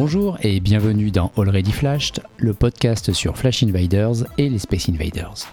Bonjour 0.00 0.38
et 0.42 0.60
bienvenue 0.60 1.10
dans 1.10 1.32
Already 1.36 1.72
Flashed, 1.72 2.22
le 2.36 2.54
podcast 2.54 3.12
sur 3.12 3.36
Flash 3.36 3.64
Invaders 3.64 4.26
et 4.38 4.48
les 4.48 4.60
Space 4.60 4.88
Invaders. 4.88 5.52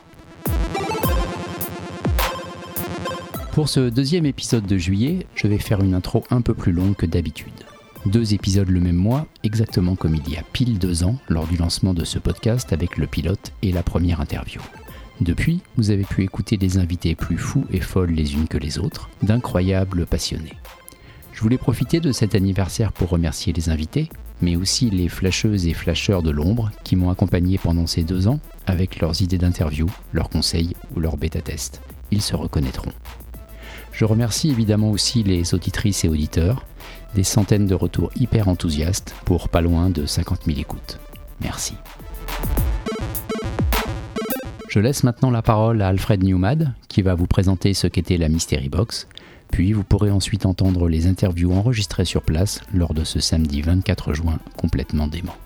Pour 3.53 3.69
ce 3.69 3.89
deuxième 3.89 4.27
épisode 4.27 4.67
de 4.67 4.77
juillet, 4.77 5.25
je 5.33 5.47
vais 5.47 5.57
faire 5.57 5.81
une 5.81 5.95
intro 5.95 6.25
un 6.29 6.41
peu 6.41 6.53
plus 6.53 6.73
longue 6.73 6.95
que 6.95 7.07
d'habitude. 7.07 7.63
Deux 8.05 8.35
épisodes 8.35 8.69
le 8.69 8.79
même 8.79 8.95
mois, 8.95 9.25
exactement 9.41 9.95
comme 9.95 10.13
il 10.13 10.31
y 10.31 10.37
a 10.37 10.43
pile 10.53 10.77
deux 10.77 11.03
ans 11.03 11.17
lors 11.27 11.47
du 11.47 11.57
lancement 11.57 11.95
de 11.95 12.05
ce 12.05 12.19
podcast 12.19 12.71
avec 12.71 12.97
le 12.97 13.07
pilote 13.07 13.51
et 13.63 13.71
la 13.71 13.81
première 13.81 14.21
interview. 14.21 14.61
Depuis, 15.21 15.61
vous 15.75 15.89
avez 15.89 16.03
pu 16.03 16.23
écouter 16.23 16.57
des 16.57 16.77
invités 16.77 17.15
plus 17.15 17.39
fous 17.39 17.65
et 17.71 17.81
folles 17.81 18.11
les 18.11 18.35
unes 18.35 18.47
que 18.47 18.59
les 18.59 18.77
autres, 18.77 19.09
d'incroyables 19.23 20.05
passionnés. 20.05 20.53
Je 21.35 21.41
voulais 21.41 21.57
profiter 21.57 21.99
de 21.99 22.13
cet 22.13 22.33
anniversaire 22.33 22.93
pour 22.93 23.09
remercier 23.09 23.51
les 23.51 23.69
invités, 23.69 24.07
mais 24.41 24.55
aussi 24.55 24.89
les 24.89 25.09
flasheuses 25.09 25.67
et 25.67 25.73
flasheurs 25.73 26.23
de 26.23 26.31
l'ombre 26.31 26.71
qui 26.85 26.95
m'ont 26.95 27.09
accompagné 27.09 27.57
pendant 27.57 27.87
ces 27.87 28.03
deux 28.03 28.29
ans 28.29 28.39
avec 28.65 29.01
leurs 29.01 29.21
idées 29.21 29.37
d'interview, 29.37 29.87
leurs 30.13 30.29
conseils 30.29 30.75
ou 30.95 31.01
leurs 31.01 31.17
bêta-tests. 31.17 31.81
Ils 32.11 32.21
se 32.21 32.37
reconnaîtront. 32.37 32.93
Je 33.91 34.05
remercie 34.05 34.49
évidemment 34.49 34.91
aussi 34.91 35.23
les 35.23 35.53
auditrices 35.53 36.05
et 36.05 36.09
auditeurs, 36.09 36.65
des 37.15 37.25
centaines 37.25 37.67
de 37.67 37.75
retours 37.75 38.11
hyper 38.15 38.47
enthousiastes 38.47 39.13
pour 39.25 39.49
pas 39.49 39.61
loin 39.61 39.89
de 39.89 40.05
50 40.05 40.45
000 40.45 40.57
écoutes. 40.59 40.99
Merci. 41.41 41.73
Je 44.69 44.79
laisse 44.79 45.03
maintenant 45.03 45.31
la 45.31 45.41
parole 45.41 45.81
à 45.81 45.89
Alfred 45.89 46.23
Newmad 46.23 46.73
qui 46.87 47.01
va 47.01 47.13
vous 47.13 47.27
présenter 47.27 47.73
ce 47.73 47.87
qu'était 47.87 48.17
la 48.17 48.29
Mystery 48.29 48.69
Box, 48.69 49.09
puis 49.55 49.71
vous 49.71 49.85
pourrez 49.85 50.11
ensuite 50.11 50.45
entendre 50.45 50.89
les 50.89 51.07
interviews 51.07 51.53
enregistrées 51.53 52.03
sur 52.03 52.21
place 52.21 52.59
lors 52.73 52.93
de 52.93 53.05
ce 53.05 53.21
samedi 53.21 53.61
24 53.61 54.11
juin 54.11 54.37
complètement 54.57 55.07
dément. 55.07 55.37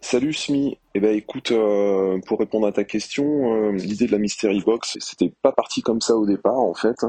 Salut 0.00 0.32
Smi, 0.32 0.78
eh 0.96 1.00
ben 1.00 1.14
écoute, 1.14 1.52
euh, 1.52 2.18
pour 2.26 2.38
répondre 2.38 2.66
à 2.66 2.72
ta 2.72 2.82
question, 2.82 3.54
euh, 3.54 3.72
l'idée 3.72 4.06
de 4.06 4.12
la 4.12 4.16
Mystery 4.18 4.62
Box, 4.64 4.96
c'était 4.98 5.30
pas 5.42 5.52
parti 5.52 5.82
comme 5.82 6.00
ça 6.00 6.16
au 6.16 6.24
départ 6.24 6.58
en 6.58 6.72
fait. 6.72 7.04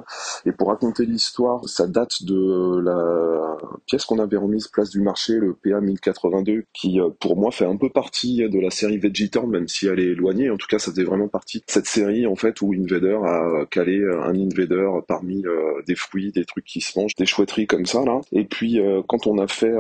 Et 0.46 0.52
pour 0.52 0.68
raconter 0.68 1.06
l'histoire, 1.06 1.64
ça 1.70 1.88
date 1.88 2.24
de 2.24 2.82
la 2.82 3.56
pièce 3.86 4.04
qu'on 4.04 4.20
avait 4.20 4.36
remise 4.36 4.68
place 4.68 4.90
du 4.90 5.00
marché, 5.00 5.36
le 5.36 5.54
PA 5.54 5.80
1082, 5.80 6.66
qui 6.74 7.00
euh, 7.00 7.12
pour 7.22 7.38
moi 7.38 7.50
fait 7.52 7.64
un 7.64 7.78
peu 7.78 7.90
partie 7.90 8.40
de 8.50 8.60
la 8.60 8.72
série 8.72 8.98
Vegetorn, 8.98 9.50
même 9.50 9.70
si 9.70 9.88
elle 9.88 10.02
est 10.02 10.12
éloignée. 10.12 10.50
En 10.50 10.58
tout 10.58 10.68
cas, 10.68 10.80
ça 10.80 10.92
faisait 10.92 11.06
vraiment 11.06 11.30
partie 11.30 11.60
de 11.60 11.66
cette 11.68 11.88
série 11.88 12.28
en 12.28 12.36
fait 12.36 12.62
où 12.62 12.74
Invader 12.74 13.20
a 13.24 13.66
calé 13.72 14.04
un 14.22 14.36
Invader 14.36 14.90
parmi 15.08 15.46
des 15.88 15.96
fruits, 15.96 16.34
des 16.34 16.44
trucs 16.44 16.66
qui 16.66 16.82
se 16.82 17.00
mangent, 17.00 17.16
des 17.16 17.26
chouetteries 17.26 17.68
comme 17.68 17.86
ça 17.86 18.04
là. 18.04 18.20
Et 18.34 18.44
puis 18.44 18.82
quand 19.08 19.28
on 19.28 19.38
a 19.38 19.48
fait 19.48 19.74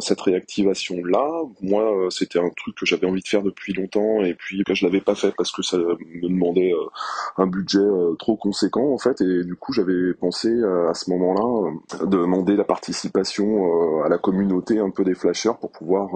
cette 0.00 0.20
réactivation 0.20 1.04
là, 1.04 1.42
moi 1.60 2.08
c'était 2.10 2.40
un 2.40 2.50
truc 2.56 2.74
que 2.74 2.86
j'avais 2.86 3.06
envie 3.06 3.19
de 3.22 3.28
faire 3.28 3.42
depuis 3.42 3.72
longtemps 3.72 4.22
et 4.22 4.34
puis 4.34 4.62
je 4.68 4.86
l'avais 4.86 5.00
pas 5.00 5.14
fait 5.14 5.32
parce 5.36 5.52
que 5.52 5.62
ça 5.62 5.76
me 5.78 6.28
demandait 6.28 6.72
euh, 6.72 6.88
un 7.36 7.46
budget 7.46 7.78
euh, 7.78 8.14
trop 8.18 8.36
conséquent 8.36 8.92
en 8.92 8.98
fait. 8.98 9.20
Et 9.20 9.44
du 9.44 9.56
coup 9.56 9.72
j'avais 9.72 10.14
pensé 10.14 10.48
euh, 10.48 10.88
à 10.88 10.94
ce 10.94 11.10
moment-là 11.10 11.70
de 12.00 12.06
demander 12.06 12.56
la 12.56 12.64
participation 12.64 14.02
à 14.04 14.08
la 14.08 14.18
communauté 14.18 14.78
un 14.78 14.90
peu 14.90 15.04
des 15.04 15.14
flashers 15.14 15.52
pour 15.60 15.70
pouvoir 15.70 16.10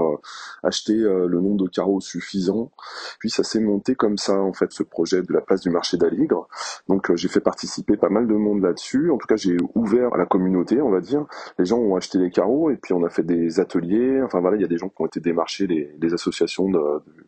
acheter 0.63 0.95
le 0.95 1.41
nombre 1.41 1.65
de 1.65 1.69
carreaux 1.69 2.01
suffisant 2.01 2.71
puis 3.19 3.31
ça 3.31 3.43
s'est 3.43 3.61
monté 3.61 3.95
comme 3.95 4.19
ça 4.19 4.41
en 4.41 4.53
fait 4.53 4.73
ce 4.73 4.83
projet 4.83 5.23
de 5.23 5.33
la 5.33 5.41
place 5.41 5.61
du 5.61 5.71
marché 5.71 5.97
d'Aligre. 5.97 6.47
Donc 6.89 7.15
j'ai 7.15 7.29
fait 7.29 7.41
participer 7.41 7.97
pas 7.97 8.09
mal 8.09 8.27
de 8.27 8.35
monde 8.35 8.63
là-dessus. 8.63 9.11
En 9.11 9.19
tout 9.19 9.27
cas 9.27 9.37
j'ai 9.37 9.57
ouvert 9.75 10.13
à 10.15 10.19
la 10.19 10.27
communauté 10.27 10.81
on 10.81 10.91
va 10.91 11.01
dire. 11.01 11.25
Les 11.59 11.65
gens 11.65 11.79
ont 11.79 11.97
acheté 11.97 12.19
les 12.19 12.31
carreaux 12.31 12.71
et 12.71 12.77
puis 12.77 12.93
on 12.93 13.05
a 13.05 13.11
fait 13.11 13.23
des 13.23 13.61
ateliers. 13.61 14.23
Enfin 14.23 14.41
voilà 14.41 14.57
il 14.57 14.63
y 14.63 14.67
a 14.67 14.69
des 14.69 14.79
gens 14.79 14.89
qui 14.89 15.01
ont 15.01 15.07
été 15.07 15.21
démarchés 15.21 15.67
les, 15.67 15.95
les 16.01 16.15
associations 16.15 16.69
de, 16.71 16.79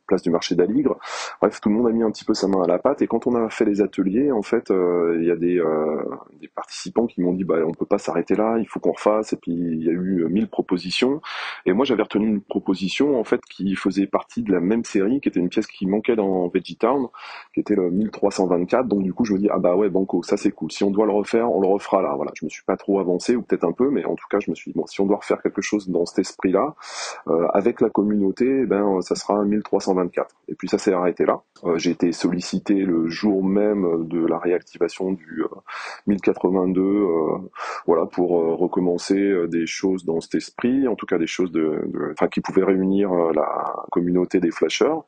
place 0.06 0.22
du 0.22 0.30
marché 0.30 0.54
d'Aligre. 0.54 0.96
Bref, 1.40 1.60
tout 1.60 1.68
le 1.68 1.74
monde 1.74 1.88
a 1.88 1.90
mis 1.90 2.02
un 2.02 2.10
petit 2.10 2.24
peu 2.24 2.34
sa 2.34 2.48
main 2.48 2.62
à 2.62 2.66
la 2.66 2.78
pâte. 2.78 3.02
Et 3.02 3.06
quand 3.06 3.26
on 3.26 3.34
a 3.34 3.48
fait 3.50 3.64
les 3.64 3.82
ateliers, 3.82 4.32
en 4.32 4.42
fait, 4.42 4.70
euh, 4.70 5.16
il 5.20 5.26
y 5.26 5.30
a 5.30 5.36
des, 5.36 5.58
euh, 5.58 6.02
des 6.40 6.48
participants 6.48 7.06
qui 7.06 7.20
m'ont 7.20 7.32
dit, 7.32 7.44
bah, 7.44 7.56
on 7.66 7.72
peut 7.72 7.86
pas 7.86 7.98
s'arrêter 7.98 8.34
là, 8.34 8.58
il 8.58 8.66
faut 8.66 8.80
qu'on 8.80 8.92
refasse. 8.92 9.32
Et 9.32 9.36
puis 9.36 9.52
il 9.52 9.84
y 9.84 9.88
a 9.88 9.92
eu 9.92 10.26
mille 10.28 10.48
propositions. 10.48 11.20
Et 11.66 11.72
moi, 11.72 11.84
j'avais 11.84 12.02
retenu 12.02 12.26
une 12.26 12.40
proposition 12.40 13.18
en 13.18 13.24
fait 13.24 13.40
qui 13.44 13.74
faisait 13.74 14.06
partie 14.06 14.42
de 14.42 14.52
la 14.52 14.60
même 14.60 14.84
série, 14.84 15.20
qui 15.20 15.28
était 15.28 15.40
une 15.40 15.48
pièce 15.48 15.66
qui 15.66 15.86
manquait 15.86 16.16
dans 16.16 16.48
Vegetown, 16.48 17.08
qui 17.54 17.60
était 17.60 17.74
le 17.74 17.90
1324. 17.90 18.86
Donc 18.86 19.02
du 19.02 19.12
coup, 19.12 19.24
je 19.24 19.34
me 19.34 19.38
dis, 19.38 19.48
ah 19.50 19.58
bah 19.58 19.74
ouais, 19.76 19.90
banco, 19.90 20.22
ça 20.22 20.36
c'est 20.36 20.52
cool. 20.52 20.70
Si 20.70 20.84
on 20.84 20.90
doit 20.90 21.06
le 21.06 21.12
refaire, 21.12 21.50
on 21.50 21.60
le 21.60 21.68
refera 21.68 22.02
là. 22.02 22.14
Voilà, 22.14 22.32
je 22.34 22.44
me 22.44 22.50
suis 22.50 22.64
pas 22.64 22.76
trop 22.76 23.00
avancé 23.00 23.36
ou 23.36 23.42
peut-être 23.42 23.64
un 23.64 23.72
peu, 23.72 23.90
mais 23.90 24.04
en 24.04 24.14
tout 24.14 24.26
cas, 24.30 24.38
je 24.40 24.50
me 24.50 24.54
suis 24.54 24.72
dit, 24.72 24.78
bon, 24.78 24.86
si 24.86 25.00
on 25.00 25.06
doit 25.06 25.18
refaire 25.18 25.42
quelque 25.42 25.62
chose 25.62 25.88
dans 25.88 26.06
cet 26.06 26.20
esprit-là, 26.20 26.74
euh, 27.28 27.46
avec 27.52 27.80
la 27.80 27.90
communauté, 27.90 28.62
eh 28.62 28.66
ben 28.66 29.00
ça 29.00 29.14
sera 29.14 29.44
1324. 29.46 30.34
Et 30.48 30.54
puis 30.54 30.68
ça 30.68 30.78
s'est 30.78 30.92
arrêté 30.92 31.24
là. 31.24 31.42
Euh, 31.64 31.78
j'ai 31.78 31.90
été 31.90 32.12
sollicité 32.12 32.74
le 32.74 33.08
jour 33.08 33.44
même 33.44 34.06
de 34.06 34.24
la 34.24 34.38
réactivation 34.38 35.12
du 35.12 35.44
1082, 36.06 36.80
euh, 36.82 37.38
voilà, 37.86 38.06
pour 38.06 38.30
recommencer 38.58 39.46
des 39.48 39.66
choses 39.66 40.04
dans 40.04 40.20
cet 40.20 40.34
esprit, 40.34 40.88
en 40.88 40.94
tout 40.94 41.06
cas 41.06 41.18
des 41.18 41.26
choses 41.26 41.52
qui 42.32 42.40
pouvaient 42.40 42.64
réunir 42.64 43.10
la 43.34 43.74
communauté 43.90 44.40
des 44.40 44.50
flashers. 44.50 45.00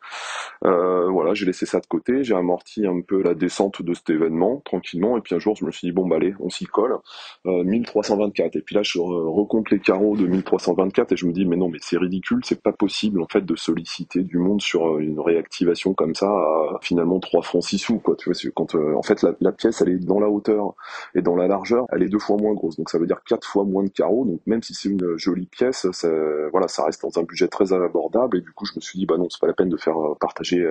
voilà, 0.63 1.35
j'ai 1.35 1.47
laissé 1.47 1.67
ça 1.67 1.81
de 1.81 1.87
côté, 1.87 2.25
j'ai 2.25 2.35
amorti 2.35 2.87
un 2.87 3.01
peu 3.01 3.23
la 3.23 3.35
descente 3.35 3.83
de 3.83 3.95
cet 3.95 4.11
événement 4.11 4.63
tranquillement, 4.65 5.17
et 5.17 5.21
puis 5.21 5.35
un 5.35 5.39
jour 5.39 5.57
je 5.57 5.65
me 5.65 5.71
suis 5.71 5.89
dit 5.89 5.93
bon 5.93 6.07
bah 6.07 6.17
allez, 6.17 6.35
on 6.41 6.51
s'y 6.51 6.67
colle, 6.67 6.99
1324. 7.45 8.57
Et 8.57 8.63
puis 8.63 8.75
là 8.75 8.83
je 8.83 8.99
recompte 8.99 9.71
les 9.71 9.81
carreaux 9.81 10.17
de 10.17 10.27
1324 10.27 11.13
et 11.13 11.17
je 11.17 11.27
me 11.27 11.33
dis 11.33 11.45
mais 11.45 11.57
non 11.57 11.69
mais 11.69 11.79
c'est 11.81 11.99
ridicule, 11.99 12.41
c'est 12.45 12.63
pas 12.63 12.73
possible 12.73 13.21
en 13.21 13.27
fait 13.27 13.45
de 13.45 13.57
solliciter 13.57 14.23
du 14.23 14.39
monde 14.39 14.61
sur 14.61 14.87
euh, 14.87 15.01
une 15.01 15.21
réactivation 15.21 15.95
comme 15.95 16.15
ça 16.15 16.29
à 16.29 16.79
finalement 16.83 17.21
3 17.21 17.43
francs 17.43 17.63
6 17.63 17.79
sous 17.79 17.99
quoi 17.99 18.17
tu 18.17 18.31
vois 18.31 18.39
quand 18.55 18.75
euh, 18.75 18.95
en 18.95 19.03
fait 19.03 19.25
la, 19.41 19.53
pièce 19.53 19.81
elle 19.81 19.91
est 19.91 19.99
dans 19.99 20.21
la 20.21 20.29
hauteur 20.29 20.75
et 21.15 21.23
dans 21.23 21.37
la 21.37 21.49
largeur 21.49 21.87
elle 21.93 22.03
est 22.03 22.09
deux 22.09 22.19
fois 22.19 22.37
moins 22.37 22.55
grosse 22.55 22.68
donc 22.77 22.91
ça 22.91 22.99
veut 22.99 23.07
dire 23.07 23.23
quatre 23.25 23.47
fois 23.47 23.65
moins 23.65 23.85
de 23.85 23.89
carreaux 23.89 24.25
donc 24.25 24.41
même 24.47 24.63
si 24.63 24.75
c'est 24.75 24.89
une 24.89 25.17
jolie 25.17 25.47
pièce 25.47 25.91
ça, 25.93 26.09
voilà 26.51 26.69
ça 26.69 26.85
reste 26.85 27.03
dans 27.03 27.19
un 27.19 27.23
budget 27.23 27.49
très 27.49 27.73
abordable 27.73 28.39
et 28.39 28.41
du 28.41 28.53
coup 28.53 28.67
je 28.67 28.73
me 28.77 28.81
suis 28.81 28.99
dit 28.99 29.07
bah 29.07 29.17
non 29.17 29.29
c'est 29.31 29.41
pas 29.41 29.47
la 29.47 29.53
peine 29.53 29.69
de 29.69 29.77
faire 29.77 29.99
euh, 29.99 30.15
partager 30.21 30.69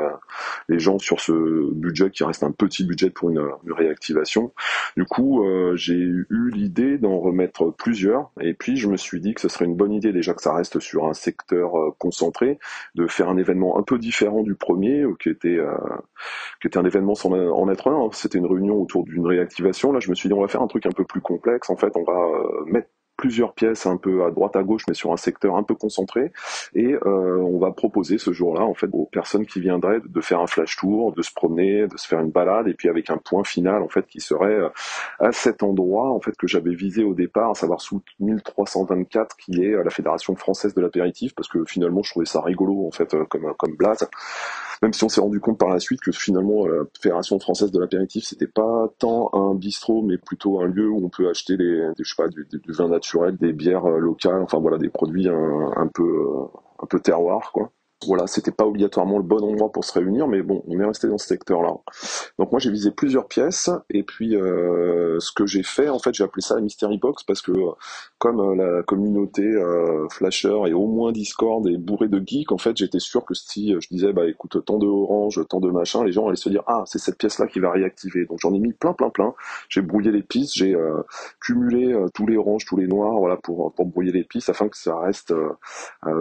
les 0.69 0.79
gens 0.79 0.99
sur 0.99 1.19
ce 1.19 1.71
budget 1.73 2.11
qui 2.11 2.23
reste 2.23 2.43
un 2.43 2.51
petit 2.51 2.85
budget 2.85 3.09
pour 3.09 3.29
une, 3.29 3.47
réactivation 3.67 4.51
du 4.95 5.05
coup 5.05 5.43
j'ai 5.75 5.95
eu 5.95 6.51
l'idée 6.53 6.97
d'en 6.97 7.19
remettre 7.19 7.71
plusieurs 7.71 8.31
et 8.39 8.53
puis 8.53 8.77
je 8.77 8.87
me 8.87 8.97
suis 8.97 9.19
dit 9.19 9.33
que 9.33 9.41
ce 9.41 9.49
serait 9.49 9.65
une 9.65 9.75
bonne 9.75 9.93
idée 9.93 10.11
déjà 10.11 10.33
que 10.33 10.41
ça 10.41 10.53
reste 10.53 10.79
sur 10.79 11.05
un 11.05 11.13
secteur 11.13 11.73
concentré 11.97 12.59
de 12.95 13.07
faire 13.07 13.29
un 13.29 13.37
événement 13.37 13.77
un 13.77 13.83
peu 13.83 13.97
différent 13.97 14.43
du 14.43 14.55
premier, 14.55 15.01
euh, 15.01 15.15
qui 15.19 15.29
était 15.29 15.57
euh, 15.57 15.75
qui 16.61 16.67
était 16.67 16.77
un 16.77 16.85
événement 16.85 17.15
sans 17.15 17.31
en 17.31 17.69
être 17.69 17.89
un. 17.89 18.09
C'était 18.11 18.37
une 18.37 18.45
réunion 18.45 18.81
autour 18.81 19.03
d'une 19.03 19.25
réactivation. 19.25 19.91
Là, 19.91 19.99
je 19.99 20.09
me 20.09 20.15
suis 20.15 20.29
dit 20.29 20.33
on 20.33 20.41
va 20.41 20.47
faire 20.47 20.61
un 20.61 20.67
truc 20.67 20.85
un 20.85 20.91
peu 20.91 21.05
plus 21.05 21.21
complexe. 21.21 21.69
En 21.69 21.75
fait, 21.75 21.86
on 21.95 22.03
va 22.03 22.13
euh, 22.13 22.65
mettre 22.65 22.89
plusieurs 23.17 23.53
pièces 23.53 23.85
un 23.85 23.97
peu 23.97 24.23
à 24.23 24.31
droite 24.31 24.55
à 24.55 24.63
gauche 24.63 24.83
mais 24.87 24.93
sur 24.93 25.11
un 25.11 25.17
secteur 25.17 25.55
un 25.55 25.63
peu 25.63 25.75
concentré. 25.75 26.31
Et 26.73 26.93
euh, 26.93 27.37
on 27.37 27.57
va 27.57 27.71
proposer 27.71 28.17
ce 28.17 28.31
jour-là 28.31 28.61
en 28.61 28.73
fait 28.73 28.87
aux 28.93 29.05
personnes 29.05 29.45
qui 29.45 29.59
viendraient 29.59 29.99
de 30.05 30.21
faire 30.21 30.39
un 30.39 30.47
flash 30.47 30.77
tour, 30.77 31.13
de 31.13 31.21
se 31.21 31.33
promener, 31.33 31.87
de 31.87 31.97
se 31.97 32.07
faire 32.07 32.19
une 32.19 32.31
balade 32.31 32.67
et 32.67 32.73
puis 32.73 32.89
avec 32.89 33.09
un 33.09 33.17
point 33.17 33.43
final 33.43 33.81
en 33.81 33.89
fait 33.89 34.05
qui 34.07 34.21
serait 34.21 34.45
euh, 34.45 34.69
à 35.19 35.31
cet 35.31 35.63
endroit 35.63 36.11
en 36.11 36.19
fait 36.19 36.35
que 36.37 36.47
j'avais 36.47 36.75
visé 36.75 37.03
au 37.03 37.13
départ, 37.13 37.51
à 37.51 37.55
savoir 37.55 37.81
sous 37.81 38.01
1324 38.19 39.35
qui 39.35 39.63
est 39.63 39.83
la 39.83 39.89
Fédération 39.89 40.35
française 40.35 40.73
de 40.73 40.81
l'apéritif 40.81 41.33
parce 41.35 41.47
que 41.47 41.65
finalement 41.65 42.03
je 42.03 42.11
trouvais 42.11 42.25
ça 42.25 42.41
rigolo 42.41 42.87
en 42.87 42.91
fait 42.91 43.15
comme 43.29 43.53
comme 43.57 43.75
blase. 43.75 44.07
Même 44.83 44.93
si 44.93 45.03
on 45.03 45.09
s'est 45.09 45.21
rendu 45.21 45.39
compte 45.39 45.57
par 45.57 45.69
la 45.69 45.79
suite 45.79 46.01
que 46.01 46.11
finalement 46.11 46.67
la 46.67 46.83
Fédération 47.01 47.39
française 47.39 47.71
de 47.71 47.79
l'apéritif 47.79 48.25
c'était 48.25 48.47
pas 48.47 48.93
tant 48.99 49.31
un 49.33 49.55
bistrot 49.55 50.03
mais 50.03 50.17
plutôt 50.17 50.61
un 50.61 50.65
lieu 50.65 50.89
où 50.89 51.03
on 51.03 51.09
peut 51.09 51.29
acheter 51.29 51.57
des, 51.57 51.87
je 51.97 52.03
sais 52.03 52.21
pas 52.21 52.27
du, 52.27 52.47
du, 52.51 52.71
vin 52.71 52.89
naturel, 53.07 53.37
des 53.37 53.53
bières 53.53 53.85
euh, 53.85 53.99
locales, 53.99 54.41
enfin 54.41 54.59
voilà 54.59 54.77
des 54.77 54.89
produits 54.89 55.29
un, 55.29 55.71
un 55.75 55.87
peu 55.87 56.03
euh, 56.03 56.45
un 56.79 56.85
peu 56.87 56.99
terroir 56.99 57.51
quoi 57.53 57.71
voilà, 58.05 58.27
c'était 58.27 58.51
pas 58.51 58.65
obligatoirement 58.65 59.17
le 59.17 59.23
bon 59.23 59.43
endroit 59.43 59.71
pour 59.71 59.83
se 59.83 59.91
réunir, 59.93 60.27
mais 60.27 60.43
bon, 60.43 60.63
on 60.67 60.79
est 60.79 60.85
resté 60.85 61.07
dans 61.07 61.17
ce 61.17 61.27
secteur-là. 61.27 61.73
Donc 62.37 62.51
moi 62.51 62.59
j'ai 62.59 62.69
visé 62.69 62.91
plusieurs 62.91 63.27
pièces, 63.27 63.71
et 63.89 64.03
puis 64.03 64.35
euh, 64.35 65.19
ce 65.19 65.31
que 65.31 65.47
j'ai 65.47 65.63
fait, 65.63 65.89
en 65.89 65.97
fait, 65.97 66.13
j'ai 66.13 66.23
appelé 66.23 66.41
ça 66.41 66.59
Mystery 66.61 66.99
Box 66.99 67.23
parce 67.23 67.41
que 67.41 67.51
comme 68.19 68.39
euh, 68.39 68.55
la 68.55 68.83
communauté 68.83 69.41
euh, 69.41 70.07
Flasher 70.09 70.59
et 70.67 70.73
au 70.73 70.85
moins 70.85 71.11
Discord 71.11 71.67
est 71.67 71.77
bourrée 71.77 72.07
de 72.07 72.21
geeks, 72.23 72.51
en 72.51 72.59
fait, 72.59 72.77
j'étais 72.77 72.99
sûr 72.99 73.25
que 73.25 73.33
si 73.33 73.73
je 73.79 73.87
disais 73.89 74.13
bah 74.13 74.27
écoute 74.27 74.63
tant 74.63 74.77
de 74.77 74.85
orange, 74.85 75.41
tant 75.49 75.59
de 75.59 75.71
machin, 75.71 76.03
les 76.03 76.11
gens 76.11 76.27
allaient 76.27 76.35
se 76.35 76.49
dire 76.49 76.63
ah 76.67 76.83
c'est 76.85 76.99
cette 76.99 77.17
pièce-là 77.17 77.47
qui 77.47 77.59
va 77.59 77.71
réactiver. 77.71 78.25
Donc 78.25 78.37
j'en 78.41 78.53
ai 78.53 78.59
mis 78.59 78.73
plein 78.73 78.93
plein 78.93 79.09
plein. 79.09 79.33
J'ai 79.69 79.81
brouillé 79.81 80.11
les 80.11 80.23
pistes, 80.23 80.53
j'ai 80.55 80.77
cumulé 81.41 81.95
tous 82.13 82.27
les 82.27 82.37
oranges, 82.37 82.65
tous 82.65 82.77
les 82.77 82.87
noirs, 82.87 83.17
voilà 83.17 83.37
pour 83.37 83.73
pour 83.73 83.87
brouiller 83.87 84.11
les 84.11 84.23
pistes 84.23 84.49
afin 84.49 84.69
que 84.69 84.77
ça 84.77 84.99
reste 84.99 85.33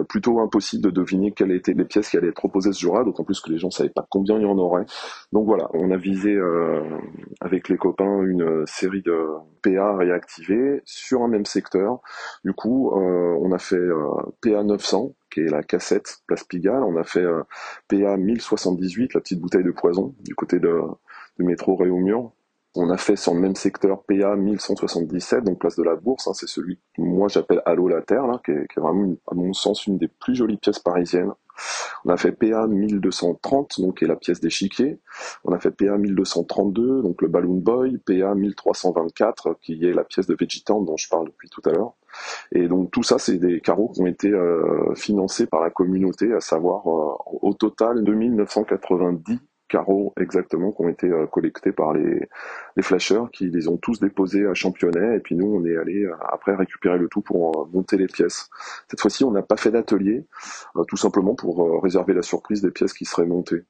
plutôt 0.09 0.39
impossible 0.39 0.83
de 0.83 0.89
deviner 0.89 1.31
quelle 1.31 1.51
était 1.51 1.66
étaient 1.69 1.77
les 1.77 1.85
pièces 1.85 2.09
qui 2.09 2.17
allaient 2.17 2.29
être 2.29 2.35
proposées 2.35 2.73
ce 2.73 2.79
jour-là, 2.81 3.03
d'autant 3.03 3.23
plus 3.23 3.39
que 3.39 3.51
les 3.51 3.57
gens 3.57 3.69
savaient 3.69 3.89
pas 3.89 4.05
combien 4.09 4.37
il 4.37 4.43
y 4.43 4.45
en 4.45 4.57
aurait. 4.57 4.85
Donc 5.31 5.45
voilà, 5.45 5.69
on 5.73 5.91
a 5.91 5.97
visé 5.97 6.33
euh, 6.33 6.81
avec 7.41 7.69
les 7.69 7.77
copains 7.77 8.21
une 8.23 8.65
série 8.65 9.01
de 9.01 9.27
PA 9.61 9.95
réactivés 9.95 10.81
sur 10.85 11.21
un 11.21 11.27
même 11.27 11.45
secteur. 11.45 11.99
Du 12.43 12.53
coup, 12.53 12.91
euh, 12.91 13.37
on 13.39 13.51
a 13.51 13.57
fait 13.57 13.75
euh, 13.75 14.11
PA 14.41 14.63
900 14.63 15.13
qui 15.31 15.41
est 15.41 15.49
la 15.49 15.63
cassette 15.63 16.19
Place 16.27 16.43
Pigalle. 16.43 16.83
On 16.83 16.95
a 16.95 17.03
fait 17.03 17.25
PA 17.89 18.17
1078, 18.17 19.13
la 19.13 19.19
petite 19.19 19.41
bouteille 19.41 19.63
de 19.63 19.71
poison 19.71 20.15
du 20.23 20.35
côté 20.35 20.59
de, 20.59 20.81
du 21.37 21.45
métro 21.45 21.75
Réaumur. 21.75 22.31
On 22.79 22.91
a 22.91 22.97
fait 22.97 23.15
sur 23.15 23.33
le 23.33 23.39
même 23.39 23.55
secteur 23.55 24.03
PA 24.03 24.35
1177, 24.35 25.43
donc 25.43 25.57
place 25.57 25.75
de 25.77 25.83
la 25.83 25.95
Bourse. 25.95 26.27
Hein, 26.27 26.33
c'est 26.35 26.47
celui 26.47 26.75
que 26.75 27.01
moi 27.01 27.27
j'appelle 27.27 27.63
Allo 27.65 27.87
la 27.87 28.03
Terre, 28.03 28.25
qui, 28.45 28.51
est, 28.51 28.67
vraiment, 28.77 29.15
à 29.31 29.33
mon 29.33 29.51
sens, 29.53 29.87
une 29.87 29.97
des 29.97 30.07
plus 30.07 30.35
jolies 30.35 30.57
pièces 30.57 30.77
parisiennes. 30.77 31.31
On 32.05 32.11
a 32.11 32.17
fait 32.17 32.31
PA 32.31 32.67
1230, 32.67 33.81
donc 33.81 33.97
qui 33.97 34.03
est 34.03 34.07
la 34.07 34.15
pièce 34.15 34.39
d'échiquier. 34.41 34.99
On 35.43 35.53
a 35.53 35.59
fait 35.59 35.71
PA 35.71 35.97
1232, 35.97 37.01
donc 37.01 37.23
le 37.23 37.29
Balloon 37.29 37.55
Boy. 37.55 37.97
PA 37.97 38.35
1324, 38.35 39.57
qui 39.59 39.83
est 39.83 39.93
la 39.93 40.03
pièce 40.03 40.27
de 40.27 40.35
Vegetant 40.39 40.79
dont 40.81 40.97
je 40.97 41.09
parle 41.09 41.29
depuis 41.29 41.49
tout 41.49 41.61
à 41.65 41.71
l'heure. 41.71 41.93
Et 42.51 42.67
donc 42.67 42.91
tout 42.91 43.01
ça, 43.01 43.17
c'est 43.17 43.39
des 43.39 43.59
carreaux 43.59 43.89
qui 43.89 44.01
ont 44.01 44.05
été 44.05 44.29
euh, 44.29 44.93
financés 44.93 45.47
par 45.47 45.61
la 45.61 45.71
communauté, 45.71 46.31
à 46.31 46.41
savoir 46.41 46.87
euh, 46.87 47.15
au 47.41 47.55
total 47.55 48.03
2990 48.03 49.39
carreaux 49.67 50.13
exactement 50.19 50.71
qui 50.71 50.81
ont 50.81 50.89
été 50.89 51.07
euh, 51.07 51.25
collectés 51.27 51.71
par 51.71 51.93
les, 51.93 52.27
les 52.75 52.83
flasheurs 52.83 53.29
qui 53.31 53.49
les 53.49 53.67
ont 53.67 53.77
tous 53.77 53.99
déposés 53.99 54.45
à 54.47 54.53
Championnet 54.53 55.17
et 55.17 55.19
puis 55.19 55.35
nous 55.35 55.47
on 55.47 55.65
est 55.65 55.77
allé 55.77 56.03
euh, 56.03 56.15
après 56.29 56.55
récupérer 56.55 56.97
le 56.97 57.07
tout 57.07 57.21
pour 57.21 57.65
euh, 57.65 57.69
monter 57.73 57.97
les 57.97 58.07
pièces. 58.07 58.49
Cette 58.89 59.01
fois-ci 59.01 59.23
on 59.23 59.31
n'a 59.31 59.41
pas 59.41 59.57
fait 59.57 59.71
d'atelier 59.71 60.25
tout 60.87 60.97
simplement 60.97 61.35
pour 61.35 61.81
réserver 61.81 62.13
la 62.13 62.21
surprise 62.21 62.61
des 62.61 62.71
pièces 62.71 62.93
qui 62.93 63.05
seraient 63.05 63.25
montées. 63.25 63.63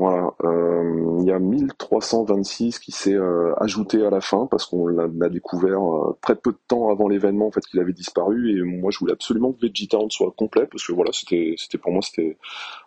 Voilà, 0.00 0.32
euh, 0.44 1.18
il 1.20 1.26
y 1.26 1.30
a 1.30 1.38
1326 1.38 2.78
qui 2.78 2.90
s'est 2.90 3.12
euh, 3.12 3.52
ajouté 3.58 4.02
à 4.02 4.08
la 4.08 4.22
fin 4.22 4.46
parce 4.50 4.64
qu'on 4.64 4.86
l'a 4.86 5.28
découvert 5.28 5.82
euh, 5.82 6.16
très 6.22 6.36
peu 6.36 6.52
de 6.52 6.58
temps 6.68 6.88
avant 6.88 7.06
l'événement 7.06 7.48
en 7.48 7.50
fait 7.50 7.60
qu'il 7.66 7.80
avait 7.80 7.92
disparu 7.92 8.58
et 8.58 8.62
moi 8.62 8.90
je 8.90 8.98
voulais 8.98 9.12
absolument 9.12 9.52
que 9.52 9.60
Vegetown 9.60 10.10
soit 10.10 10.32
complet 10.34 10.66
parce 10.70 10.86
que 10.86 10.92
voilà 10.92 11.10
c'était 11.12 11.54
c'était 11.58 11.76
pour 11.76 11.92
moi 11.92 12.00
c'était 12.00 12.38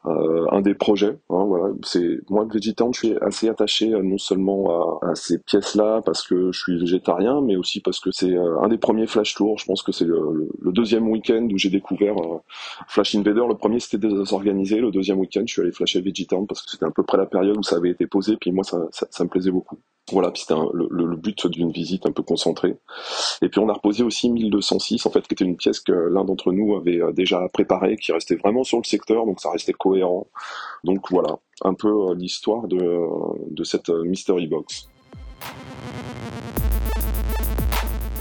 un 0.05 0.61
des 0.61 0.73
projets. 0.73 1.15
Hein, 1.29 1.45
voilà, 1.45 1.75
c'est 1.83 2.19
moi 2.31 2.47
Vegetown 2.51 2.91
je 2.95 2.99
suis 2.99 3.15
assez 3.21 3.47
attaché 3.47 3.89
non 3.89 4.17
seulement 4.17 4.99
à, 5.03 5.13
ces 5.13 5.37
pièces 5.37 5.75
là 5.75 6.01
parce 6.03 6.27
que 6.27 6.51
je 6.51 6.59
suis 6.59 6.79
végétarien 6.79 7.41
mais 7.41 7.57
aussi 7.57 7.79
parce 7.79 7.99
que 7.99 8.09
c'est 8.11 8.35
un 8.35 8.67
des 8.69 8.79
premiers 8.79 9.05
flash 9.05 9.35
tours. 9.35 9.59
Je 9.59 9.65
pense 9.65 9.83
que 9.83 9.91
c'est 9.91 10.05
le, 10.05 10.49
deuxième 10.71 11.07
week-end 11.07 11.47
où 11.51 11.59
j'ai 11.59 11.69
découvert 11.69 12.15
Flash 12.87 13.13
Invader. 13.13 13.43
Le 13.47 13.55
premier 13.55 13.79
c'était 13.79 13.99
désorganisé, 13.99 14.79
le 14.79 14.89
deuxième 14.89 15.19
week-end 15.19 15.43
je 15.45 15.53
suis 15.53 15.61
allé 15.61 15.71
flasher 15.71 16.01
Vegetown 16.01 16.47
parce 16.47 16.63
que 16.63 16.71
c'était 16.71 16.85
un 16.85 16.91
peu 16.91 17.02
près 17.03 17.17
la 17.17 17.25
période 17.25 17.57
où 17.57 17.63
ça 17.63 17.77
avait 17.77 17.89
été 17.89 18.07
posé, 18.07 18.37
puis 18.37 18.51
moi 18.51 18.63
ça, 18.63 18.77
me 19.23 19.29
plaisait 19.29 19.51
beaucoup. 19.51 19.77
Voilà, 20.11 20.31
puis 20.31 20.41
c'était 20.41 20.59
le, 20.73 21.15
but 21.15 21.47
d'une 21.47 21.71
visite 21.71 22.05
un 22.05 22.11
peu 22.11 22.23
concentrée. 22.23 22.75
Et 23.41 23.47
puis 23.47 23.59
on 23.59 23.69
a 23.69 23.73
reposé 23.73 24.03
aussi 24.03 24.29
1206, 24.29 25.05
en 25.05 25.09
fait, 25.11 25.25
qui 25.27 25.33
était 25.33 25.45
une 25.45 25.55
pièce 25.55 25.79
que 25.79 25.93
l'un 25.93 26.25
d'entre 26.25 26.51
nous 26.51 26.75
avait 26.75 27.01
euh, 27.01 27.13
déjà 27.13 27.47
préparée, 27.53 27.95
qui 27.95 28.11
restait 28.11 28.35
vraiment 28.35 28.65
sur 28.65 28.79
le 28.79 28.83
secteur, 28.83 29.25
donc 29.25 29.39
ça 29.39 29.49
restait 29.51 29.73
cohérent. 29.73 30.27
Donc 30.83 31.09
voilà, 31.09 31.37
un 31.63 31.73
peu 31.73 32.09
euh, 32.09 32.15
l'histoire 32.15 32.67
de, 32.67 33.07
de 33.49 33.63
cette 33.63 33.89
euh, 33.89 34.03
Mystery 34.03 34.47
Box. 34.47 34.89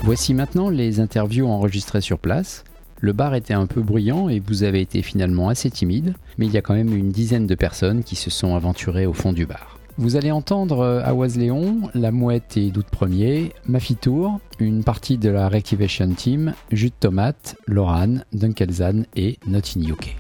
Voici 0.05 0.35
maintenant 0.35 0.69
les 0.69 1.01
interviews 1.01 1.47
enregistrées 1.47 2.01
sur 2.01 2.19
place. 2.19 2.65
Le 3.05 3.13
bar 3.13 3.35
était 3.35 3.53
un 3.53 3.67
peu 3.67 3.81
bruyant 3.81 4.29
et 4.29 4.39
vous 4.39 4.63
avez 4.63 4.81
été 4.81 5.03
finalement 5.03 5.49
assez 5.49 5.69
timide, 5.73 6.15
mais 6.39 6.47
il 6.47 6.53
y 6.53 6.57
a 6.57 6.63
quand 6.63 6.75
même 6.75 6.97
une 6.97 7.11
dizaine 7.11 7.49
de 7.49 7.57
personnes 7.57 8.05
qui 8.05 8.15
se 8.15 8.31
sont 8.31 8.55
aventurées 8.55 9.07
au 9.07 9.13
fond 9.13 9.33
du 9.33 9.45
bar. 9.45 9.77
Vous 9.99 10.15
allez 10.15 10.31
entendre 10.31 10.79
euh, 10.79 11.03
Awaz 11.03 11.37
Léon, 11.37 11.91
La 11.95 12.13
Mouette 12.13 12.57
et 12.57 12.71
Doute 12.71 12.87
Premier, 12.87 13.55
Mafitour, 13.67 14.39
une 14.61 14.85
partie 14.85 15.19
de 15.19 15.31
la 15.31 15.49
Reactivation 15.49 16.15
Team, 16.15 16.55
Jus 16.71 16.91
de 16.91 16.95
Tomate, 17.01 17.57
Loran, 17.67 18.19
Dunkelzan 18.33 19.03
et 19.17 19.37
Not 19.49 19.63
in 19.77 19.81
UK. 19.89 20.17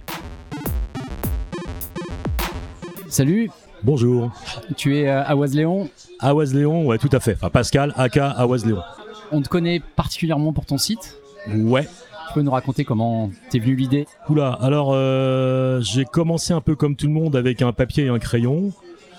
Salut 3.08 3.48
Bonjour. 3.84 4.32
Tu 4.76 4.96
es 4.96 5.08
euh, 5.08 5.22
Awaz 5.22 5.54
Léon 5.54 5.88
Awaz 6.18 6.52
Léon, 6.52 6.86
ouais, 6.86 6.98
tout 6.98 7.10
à 7.12 7.20
fait. 7.20 7.34
Enfin, 7.34 7.50
Pascal, 7.50 7.94
aka 7.96 8.28
Awaz 8.28 8.66
Léon. 8.66 8.82
On 9.30 9.40
te 9.40 9.48
connaît 9.48 9.80
particulièrement 9.94 10.52
pour 10.52 10.66
ton 10.66 10.78
site? 10.78 11.18
Ouais, 11.48 11.88
tu 12.28 12.34
peux 12.34 12.42
nous 12.42 12.50
raconter 12.50 12.84
comment 12.84 13.30
t'es 13.50 13.58
venu 13.58 13.74
l'idée? 13.74 14.06
Oula, 14.28 14.52
alors 14.60 14.90
euh, 14.92 15.80
j'ai 15.80 16.04
commencé 16.04 16.52
un 16.52 16.60
peu 16.60 16.74
comme 16.74 16.96
tout 16.96 17.06
le 17.06 17.12
monde 17.12 17.36
avec 17.36 17.62
un 17.62 17.72
papier 17.72 18.04
et 18.04 18.08
un 18.08 18.18
crayon. 18.18 18.72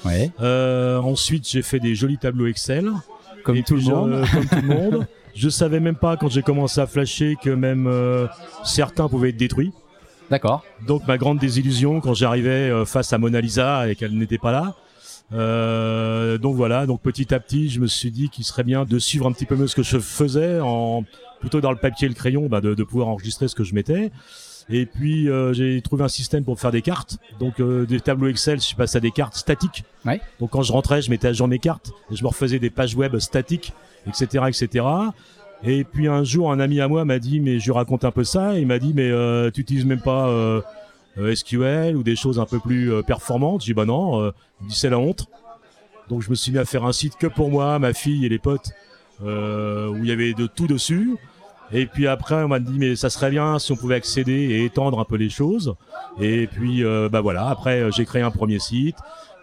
Ouais. 0.05 0.31
Euh, 0.41 0.99
ensuite, 0.99 1.47
j'ai 1.47 1.61
fait 1.61 1.79
des 1.79 1.95
jolis 1.95 2.17
tableaux 2.17 2.47
Excel. 2.47 2.91
Comme 3.43 3.61
tout 3.63 3.75
le 3.75 3.81
monde. 3.81 4.11
Euh, 4.11 4.25
comme 4.33 4.45
tout 4.45 4.67
le 4.67 4.73
monde. 4.73 5.07
Je 5.35 5.49
savais 5.49 5.79
même 5.79 5.95
pas 5.95 6.17
quand 6.17 6.29
j'ai 6.29 6.43
commencé 6.43 6.79
à 6.79 6.87
flasher 6.87 7.35
que 7.41 7.49
même 7.49 7.91
certains 8.63 9.07
pouvaient 9.07 9.29
être 9.29 9.37
détruits. 9.37 9.71
D'accord. 10.29 10.63
Donc 10.87 11.07
ma 11.07 11.17
grande 11.17 11.39
désillusion 11.39 12.01
quand 12.01 12.13
j'arrivais 12.13 12.85
face 12.85 13.13
à 13.13 13.17
Mona 13.17 13.41
Lisa 13.41 13.89
et 13.89 13.95
qu'elle 13.95 14.15
n'était 14.15 14.37
pas 14.37 14.51
là. 14.51 16.37
donc 16.37 16.55
voilà, 16.55 16.85
donc 16.85 17.01
petit 17.01 17.33
à 17.33 17.39
petit, 17.39 17.69
je 17.69 17.79
me 17.79 17.87
suis 17.87 18.11
dit 18.11 18.29
qu'il 18.29 18.43
serait 18.43 18.63
bien 18.63 18.85
de 18.85 18.99
suivre 18.99 19.27
un 19.27 19.31
petit 19.31 19.47
peu 19.47 19.55
mieux 19.55 19.67
ce 19.67 19.75
que 19.75 19.81
je 19.81 19.97
faisais 19.97 20.59
en 20.61 21.03
plutôt 21.43 21.59
dans 21.59 21.71
le 21.71 21.77
papier 21.77 22.05
et 22.05 22.09
le 22.09 22.15
crayon, 22.15 22.47
bah, 22.47 22.61
de, 22.61 22.83
pouvoir 22.83 23.09
enregistrer 23.09 23.49
ce 23.49 23.55
que 23.55 23.65
je 23.65 23.75
mettais. 23.75 24.11
Et 24.69 24.85
puis 24.85 25.29
euh, 25.29 25.51
j'ai 25.51 25.81
trouvé 25.81 26.05
un 26.05 26.07
système 26.07 26.45
pour 26.45 26.57
faire 26.57 26.71
des 26.71 26.81
cartes, 26.81 27.17
donc 27.37 27.59
euh, 27.59 27.85
des 27.85 27.99
tableaux 27.99 28.29
Excel. 28.29 28.61
Je 28.61 28.65
suis 28.65 28.77
passé 28.77 28.95
à 28.95 29.01
des 29.01 29.11
cartes 29.11 29.35
statiques. 29.35 29.83
Donc 30.39 30.51
quand 30.51 30.61
je 30.61 30.71
rentrais, 30.71 31.01
je 31.01 31.09
mettais 31.09 31.27
à 31.27 31.33
jour 31.33 31.49
mes 31.49 31.59
cartes 31.59 31.91
et 32.09 32.15
je 32.15 32.23
me 32.23 32.29
refaisais 32.29 32.59
des 32.59 32.69
pages 32.69 32.95
web 32.95 33.17
statiques, 33.19 33.73
etc., 34.07 34.45
etc. 34.47 34.85
Et 35.65 35.83
puis 35.83 36.07
un 36.07 36.23
jour, 36.23 36.49
un 36.49 36.61
ami 36.61 36.79
à 36.79 36.87
moi 36.87 37.03
m'a 37.03 37.19
dit, 37.19 37.41
mais 37.41 37.59
je 37.59 37.65
lui 37.65 37.73
raconte 37.73 38.05
un 38.05 38.11
peu 38.11 38.23
ça. 38.23 38.57
il 38.57 38.65
m'a 38.65 38.79
dit, 38.79 38.93
mais 38.95 39.11
euh, 39.11 39.51
tu 39.51 39.59
utilises 39.59 39.85
même 39.85 39.99
pas 39.99 40.31
SQL 41.17 41.97
ou 41.97 42.03
des 42.03 42.15
choses 42.15 42.39
un 42.39 42.45
peu 42.45 42.59
plus 42.61 42.89
performantes. 43.05 43.63
J'ai 43.63 43.73
dit 43.73 43.73
bah 43.73 43.85
non. 43.85 44.31
il 44.61 44.67
dit 44.67 44.75
c'est 44.75 44.89
la 44.89 44.97
honte. 44.97 45.27
Donc 46.07 46.21
je 46.21 46.29
me 46.29 46.35
suis 46.35 46.53
mis 46.53 46.57
à 46.57 46.63
faire 46.63 46.85
un 46.85 46.93
site 46.93 47.17
que 47.17 47.27
pour 47.27 47.49
moi, 47.49 47.79
ma 47.79 47.91
fille 47.91 48.25
et 48.25 48.29
les 48.29 48.39
potes, 48.39 48.71
où 49.21 49.25
il 49.25 50.05
y 50.05 50.11
avait 50.11 50.33
de 50.33 50.47
tout 50.47 50.67
dessus. 50.67 51.17
Et 51.73 51.87
puis 51.87 52.07
après, 52.07 52.35
on 52.43 52.47
m'a 52.47 52.59
dit 52.59 52.77
mais 52.77 52.95
ça 52.95 53.09
serait 53.09 53.31
bien 53.31 53.57
si 53.57 53.71
on 53.71 53.75
pouvait 53.75 53.95
accéder 53.95 54.31
et 54.31 54.65
étendre 54.65 54.99
un 54.99 55.05
peu 55.05 55.15
les 55.15 55.29
choses. 55.29 55.75
Et 56.21 56.47
puis 56.47 56.83
euh, 56.83 57.09
bah 57.09 57.21
voilà. 57.21 57.47
Après, 57.47 57.81
euh, 57.81 57.91
j'ai 57.91 58.05
créé 58.05 58.21
un 58.21 58.31
premier 58.31 58.59
site. 58.59 58.97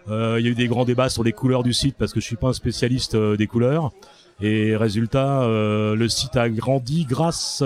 Euh, 0.09 0.37
il 0.39 0.45
y 0.45 0.47
a 0.47 0.51
eu 0.51 0.55
des 0.55 0.67
grands 0.67 0.85
débats 0.85 1.09
sur 1.09 1.23
les 1.23 1.33
couleurs 1.33 1.63
du 1.63 1.73
site 1.73 1.95
parce 1.97 2.13
que 2.13 2.19
je 2.19 2.25
suis 2.25 2.37
pas 2.37 2.47
un 2.47 2.53
spécialiste 2.53 3.15
des 3.15 3.47
couleurs. 3.47 3.91
Et 4.41 4.75
résultat, 4.75 5.45
le 5.45 6.07
site 6.07 6.35
a 6.35 6.49
grandi 6.49 7.05
grâce 7.05 7.61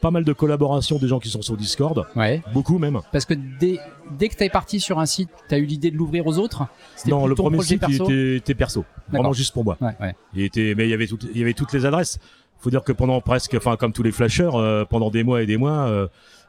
pas 0.00 0.10
mal 0.10 0.24
de 0.24 0.32
collaborations 0.32 0.98
des 0.98 1.08
gens 1.08 1.18
qui 1.18 1.28
sont 1.28 1.42
sur 1.42 1.56
Discord. 1.56 2.06
Ouais. 2.16 2.42
Beaucoup 2.54 2.78
même. 2.78 3.00
Parce 3.12 3.24
que 3.24 3.34
dès, 3.34 3.78
dès 4.18 4.28
que 4.28 4.36
tu 4.36 4.44
es 4.44 4.48
parti 4.48 4.80
sur 4.80 4.98
un 4.98 5.06
site, 5.06 5.28
tu 5.48 5.54
as 5.54 5.58
eu 5.58 5.64
l'idée 5.64 5.90
de 5.90 5.96
l'ouvrir 5.96 6.26
aux 6.26 6.38
autres? 6.38 6.66
Non, 7.06 7.26
le 7.26 7.34
premier 7.34 7.60
site 7.62 7.84
il 7.88 8.36
était, 8.36 8.54
perso. 8.54 8.84
Vraiment 9.10 9.32
juste 9.32 9.52
pour 9.52 9.64
moi. 9.64 9.76
Ouais, 9.80 9.94
ouais. 10.00 10.14
Il 10.34 10.42
était, 10.42 10.74
mais 10.76 10.86
il 10.86 10.90
y 10.90 10.94
avait 10.94 11.04
il 11.06 11.38
y 11.38 11.42
avait 11.42 11.54
toutes 11.54 11.72
les 11.72 11.84
adresses 11.84 12.18
faut 12.60 12.70
dire 12.70 12.84
que 12.84 12.92
pendant 12.92 13.20
presque, 13.20 13.54
enfin 13.54 13.76
comme 13.76 13.92
tous 13.92 14.02
les 14.02 14.12
flashers, 14.12 14.50
euh, 14.54 14.84
pendant 14.84 15.10
des 15.10 15.24
mois 15.24 15.42
et 15.42 15.46
des 15.46 15.56
mois, 15.56 15.88
euh, 15.88 16.06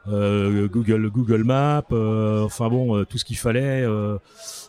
euh 0.08 0.68
Google, 0.68 1.08
Google 1.10 1.44
Maps, 1.44 1.84
euh, 1.92 2.44
enfin 2.44 2.68
bon, 2.68 3.04
tout 3.04 3.18
ce 3.18 3.24
qu'il 3.24 3.38
fallait, 3.38 3.86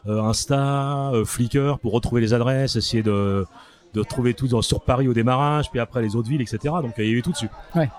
Insta, 0.08 1.12
Flickr 1.26 1.80
pour 1.80 1.92
retrouver 1.94 2.22
les 2.22 2.34
adresses, 2.34 2.76
essayer 2.76 3.04
de 3.04 3.46
de 3.94 4.02
trouver 4.02 4.34
tout 4.34 4.60
sur 4.64 4.82
Paris 4.82 5.08
au 5.08 5.14
démarrage, 5.14 5.70
puis 5.70 5.80
après 5.80 6.02
les 6.02 6.16
autres 6.16 6.28
villes, 6.28 6.42
etc. 6.42 6.58
Donc 6.82 6.94
il 6.98 7.06
y 7.06 7.12
avait 7.12 7.22
tout 7.22 7.32
dessus. 7.32 7.50
Ouais. 7.76 7.90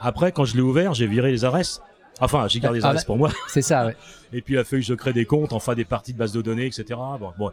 Après, 0.00 0.32
quand 0.32 0.44
je 0.44 0.56
l'ai 0.56 0.62
ouvert, 0.62 0.92
j'ai 0.92 1.06
viré 1.06 1.30
les 1.30 1.44
adresses. 1.44 1.80
Enfin, 2.20 2.48
j'ai 2.48 2.58
gardé 2.58 2.80
les 2.80 2.84
ah, 2.84 2.88
adresses 2.88 3.04
pour 3.04 3.16
moi. 3.16 3.30
C'est 3.46 3.62
ça, 3.62 3.86
ouais. 3.86 3.96
Et 4.32 4.42
puis, 4.42 4.54
il 4.54 4.58
a 4.58 4.64
fallu 4.64 4.82
que 4.82 4.88
je 4.88 4.94
crée 4.94 5.12
des 5.12 5.24
comptes, 5.24 5.52
enfin 5.52 5.74
des 5.74 5.84
parties 5.84 6.12
de 6.12 6.18
base 6.18 6.32
de 6.32 6.42
données, 6.42 6.66
etc. 6.66 6.98
Bon, 7.20 7.32
bon. 7.38 7.52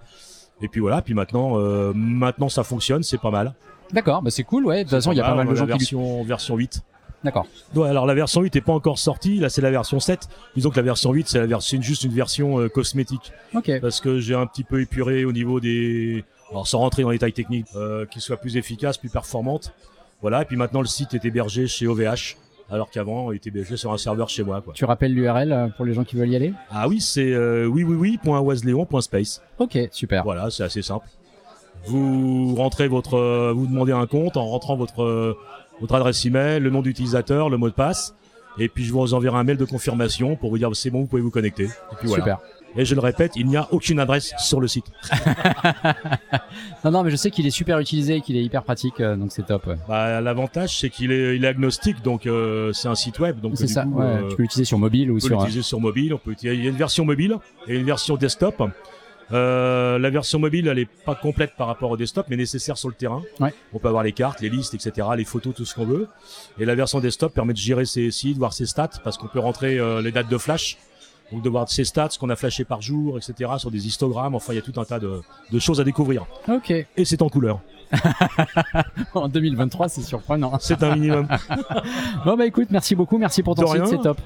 Et 0.61 0.67
puis 0.69 0.81
voilà, 0.81 1.01
puis 1.03 1.13
maintenant, 1.13 1.57
maintenant 1.93 2.49
ça 2.49 2.63
fonctionne, 2.63 3.03
c'est 3.03 3.19
pas 3.19 3.31
mal. 3.31 3.53
D'accord, 3.91 4.21
bah 4.21 4.31
c'est 4.31 4.43
cool, 4.43 4.65
ouais. 4.65 4.79
De 4.79 4.83
toute 4.83 4.91
façon, 4.91 5.11
il 5.11 5.17
y 5.17 5.21
a 5.21 5.25
pas 5.25 5.35
mal 5.35 5.47
de 5.47 5.55
gens 5.55 5.65
version, 5.65 6.21
qui... 6.21 6.27
version 6.27 6.55
8. 6.55 6.83
D'accord. 7.23 7.47
Ouais, 7.73 7.87
alors 7.87 8.05
la 8.05 8.13
version 8.13 8.41
8 8.41 8.55
est 8.57 8.61
pas 8.61 8.73
encore 8.73 8.99
sortie, 8.99 9.39
là 9.39 9.49
c'est 9.49 9.61
la 9.61 9.71
version 9.71 9.99
7. 9.99 10.27
Disons 10.55 10.69
que 10.69 10.75
la 10.75 10.81
version 10.81 11.11
8 11.13 11.27
c'est 11.29 11.39
la 11.39 11.45
version 11.45 11.81
juste 11.81 12.03
une 12.03 12.11
version 12.11 12.59
euh, 12.59 12.67
cosmétique. 12.67 13.31
OK. 13.55 13.71
Parce 13.79 14.01
que 14.01 14.19
j'ai 14.19 14.35
un 14.35 14.45
petit 14.45 14.63
peu 14.63 14.81
épuré 14.81 15.23
au 15.23 15.31
niveau 15.31 15.59
des 15.59 16.25
alors 16.51 16.67
sans 16.67 16.79
rentrer 16.79 17.03
dans 17.03 17.09
les 17.09 17.17
détails 17.17 17.33
techniques, 17.33 17.67
euh, 17.75 18.05
qu'il 18.05 18.21
soit 18.21 18.37
plus 18.37 18.57
efficace, 18.57 18.97
plus 18.97 19.09
performante. 19.09 19.73
Voilà, 20.21 20.41
et 20.41 20.45
puis 20.45 20.57
maintenant 20.57 20.81
le 20.81 20.87
site 20.87 21.13
est 21.13 21.23
hébergé 21.25 21.67
chez 21.67 21.87
OVH 21.87 22.35
alors 22.69 22.89
qu'avant 22.89 23.31
il 23.31 23.37
était 23.37 23.49
hébergé 23.49 23.77
sur 23.77 23.91
un 23.91 23.97
serveur 23.97 24.29
chez 24.29 24.43
moi 24.43 24.61
quoi. 24.61 24.73
Tu 24.73 24.85
rappelles 24.85 25.13
l'URL 25.13 25.51
euh, 25.51 25.67
pour 25.67 25.85
les 25.85 25.93
gens 25.93 26.03
qui 26.03 26.15
veulent 26.15 26.29
y 26.29 26.35
aller? 26.35 26.53
Ah 26.69 26.87
oui, 26.89 26.99
c'est 26.99 27.31
euh, 27.31 27.65
oui 27.65 27.83
oui 27.83 27.95
oui.wasleon.space. 28.25 29.41
OK, 29.59 29.77
super. 29.91 30.23
Voilà, 30.23 30.49
c'est 30.49 30.63
assez 30.63 30.81
simple 30.81 31.07
vous 31.85 32.55
rentrez 32.55 32.87
votre, 32.87 33.15
euh, 33.17 33.53
vous 33.55 33.67
demandez 33.67 33.91
un 33.91 34.07
compte 34.07 34.37
en 34.37 34.45
rentrant 34.45 34.75
votre, 34.75 35.03
euh, 35.03 35.37
votre 35.81 35.95
adresse 35.95 36.25
email, 36.25 36.59
le 36.59 36.69
nom 36.69 36.81
d'utilisateur, 36.81 37.49
le 37.49 37.57
mot 37.57 37.69
de 37.69 37.73
passe. 37.73 38.15
Et 38.59 38.69
puis 38.69 38.83
je 38.85 38.93
vous 38.93 39.13
enverrai 39.15 39.37
un 39.37 39.43
mail 39.43 39.57
de 39.57 39.65
confirmation 39.65 40.35
pour 40.35 40.51
vous 40.51 40.59
dire 40.59 40.69
c'est 40.75 40.91
bon, 40.91 41.01
vous 41.01 41.07
pouvez 41.07 41.23
vous 41.23 41.31
connecter. 41.31 41.63
Et 41.65 41.95
puis 41.99 42.07
voilà. 42.07 42.23
Super. 42.23 42.39
Et 42.75 42.85
je 42.85 42.95
le 42.95 43.01
répète, 43.01 43.33
il 43.35 43.45
n'y 43.47 43.57
a 43.57 43.67
aucune 43.71 43.99
adresse 43.99 44.33
sur 44.39 44.59
le 44.59 44.67
site. 44.67 44.85
Non, 46.83 46.91
non, 46.91 47.03
mais 47.03 47.11
je 47.11 47.15
sais 47.15 47.31
qu'il 47.31 47.47
est 47.47 47.51
super 47.51 47.79
utilisé 47.79 48.19
qu'il 48.21 48.35
est 48.35 48.43
hyper 48.43 48.63
pratique, 48.63 48.99
euh, 48.99 49.15
donc 49.15 49.31
c'est 49.31 49.45
top. 49.45 49.67
ouais. 49.67 49.75
Bah, 49.87 50.19
L'avantage, 50.21 50.77
c'est 50.79 50.89
qu'il 50.89 51.11
est, 51.13 51.35
il 51.37 51.45
est 51.45 51.47
agnostique, 51.47 52.01
donc 52.03 52.27
euh, 52.27 52.73
c'est 52.73 52.87
un 52.89 52.95
site 52.95 53.19
web. 53.19 53.39
Donc 53.39 53.53
C'est 53.55 53.67
ça, 53.67 53.83
coup, 53.83 53.99
ouais, 53.99 54.05
euh, 54.05 54.29
tu 54.29 54.35
peux 54.35 54.41
l'utiliser 54.43 54.65
sur 54.65 54.77
mobile 54.77 55.09
ou 55.09 55.13
on 55.13 55.19
peut 55.19 55.27
sur. 55.27 55.37
l'utiliser 55.39 55.61
sur 55.61 55.79
mobile. 55.79 56.13
On 56.13 56.17
peut 56.17 56.31
utiliser- 56.31 56.57
il 56.57 56.63
y 56.63 56.67
a 56.67 56.71
une 56.71 56.75
version 56.75 57.05
mobile 57.05 57.37
et 57.67 57.77
une 57.77 57.85
version 57.85 58.17
desktop. 58.17 58.61
Euh, 59.31 59.97
la 59.99 60.09
version 60.09 60.39
mobile, 60.39 60.67
elle 60.67 60.79
est 60.79 60.89
pas 61.05 61.15
complète 61.15 61.53
par 61.57 61.67
rapport 61.67 61.91
au 61.91 61.97
desktop, 61.97 62.27
mais 62.29 62.35
nécessaire 62.35 62.77
sur 62.77 62.89
le 62.89 62.95
terrain. 62.95 63.21
Ouais. 63.39 63.53
On 63.73 63.79
peut 63.79 63.87
avoir 63.87 64.03
les 64.03 64.11
cartes, 64.11 64.41
les 64.41 64.49
listes, 64.49 64.73
etc., 64.73 65.07
les 65.15 65.25
photos, 65.25 65.55
tout 65.55 65.65
ce 65.65 65.73
qu'on 65.75 65.85
veut. 65.85 66.07
Et 66.59 66.65
la 66.65 66.75
version 66.75 66.99
desktop 66.99 67.33
permet 67.33 67.53
de 67.53 67.57
gérer 67.57 67.85
ses 67.85 68.11
sites, 68.11 68.37
voir 68.37 68.53
ses 68.53 68.65
stats, 68.65 68.89
parce 69.03 69.17
qu'on 69.17 69.27
peut 69.27 69.39
rentrer 69.39 69.79
euh, 69.79 70.01
les 70.01 70.11
dates 70.11 70.29
de 70.29 70.37
flash. 70.37 70.77
Donc 71.31 71.41
de 71.41 71.49
voir 71.49 71.67
ses 71.69 71.85
stats, 71.85 72.09
ce 72.11 72.19
qu'on 72.19 72.29
a 72.29 72.35
flashé 72.35 72.63
par 72.63 72.81
jour, 72.81 73.17
etc., 73.17 73.51
sur 73.57 73.71
des 73.71 73.87
histogrammes. 73.87 74.35
Enfin, 74.35 74.53
il 74.53 74.57
y 74.57 74.59
a 74.59 74.61
tout 74.61 74.79
un 74.79 74.85
tas 74.85 74.99
de, 74.99 75.21
de 75.51 75.59
choses 75.59 75.79
à 75.79 75.83
découvrir. 75.83 76.25
Ok. 76.47 76.71
Et 76.71 77.05
c'est 77.05 77.21
en 77.21 77.29
couleur. 77.29 77.61
En 79.13 79.27
2023, 79.27 79.89
c'est 79.89 80.01
surprenant. 80.01 80.57
C'est 80.59 80.81
un 80.83 80.95
minimum. 80.95 81.27
Bon 82.25 82.35
bah 82.35 82.45
écoute, 82.45 82.69
merci 82.71 82.95
beaucoup, 82.95 83.17
merci 83.17 83.43
pour 83.43 83.55
ton 83.55 83.63
De 83.63 83.77
site, 83.77 83.87
c'est 83.87 84.01
top. 84.01 84.19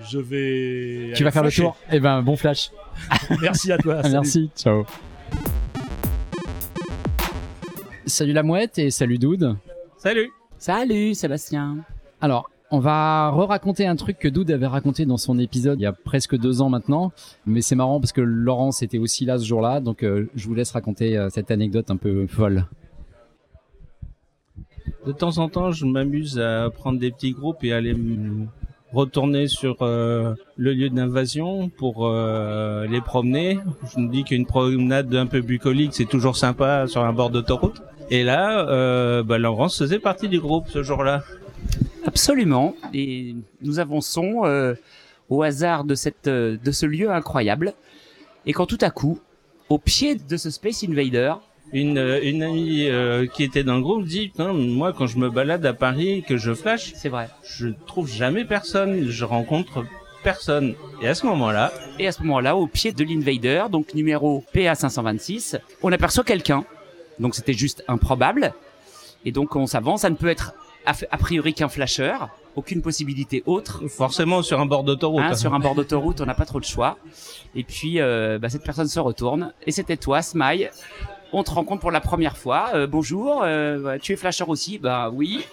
Je 0.00 0.18
vais. 0.18 1.12
Tu 1.14 1.24
vas 1.24 1.30
faire 1.30 1.42
le 1.42 1.52
tour. 1.52 1.76
Eh 1.90 2.00
ben 2.00 2.22
bon 2.22 2.36
flash. 2.36 2.70
Merci 3.40 3.72
à 3.72 3.78
toi. 3.78 4.02
salut. 4.02 4.14
Merci. 4.14 4.50
Ciao. 4.56 4.84
Salut 8.06 8.32
la 8.32 8.42
mouette 8.42 8.78
et 8.78 8.90
salut 8.90 9.18
Doud. 9.18 9.56
Salut 9.96 10.30
Salut 10.58 11.14
Sébastien. 11.14 11.78
Alors, 12.20 12.50
on 12.70 12.78
va 12.78 13.30
re-raconter 13.30 13.86
un 13.86 13.96
truc 13.96 14.18
que 14.18 14.28
Doud 14.28 14.50
avait 14.50 14.66
raconté 14.66 15.06
dans 15.06 15.16
son 15.16 15.38
épisode 15.38 15.78
il 15.78 15.82
y 15.82 15.86
a 15.86 15.92
presque 15.92 16.36
deux 16.36 16.62
ans 16.62 16.68
maintenant. 16.68 17.12
Mais 17.46 17.60
c'est 17.60 17.76
marrant 17.76 18.00
parce 18.00 18.12
que 18.12 18.20
Laurence 18.20 18.82
était 18.82 18.98
aussi 18.98 19.24
là 19.24 19.38
ce 19.38 19.44
jour-là. 19.44 19.80
Donc 19.80 20.02
euh, 20.02 20.28
je 20.34 20.46
vous 20.46 20.54
laisse 20.54 20.72
raconter 20.72 21.16
euh, 21.16 21.28
cette 21.30 21.50
anecdote 21.50 21.90
un 21.90 21.96
peu 21.96 22.26
folle. 22.26 22.66
De 25.06 25.12
temps 25.12 25.38
en 25.38 25.48
temps, 25.48 25.72
je 25.72 25.84
m'amuse 25.84 26.38
à 26.38 26.70
prendre 26.70 26.98
des 26.98 27.10
petits 27.10 27.32
groupes 27.32 27.62
et 27.64 27.72
aller 27.72 27.94
me 27.94 28.46
retourner 28.92 29.48
sur 29.48 29.78
euh, 29.82 30.34
le 30.56 30.72
lieu 30.72 30.90
d'invasion 30.90 31.68
pour 31.68 32.06
euh, 32.06 32.86
les 32.86 33.00
promener. 33.00 33.58
Je 33.94 34.00
me 34.00 34.10
dis 34.10 34.24
qu'une 34.24 34.46
promenade 34.46 35.14
un 35.14 35.26
peu 35.26 35.40
bucolique, 35.40 35.94
c'est 35.94 36.08
toujours 36.08 36.36
sympa 36.36 36.86
sur 36.86 37.02
un 37.02 37.12
bord 37.12 37.30
d'autoroute. 37.30 37.82
Et 38.10 38.24
là, 38.24 38.68
euh, 38.68 39.22
bah, 39.22 39.38
Laurence 39.38 39.78
faisait 39.78 39.98
partie 39.98 40.28
du 40.28 40.38
groupe 40.38 40.68
ce 40.68 40.82
jour-là. 40.82 41.22
Absolument. 42.04 42.74
Et 42.92 43.34
nous 43.62 43.78
avançons 43.78 44.44
euh, 44.44 44.74
au 45.30 45.42
hasard 45.42 45.84
de, 45.84 45.94
ce 45.94 46.86
lieu 46.86 47.10
incroyable. 47.10 47.72
Et 48.44 48.52
quand 48.52 48.66
tout 48.66 48.78
à 48.80 48.90
coup, 48.90 49.18
au 49.68 49.78
pied 49.78 50.16
de 50.16 50.36
ce 50.36 50.50
Space 50.50 50.84
Invader, 50.84 51.34
Une, 51.72 51.98
euh, 51.98 52.20
une 52.22 52.42
amie 52.42 52.86
euh, 52.88 53.26
qui 53.26 53.42
était 53.44 53.64
dans 53.64 53.76
le 53.76 53.80
groupe 53.82 54.04
dit 54.04 54.28
Putain, 54.28 54.52
moi 54.52 54.92
quand 54.92 55.06
je 55.06 55.18
me 55.18 55.30
balade 55.30 55.64
à 55.64 55.72
Paris 55.72 56.10
et 56.10 56.22
que 56.22 56.36
je 56.36 56.52
flash, 56.52 56.92
c'est 56.94 57.08
vrai. 57.08 57.28
je 57.42 57.68
trouve 57.86 58.08
jamais 58.10 58.44
personne, 58.44 59.08
je 59.08 59.24
rencontre 59.24 59.84
personne. 60.22 60.74
Et 61.00 61.08
à 61.08 61.14
ce 61.14 61.26
moment-là, 61.26 61.72
Et 61.98 62.06
à 62.06 62.12
ce 62.12 62.22
moment-là, 62.22 62.56
au 62.56 62.66
pied 62.66 62.92
de 62.92 63.04
l'Invader, 63.04 63.64
donc 63.70 63.94
numéro 63.94 64.44
PA526, 64.54 65.58
on 65.82 65.90
aperçoit 65.92 66.24
quelqu'un. 66.24 66.64
Donc 67.18 67.34
c'était 67.34 67.54
juste 67.54 67.82
improbable. 67.88 68.52
Et 69.24 69.32
donc 69.32 69.56
on 69.56 69.66
s'avance, 69.66 70.02
ça 70.02 70.10
ne 70.10 70.16
peut 70.16 70.28
être 70.28 70.54
a, 70.86 70.92
a 71.10 71.18
priori 71.18 71.54
qu'un 71.54 71.68
flasher, 71.68 72.14
aucune 72.56 72.82
possibilité 72.82 73.42
autre. 73.46 73.86
forcément 73.88 74.42
sur 74.42 74.60
un 74.60 74.66
bord 74.66 74.84
d'autoroute. 74.84 75.22
Hein, 75.22 75.34
sur 75.34 75.54
un 75.54 75.58
bord 75.60 75.74
d'autoroute, 75.76 76.20
on 76.20 76.26
n'a 76.26 76.34
pas 76.34 76.44
trop 76.44 76.60
de 76.60 76.64
choix. 76.64 76.98
Et 77.54 77.64
puis, 77.64 78.00
euh, 78.00 78.38
bah, 78.38 78.48
cette 78.48 78.64
personne 78.64 78.88
se 78.88 79.00
retourne. 79.00 79.52
Et 79.66 79.72
c'était 79.72 79.96
toi, 79.96 80.22
Smile. 80.22 80.70
On 81.32 81.42
te 81.42 81.50
rencontre 81.50 81.80
pour 81.80 81.90
la 81.90 82.00
première 82.00 82.36
fois. 82.36 82.70
Euh, 82.74 82.86
bonjour, 82.86 83.42
euh, 83.42 83.78
bah, 83.78 83.98
tu 83.98 84.12
es 84.12 84.16
flasher 84.16 84.44
aussi? 84.46 84.78
Bah 84.78 85.10
oui. 85.12 85.44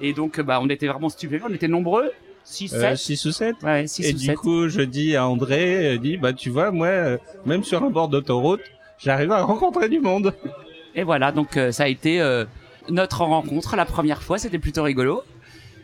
Et 0.00 0.12
donc, 0.12 0.40
bah, 0.40 0.58
on 0.62 0.68
était 0.68 0.86
vraiment 0.86 1.08
stupéfaits. 1.10 1.44
On 1.48 1.54
était 1.54 1.68
nombreux. 1.68 2.10
6, 2.44 2.68
7. 2.68 2.82
Euh, 2.82 2.96
6 2.96 3.24
ou 3.26 3.32
7 3.32 3.56
Ouais, 3.62 3.86
6 3.86 4.04
Et 4.06 4.14
ou 4.14 4.18
du 4.18 4.24
7. 4.26 4.36
coup, 4.36 4.68
je 4.68 4.80
dis 4.80 5.14
à 5.14 5.28
André, 5.28 5.94
euh, 5.94 5.98
dis, 5.98 6.16
bah 6.16 6.32
tu 6.32 6.50
vois, 6.50 6.70
moi, 6.72 6.86
euh, 6.88 7.18
même 7.46 7.62
sur 7.62 7.82
un 7.84 7.90
bord 7.90 8.08
d'autoroute, 8.08 8.62
j'arrive 8.98 9.30
à 9.32 9.42
rencontrer 9.42 9.88
du 9.88 10.00
monde. 10.00 10.34
Et 10.94 11.04
voilà, 11.04 11.30
donc 11.30 11.56
euh, 11.56 11.70
ça 11.72 11.84
a 11.84 11.88
été 11.88 12.20
euh, 12.20 12.44
notre 12.88 13.22
rencontre 13.22 13.76
la 13.76 13.84
première 13.84 14.22
fois. 14.22 14.38
C'était 14.38 14.58
plutôt 14.58 14.82
rigolo. 14.82 15.22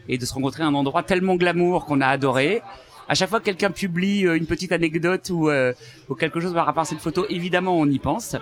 Et 0.09 0.17
de 0.19 0.25
se 0.25 0.33
rencontrer 0.33 0.63
à 0.63 0.67
un 0.67 0.75
endroit 0.75 1.03
tellement 1.03 1.37
glamour 1.37 1.85
qu'on 1.85 2.01
a 2.01 2.07
adoré. 2.09 2.63
À 3.09 3.15
chaque 3.15 3.29
fois 3.29 3.41
que 3.41 3.45
quelqu'un 3.45 3.71
publie 3.71 4.27
euh, 4.27 4.37
une 4.37 4.47
petite 4.47 4.73
anecdote 4.73 5.31
ou, 5.31 5.51
euh, 5.51 5.73
ou 6.09 6.15
quelque 6.15 6.41
chose 6.41 6.55
par 6.55 6.65
rapport 6.67 6.83
à 6.83 6.87
cette 6.87 6.99
photo, 6.99 7.25
évidemment, 7.29 7.79
on 7.79 7.87
y 7.87 7.99
pense. 7.99 8.35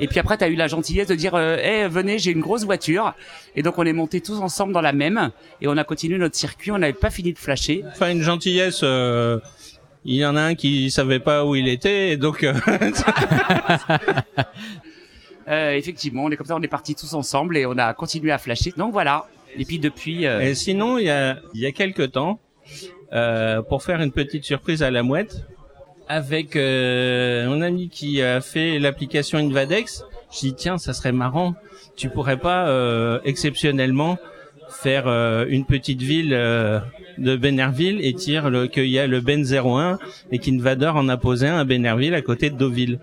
Et 0.00 0.08
puis 0.08 0.18
après, 0.18 0.36
tu 0.38 0.44
as 0.44 0.48
eu 0.48 0.54
la 0.56 0.66
gentillesse 0.68 1.08
de 1.08 1.14
dire 1.14 1.34
euh, 1.34 1.56
Eh, 1.62 1.88
venez, 1.88 2.18
j'ai 2.18 2.30
une 2.32 2.40
grosse 2.40 2.64
voiture». 2.64 3.14
Et 3.56 3.62
donc, 3.62 3.78
on 3.78 3.84
est 3.84 3.92
montés 3.92 4.20
tous 4.20 4.40
ensemble 4.40 4.72
dans 4.72 4.80
la 4.80 4.92
même. 4.92 5.30
Et 5.60 5.68
on 5.68 5.76
a 5.76 5.84
continué 5.84 6.18
notre 6.18 6.36
circuit. 6.36 6.70
On 6.72 6.78
n'avait 6.78 6.92
pas 6.92 7.10
fini 7.10 7.32
de 7.32 7.38
flasher. 7.38 7.84
Enfin, 7.92 8.10
une 8.10 8.22
gentillesse, 8.22 8.80
euh, 8.82 9.38
il 10.04 10.16
y 10.16 10.26
en 10.26 10.36
a 10.36 10.42
un 10.42 10.54
qui 10.54 10.90
savait 10.90 11.20
pas 11.20 11.44
où 11.46 11.54
il 11.54 11.68
était, 11.68 12.10
et 12.10 12.16
donc... 12.16 12.42
euh, 12.44 12.52
Euh, 15.46 15.72
effectivement, 15.72 16.24
on 16.24 16.30
est 16.30 16.36
comme 16.36 16.46
ça, 16.46 16.56
on 16.56 16.62
est 16.62 16.68
partis 16.68 16.94
tous 16.94 17.12
ensemble 17.12 17.58
et 17.58 17.66
on 17.66 17.76
a 17.76 17.92
continué 17.92 18.32
à 18.32 18.38
flasher. 18.38 18.72
Donc 18.78 18.92
voilà. 18.92 19.26
Et 19.58 19.66
puis 19.66 19.78
depuis... 19.78 20.26
euh, 20.26 20.40
Et 20.40 20.54
sinon, 20.54 20.96
il 20.96 21.04
y 21.04 21.10
a, 21.10 21.36
il 21.52 21.60
y 21.60 21.66
a 21.66 21.72
quelques 21.72 22.12
temps, 22.12 22.40
euh, 23.12 23.60
pour 23.60 23.82
faire 23.82 24.00
une 24.00 24.10
petite 24.10 24.44
surprise 24.44 24.82
à 24.82 24.90
la 24.90 25.02
mouette, 25.02 25.44
avec 26.08 26.56
euh, 26.56 27.48
mon 27.48 27.62
ami 27.62 27.88
qui 27.88 28.22
a 28.22 28.40
fait 28.40 28.78
l'application 28.78 29.38
Invadex, 29.38 30.04
je 30.32 30.40
dis 30.40 30.54
tiens, 30.54 30.78
ça 30.78 30.92
serait 30.92 31.12
marrant, 31.12 31.54
tu 31.96 32.08
pourrais 32.10 32.38
pas 32.38 32.68
euh, 32.68 33.20
exceptionnellement 33.24 34.18
faire 34.68 35.06
euh, 35.06 35.46
une 35.48 35.64
petite 35.64 36.02
ville 36.02 36.34
euh, 36.34 36.80
de 37.18 37.36
Benerville 37.36 38.00
et 38.04 38.12
dire 38.12 38.50
qu'il 38.72 38.88
y 38.88 38.98
a 38.98 39.06
le 39.06 39.20
Ben 39.20 39.44
01 39.44 39.98
et 40.32 40.38
qu'Invader 40.38 40.92
en 40.94 41.08
a 41.08 41.16
posé 41.16 41.46
un 41.46 41.58
à 41.58 41.64
Benerville 41.64 42.14
à 42.14 42.22
côté 42.22 42.50
de 42.50 42.56
Deauville. 42.56 42.98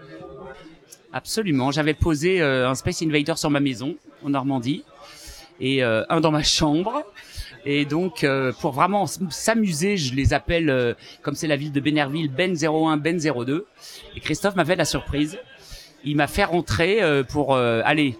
Absolument. 1.13 1.71
J'avais 1.71 1.93
posé 1.93 2.41
euh, 2.41 2.69
un 2.69 2.75
Space 2.75 3.01
Invader 3.01 3.33
sur 3.35 3.49
ma 3.49 3.59
maison 3.59 3.95
en 4.23 4.29
Normandie 4.29 4.83
et 5.59 5.83
euh, 5.83 6.03
un 6.09 6.21
dans 6.21 6.31
ma 6.31 6.43
chambre. 6.43 7.03
Et 7.65 7.85
donc, 7.85 8.23
euh, 8.23 8.51
pour 8.59 8.71
vraiment 8.71 9.05
s'amuser, 9.05 9.97
je 9.97 10.15
les 10.15 10.33
appelle, 10.33 10.69
euh, 10.69 10.93
comme 11.21 11.35
c'est 11.35 11.47
la 11.47 11.55
ville 11.55 11.71
de 11.71 11.79
Benerville, 11.79 12.29
Ben 12.29 12.55
01, 12.55 12.97
Ben 12.97 13.19
02. 13.19 13.65
Et 14.15 14.19
Christophe 14.19 14.55
m'a 14.55 14.65
fait 14.65 14.75
la 14.75 14.85
surprise. 14.85 15.37
Il 16.03 16.15
m'a 16.15 16.27
fait 16.27 16.43
rentrer 16.43 17.03
euh, 17.03 17.23
pour, 17.23 17.55
allez, 17.55 18.17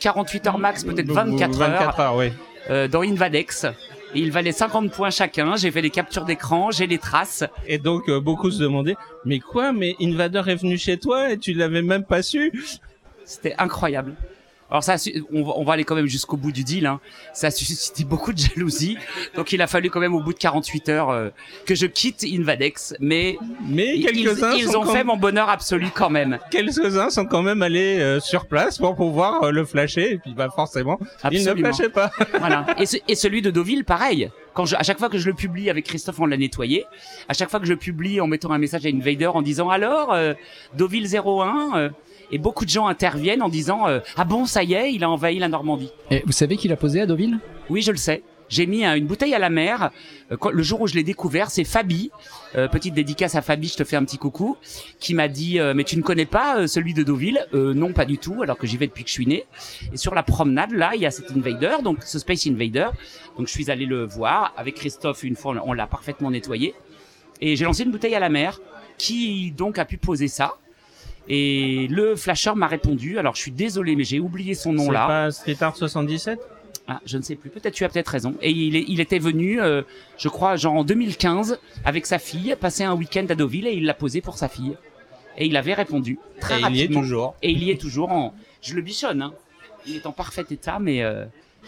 48 0.00 0.46
heures 0.48 0.58
max, 0.58 0.84
peut-être 0.84 1.10
24 1.10 1.62
heures, 1.62 1.70
24 1.70 2.00
heures, 2.00 2.16
oui. 2.16 2.88
dans 2.90 3.02
Invadex. 3.02 3.66
Et 4.14 4.20
il 4.20 4.30
valait 4.30 4.52
50 4.52 4.92
points 4.92 5.08
chacun. 5.08 5.56
J'ai 5.56 5.70
fait 5.70 5.80
des 5.80 5.88
captures 5.88 6.26
d'écran, 6.26 6.70
j'ai 6.70 6.86
les 6.86 6.98
traces. 6.98 7.44
Et 7.66 7.78
donc 7.78 8.10
beaucoup 8.10 8.50
se 8.50 8.60
demandaient 8.60 8.96
mais 9.24 9.38
quoi 9.38 9.72
mais 9.72 9.94
Invader 10.02 10.42
est 10.48 10.56
venu 10.56 10.76
chez 10.76 10.98
toi 10.98 11.30
et 11.30 11.38
tu 11.38 11.54
l'avais 11.54 11.80
même 11.80 12.04
pas 12.04 12.22
su? 12.22 12.52
C'était 13.24 13.54
incroyable. 13.56 14.14
Alors 14.72 14.82
ça, 14.82 14.96
on 15.32 15.42
va, 15.44 15.52
on 15.56 15.64
va 15.64 15.74
aller 15.74 15.84
quand 15.84 15.94
même 15.94 16.06
jusqu'au 16.06 16.36
bout 16.38 16.50
du 16.50 16.64
deal. 16.64 16.86
Hein. 16.86 16.98
Ça 17.34 17.48
a 17.48 17.50
suscité 17.50 18.04
beaucoup 18.04 18.32
de 18.32 18.38
jalousie. 18.38 18.96
Donc 19.36 19.52
il 19.52 19.60
a 19.60 19.66
fallu 19.66 19.90
quand 19.90 20.00
même 20.00 20.14
au 20.14 20.20
bout 20.22 20.32
de 20.32 20.38
48 20.38 20.88
heures 20.88 21.10
euh, 21.10 21.28
que 21.66 21.74
je 21.74 21.84
quitte 21.86 22.24
Invadex. 22.24 22.94
Mais 22.98 23.36
Mais 23.68 23.96
ils, 23.98 24.06
quelques-uns 24.06 24.54
ils 24.54 24.74
ont 24.74 24.84
fait 24.86 25.04
mon 25.04 25.16
bonheur 25.18 25.50
absolu 25.50 25.88
quand 25.94 26.08
même. 26.08 26.38
quelques-uns 26.50 27.10
sont 27.10 27.26
quand 27.26 27.42
même 27.42 27.60
allés 27.60 27.98
euh, 28.00 28.18
sur 28.18 28.46
place 28.46 28.78
pour 28.78 28.96
pouvoir 28.96 29.42
euh, 29.44 29.50
le 29.50 29.64
flasher 29.66 30.12
et 30.14 30.18
puis 30.18 30.32
bah 30.34 30.48
forcément 30.54 30.98
ils 31.30 31.42
ne 31.44 31.48
Absolument. 31.48 31.72
flashaient 31.72 31.90
pas. 31.90 32.10
voilà. 32.38 32.64
Et, 32.78 32.86
ce- 32.86 32.96
et 33.06 33.14
celui 33.14 33.42
de 33.42 33.50
Deauville, 33.50 33.84
pareil. 33.84 34.30
Quand 34.54 34.64
je, 34.64 34.74
à 34.76 34.82
chaque 34.82 34.98
fois 34.98 35.08
que 35.10 35.18
je 35.18 35.28
le 35.28 35.34
publie 35.34 35.68
avec 35.70 35.84
Christophe, 35.84 36.18
on 36.20 36.26
l'a 36.26 36.36
nettoyé. 36.38 36.86
À 37.28 37.34
chaque 37.34 37.50
fois 37.50 37.60
que 37.60 37.66
je 37.66 37.72
le 37.72 37.78
publie 37.78 38.20
en 38.22 38.26
mettant 38.26 38.52
un 38.52 38.58
message 38.58 38.86
à 38.86 38.88
Invader 38.88 39.26
en 39.26 39.42
disant 39.42 39.68
alors 39.68 40.12
euh, 40.14 40.32
Deauville 40.78 41.06
01. 41.14 41.90
Et 42.30 42.38
beaucoup 42.38 42.64
de 42.64 42.70
gens 42.70 42.86
interviennent 42.86 43.42
en 43.42 43.48
disant 43.48 43.88
euh, 43.88 44.00
ah 44.16 44.24
bon 44.24 44.46
ça 44.46 44.62
y 44.62 44.74
est, 44.74 44.92
il 44.92 45.04
a 45.04 45.10
envahi 45.10 45.38
la 45.38 45.48
Normandie. 45.48 45.90
Et 46.10 46.22
vous 46.24 46.32
savez 46.32 46.56
qui 46.56 46.68
l'a 46.68 46.76
posé 46.76 47.00
à 47.00 47.06
Deauville? 47.06 47.38
Oui, 47.70 47.82
je 47.82 47.90
le 47.90 47.98
sais. 47.98 48.22
J'ai 48.48 48.66
mis 48.66 48.84
euh, 48.84 48.96
une 48.96 49.06
bouteille 49.06 49.32
à 49.32 49.38
la 49.38 49.48
mer. 49.48 49.90
Euh, 50.30 50.36
le 50.52 50.62
jour 50.62 50.82
où 50.82 50.86
je 50.86 50.94
l'ai 50.94 51.02
découvert, 51.02 51.50
c'est 51.50 51.64
Fabi, 51.64 52.10
euh, 52.54 52.68
petite 52.68 52.92
dédicace 52.92 53.34
à 53.34 53.40
Fabi, 53.40 53.68
je 53.68 53.76
te 53.76 53.84
fais 53.84 53.96
un 53.96 54.04
petit 54.04 54.18
coucou, 54.18 54.58
qui 55.00 55.14
m'a 55.14 55.28
dit 55.28 55.58
euh, 55.58 55.72
mais 55.74 55.84
tu 55.84 55.96
ne 55.96 56.02
connais 56.02 56.26
pas 56.26 56.58
euh, 56.58 56.66
celui 56.66 56.92
de 56.92 57.02
Deauville? 57.02 57.46
Euh, 57.54 57.72
Non, 57.72 57.94
pas 57.94 58.04
du 58.04 58.18
tout, 58.18 58.42
alors 58.42 58.58
que 58.58 58.66
j'y 58.66 58.76
vais 58.76 58.88
depuis 58.88 59.04
que 59.04 59.08
je 59.08 59.14
suis 59.14 59.26
né. 59.26 59.46
Et 59.94 59.96
sur 59.96 60.14
la 60.14 60.22
promenade, 60.22 60.72
là, 60.72 60.90
il 60.94 61.00
y 61.00 61.06
a 61.06 61.10
cet 61.10 61.30
Invader, 61.30 61.76
donc 61.82 62.02
ce 62.02 62.18
Space 62.18 62.46
Invader. 62.46 62.88
Donc 63.38 63.46
je 63.46 63.52
suis 63.52 63.70
allé 63.70 63.86
le 63.86 64.04
voir 64.04 64.52
avec 64.58 64.74
Christophe 64.74 65.22
une 65.22 65.36
fois, 65.36 65.54
on 65.64 65.72
l'a 65.72 65.86
parfaitement 65.86 66.30
nettoyé. 66.30 66.74
Et 67.40 67.56
j'ai 67.56 67.64
lancé 67.64 67.84
une 67.84 67.90
bouteille 67.90 68.14
à 68.14 68.20
la 68.20 68.28
mer, 68.28 68.60
qui 68.98 69.50
donc 69.52 69.78
a 69.78 69.86
pu 69.86 69.96
poser 69.96 70.28
ça. 70.28 70.56
Et 71.28 71.86
le 71.88 72.16
flasher 72.16 72.52
m'a 72.56 72.66
répondu. 72.66 73.18
Alors 73.18 73.34
je 73.36 73.40
suis 73.40 73.50
désolé, 73.52 73.96
mais 73.96 74.04
j'ai 74.04 74.20
oublié 74.20 74.54
son 74.54 74.72
nom 74.72 74.86
C'est 74.86 74.92
là. 74.92 75.06
pas 75.06 75.30
Street 75.30 75.56
Art 75.60 75.76
77 75.76 76.38
Ah, 76.88 77.00
je 77.06 77.16
ne 77.16 77.22
sais 77.22 77.36
plus. 77.36 77.48
Peut-être 77.50 77.74
tu 77.74 77.84
as 77.84 77.88
peut-être 77.88 78.08
raison. 78.08 78.34
Et 78.42 78.50
il, 78.50 78.74
est- 78.76 78.84
il 78.88 79.00
était 79.00 79.20
venu, 79.20 79.60
euh, 79.60 79.82
je 80.18 80.28
crois, 80.28 80.56
genre 80.56 80.74
en 80.74 80.84
2015, 80.84 81.58
avec 81.84 82.06
sa 82.06 82.18
fille, 82.18 82.56
passer 82.60 82.82
un 82.84 82.94
week-end 82.94 83.24
à 83.30 83.34
Deauville 83.36 83.66
et 83.68 83.72
il 83.74 83.84
l'a 83.84 83.94
posé 83.94 84.20
pour 84.20 84.36
sa 84.36 84.48
fille. 84.48 84.76
Et 85.38 85.46
il 85.46 85.56
avait 85.56 85.74
répondu 85.74 86.18
très 86.40 86.56
Et 86.56 86.58
il 86.58 86.60
y 86.60 86.64
est 86.64 86.82
rapidement. 86.82 87.00
toujours. 87.00 87.34
Et 87.42 87.50
il 87.52 87.62
y 87.62 87.70
est 87.70 87.80
toujours 87.80 88.10
en. 88.12 88.34
Je 88.60 88.74
le 88.74 88.82
bichonne. 88.82 89.22
Hein. 89.22 89.32
Il 89.86 89.96
est 89.96 90.06
en 90.06 90.12
parfait 90.12 90.44
état, 90.50 90.78
mais 90.80 91.02
euh, 91.02 91.24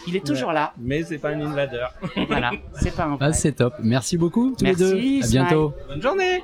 il 0.07 0.15
est 0.15 0.25
toujours 0.25 0.51
là. 0.51 0.73
Mais 0.77 1.01
c'est 1.03 1.17
pas 1.17 1.29
un 1.29 1.41
invader. 1.41 1.87
Voilà. 2.27 2.51
C'est 2.79 2.93
pas 2.95 3.05
un. 3.05 3.17
Ah, 3.21 3.33
c'est 3.33 3.53
top. 3.53 3.73
Merci 3.81 4.17
beaucoup 4.17 4.53
tous 4.57 4.63
Merci, 4.63 4.83
les 4.83 5.19
deux. 5.21 5.23
À 5.25 5.27
bientôt. 5.27 5.73
Bonne 5.87 6.01
journée 6.01 6.43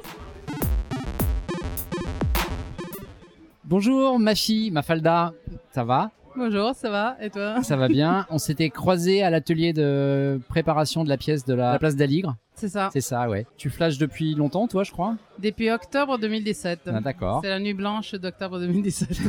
Bonjour 3.72 4.20
ma 4.20 4.36
fille, 4.36 4.70
Mafalda. 4.70 5.32
Ça 5.72 5.86
va? 5.86 6.12
Bonjour, 6.36 6.76
ça 6.76 6.90
va? 6.90 7.16
Et 7.22 7.30
toi? 7.30 7.64
Ça 7.64 7.78
va 7.78 7.88
bien. 7.88 8.26
On 8.30 8.38
s'était 8.38 8.70
croisés 8.70 9.24
à 9.24 9.30
l'atelier 9.30 9.72
de 9.72 10.42
préparation 10.50 11.06
de 11.06 11.10
la 11.10 11.16
pièce 11.16 11.46
de 11.46 11.54
la, 11.54 11.72
la 11.72 11.80
place 11.80 11.96
d'Aligre. 11.96 12.36
C'est 12.54 12.68
ça. 12.68 12.90
C'est 12.92 13.00
ça, 13.00 13.30
ouais. 13.30 13.46
Tu 13.56 13.70
flashes 13.70 13.98
depuis 13.98 14.36
longtemps, 14.36 14.68
toi, 14.68 14.84
je 14.84 14.92
crois? 14.92 15.16
Depuis 15.40 15.72
octobre 15.72 16.20
2017. 16.20 16.82
Ah, 16.88 17.00
D'accord. 17.00 17.40
C'est 17.42 17.50
la 17.50 17.62
nuit 17.62 17.74
blanche 17.74 18.14
d'octobre 18.14 18.60
2017. 18.60 19.08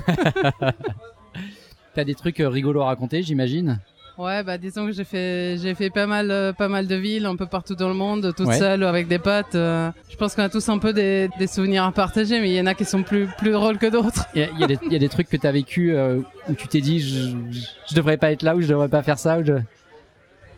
T'as 1.95 2.03
des 2.03 2.17
trucs 2.17 2.41
euh, 2.41 2.49
rigolos 2.49 2.83
à 2.83 2.87
raconter, 2.87 3.23
j'imagine? 3.23 3.79
Ouais, 4.19 4.42
bah 4.42 4.59
disons 4.59 4.87
que 4.87 4.92
j'ai 4.92 5.04
fait 5.04 5.57
j'ai 5.61 5.75
fait 5.75 5.90
pas 5.90 6.07
mal 6.07 6.31
euh, 6.31 6.52
pas 6.52 6.69
mal 6.69 6.87
de 6.87 6.95
villes 6.95 7.26
un 7.26 7.37
peu 7.37 7.47
partout 7.47 7.75
dans 7.75 7.88
le 7.88 7.95
monde, 7.95 8.33
toute 8.37 8.47
Ouais. 8.47 8.59
seule 8.59 8.83
ou 8.83 8.87
avec 8.87 9.09
des 9.09 9.19
potes. 9.19 9.54
euh. 9.54 9.90
je 10.11 10.16
pense 10.16 10.35
qu'on 10.35 10.42
a 10.42 10.49
tous 10.49 10.69
un 10.69 10.78
peu 10.78 10.92
des, 10.92 11.28
des 11.38 11.47
souvenirs 11.47 11.85
à 11.85 11.92
partager, 11.92 12.40
mais 12.40 12.50
il 12.50 12.57
y 12.57 12.61
en 12.61 12.66
a 12.66 12.75
qui 12.75 12.85
sont 12.85 13.02
plus 13.02 13.26
plus 13.38 13.52
drôles 13.52 13.78
que 13.78 13.87
d'autres. 13.87 14.26
Il 14.35 14.42
y, 14.42 14.64
y 14.64 14.92
y 14.92 14.97
a 14.97 14.99
des 14.99 15.09
trucs 15.09 15.28
que 15.28 15.37
t'as 15.37 15.52
vécu 15.52 15.95
euh, 15.95 16.21
où 16.49 16.54
tu 16.54 16.69
t'es 16.69 16.81
dit 16.81 17.00
je, 17.00 17.31
je 17.90 17.95
devrais 17.95 18.16
pas 18.16 18.33
être 18.33 18.42
là 18.42 18.54
ou 18.57 18.61
je 18.61 18.66
devrais 18.69 18.88
pas 18.88 19.02
faire 19.02 19.19
ça 19.19 19.38
ou 19.38 19.45
je... 19.45 19.54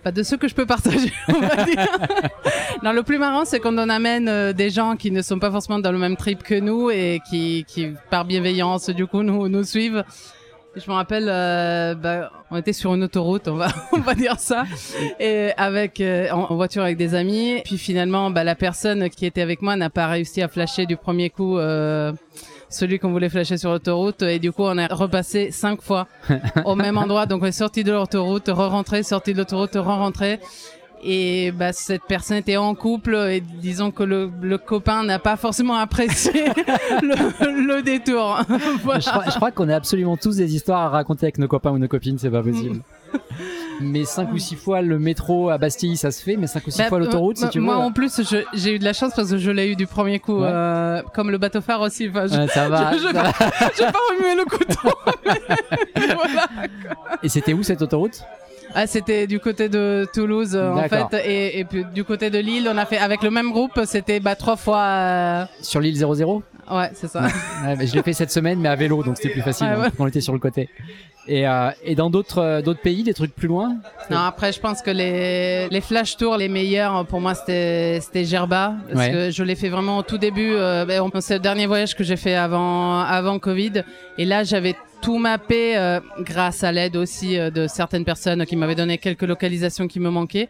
Pas 0.02 0.12
de 0.12 0.22
ceux 0.22 0.36
que 0.36 0.48
je 0.48 0.54
peux 0.54 0.66
partager, 0.66 1.10
on 1.28 1.40
va 1.40 1.64
dire. 1.64 1.86
non, 2.82 2.92
le 2.92 3.02
plus 3.02 3.16
marrant, 3.16 3.46
c'est 3.46 3.58
quand 3.58 3.72
on 3.78 3.88
amène 3.88 4.28
euh, 4.28 4.52
des 4.52 4.68
gens 4.68 4.96
qui 4.96 5.10
ne 5.10 5.22
sont 5.22 5.38
pas 5.38 5.50
forcément 5.50 5.78
dans 5.78 5.92
le 5.92 5.96
même 5.98 6.16
trip 6.18 6.42
que 6.42 6.60
nous 6.60 6.90
et 6.90 7.22
qui, 7.30 7.64
qui 7.66 7.88
par 8.10 8.26
bienveillance, 8.26 8.90
du 8.90 9.06
coup, 9.06 9.22
nous, 9.22 9.48
nous 9.48 9.64
suivent. 9.64 10.04
Je 10.76 10.90
me 10.90 10.94
rappelle, 10.94 11.28
euh, 11.28 11.94
bah, 11.94 12.32
on 12.50 12.56
était 12.56 12.72
sur 12.72 12.94
une 12.94 13.04
autoroute, 13.04 13.46
on 13.46 13.54
va, 13.54 13.68
on 13.92 14.00
va 14.00 14.14
dire 14.14 14.40
ça, 14.40 14.64
et 15.20 15.52
avec 15.56 16.00
euh, 16.00 16.28
en, 16.30 16.54
voiture 16.56 16.82
avec 16.82 16.96
des 16.96 17.14
amis. 17.14 17.60
Puis 17.64 17.78
finalement, 17.78 18.30
bah, 18.30 18.42
la 18.42 18.56
personne 18.56 19.08
qui 19.08 19.24
était 19.24 19.40
avec 19.40 19.62
moi 19.62 19.76
n'a 19.76 19.90
pas 19.90 20.08
réussi 20.08 20.42
à 20.42 20.48
flasher 20.48 20.86
du 20.86 20.96
premier 20.96 21.30
coup 21.30 21.58
euh, 21.58 22.12
celui 22.68 22.98
qu'on 22.98 23.12
voulait 23.12 23.28
flasher 23.28 23.56
sur 23.56 23.70
l'autoroute. 23.70 24.22
Et 24.22 24.40
du 24.40 24.50
coup, 24.50 24.64
on 24.64 24.76
a 24.76 24.88
repassé 24.88 25.52
cinq 25.52 25.80
fois 25.80 26.08
au 26.64 26.74
même 26.74 26.98
endroit. 26.98 27.26
Donc, 27.26 27.42
on 27.42 27.46
est 27.46 27.52
sorti 27.52 27.84
de 27.84 27.92
l'autoroute, 27.92 28.48
re-rentré, 28.48 29.04
sorti 29.04 29.32
de 29.32 29.38
l'autoroute, 29.38 29.74
re-rentré. 29.74 30.40
Et 31.06 31.52
bah, 31.52 31.72
cette 31.74 32.04
personne 32.08 32.38
était 32.38 32.56
en 32.56 32.74
couple 32.74 33.14
et 33.14 33.40
disons 33.40 33.90
que 33.90 34.02
le, 34.02 34.30
le 34.40 34.56
copain 34.56 35.04
n'a 35.04 35.18
pas 35.18 35.36
forcément 35.36 35.74
apprécié 35.76 36.32
le, 37.02 37.66
le 37.76 37.82
détour. 37.82 38.38
Voilà. 38.82 39.00
Je 39.00 39.34
crois, 39.36 39.50
qu'on 39.50 39.68
a 39.68 39.76
absolument 39.76 40.16
tous 40.16 40.36
des 40.36 40.54
histoires 40.54 40.80
à 40.80 40.88
raconter 40.88 41.26
avec 41.26 41.36
nos 41.38 41.46
copains 41.48 41.70
ou 41.72 41.78
nos 41.78 41.88
copines, 41.88 42.18
c'est 42.18 42.30
pas 42.30 42.42
possible. 42.42 42.80
mais 43.80 44.04
cinq 44.04 44.32
ou 44.32 44.38
six 44.38 44.56
fois 44.56 44.80
le 44.80 44.98
métro 44.98 45.50
à 45.50 45.58
Bastille, 45.58 45.96
ça 45.96 46.10
se 46.10 46.22
fait, 46.22 46.36
mais 46.36 46.46
cinq 46.46 46.66
ou 46.66 46.70
six 46.70 46.78
Bah, 46.78 46.88
fois 46.88 46.98
l'autoroute, 46.98 47.36
si 47.36 47.44
euh, 47.44 47.48
tu 47.48 47.58
veux. 47.58 47.64
Moi, 47.64 47.76
en 47.76 47.92
plus, 47.92 48.20
j'ai 48.54 48.74
eu 48.74 48.78
de 48.78 48.84
la 48.84 48.92
chance 48.94 49.12
parce 49.14 49.30
que 49.30 49.36
je 49.36 49.50
l'ai 49.50 49.68
eu 49.70 49.76
du 49.76 49.86
premier 49.86 50.18
coup, 50.20 50.40
Ouais. 50.40 50.48
euh, 50.50 51.02
comme 51.14 51.30
le 51.30 51.36
bateau 51.38 51.60
phare 51.60 51.80
aussi. 51.82 52.08
Enfin, 52.08 52.26
je- 52.26 52.34
Ouais, 52.40 52.48
ça 52.48 52.68
va. 52.68 52.92
je- 52.94 52.98
je- 52.98 53.02
ça 53.12 53.12
va. 53.12 53.32
pas 53.92 53.98
remué 54.10 54.34
le 54.36 54.44
couteau. 54.46 54.88
voilà. 56.16 56.46
Et 57.22 57.28
c'était 57.28 57.52
où 57.52 57.62
cette 57.62 57.82
autoroute? 57.82 58.22
Ah, 58.74 58.86
c'était 58.86 59.26
du 59.26 59.38
côté 59.40 59.68
de 59.68 60.06
Toulouse 60.12 60.56
en 60.56 60.82
fait, 60.88 61.14
et, 61.24 61.58
et 61.60 61.64
puis 61.64 61.84
du 61.94 62.02
côté 62.04 62.30
de 62.30 62.38
Lille, 62.38 62.68
on 62.72 62.76
a 62.76 62.84
fait 62.86 62.98
avec 62.98 63.22
le 63.22 63.30
même 63.30 63.50
groupe. 63.52 63.80
C'était 63.86 64.20
bah, 64.20 64.34
trois 64.34 64.56
fois. 64.56 64.80
euh, 64.82 65.44
Sur 65.62 65.80
l'île 65.80 65.96
00 65.96 66.42
Ouais, 66.70 66.90
c'est 66.94 67.08
ça. 67.08 67.22
Ouais, 67.64 67.76
mais 67.76 67.86
je 67.86 67.94
l'ai 67.94 68.02
fait 68.02 68.14
cette 68.14 68.30
semaine, 68.30 68.58
mais 68.58 68.70
à 68.70 68.74
vélo, 68.74 69.02
donc 69.02 69.16
c'était 69.18 69.28
plus 69.28 69.42
facile 69.42 69.66
Ouais, 69.66 69.72
hein, 69.74 69.80
ouais. 69.82 69.88
on 69.98 70.06
était 70.06 70.22
sur 70.22 70.32
le 70.32 70.38
côté. 70.38 70.68
Et, 71.26 71.46
euh, 71.46 71.70
et 71.84 71.94
dans 71.94 72.10
d'autres 72.10 72.38
euh, 72.42 72.62
d'autres 72.62 72.80
pays, 72.80 73.02
des 73.02 73.14
trucs 73.14 73.34
plus 73.34 73.48
loin 73.48 73.76
Non, 74.10 74.18
après, 74.18 74.52
je 74.52 74.60
pense 74.60 74.82
que 74.82 74.90
les, 74.90 75.68
les 75.68 75.80
flash 75.80 76.16
tours, 76.16 76.36
les 76.36 76.48
meilleurs, 76.48 77.06
pour 77.06 77.20
moi, 77.20 77.34
c'était, 77.34 77.98
c'était 78.02 78.24
Gerba. 78.24 78.74
Parce 78.92 79.08
que 79.08 79.30
je 79.30 79.42
l'ai 79.42 79.54
fait 79.56 79.68
vraiment 79.70 79.98
au 79.98 80.02
tout 80.02 80.18
début. 80.18 80.52
Euh, 80.54 80.84
ben, 80.84 81.02
c'est 81.20 81.34
le 81.34 81.40
dernier 81.40 81.66
voyage 81.66 81.94
que 81.94 82.04
j'ai 82.04 82.16
fait 82.16 82.34
avant, 82.34 83.00
avant 83.00 83.38
Covid. 83.38 83.84
Et 84.18 84.24
là, 84.24 84.42
j'avais 84.44 84.74
tout 85.04 85.18
mappé 85.18 85.76
euh, 85.76 86.00
grâce 86.20 86.64
à 86.64 86.72
l'aide 86.72 86.96
aussi 86.96 87.38
euh, 87.38 87.50
de 87.50 87.66
certaines 87.66 88.04
personnes 88.04 88.44
qui 88.46 88.56
m'avaient 88.56 88.74
donné 88.74 88.96
quelques 88.98 89.22
localisations 89.22 89.86
qui 89.86 90.00
me 90.00 90.08
manquaient. 90.10 90.48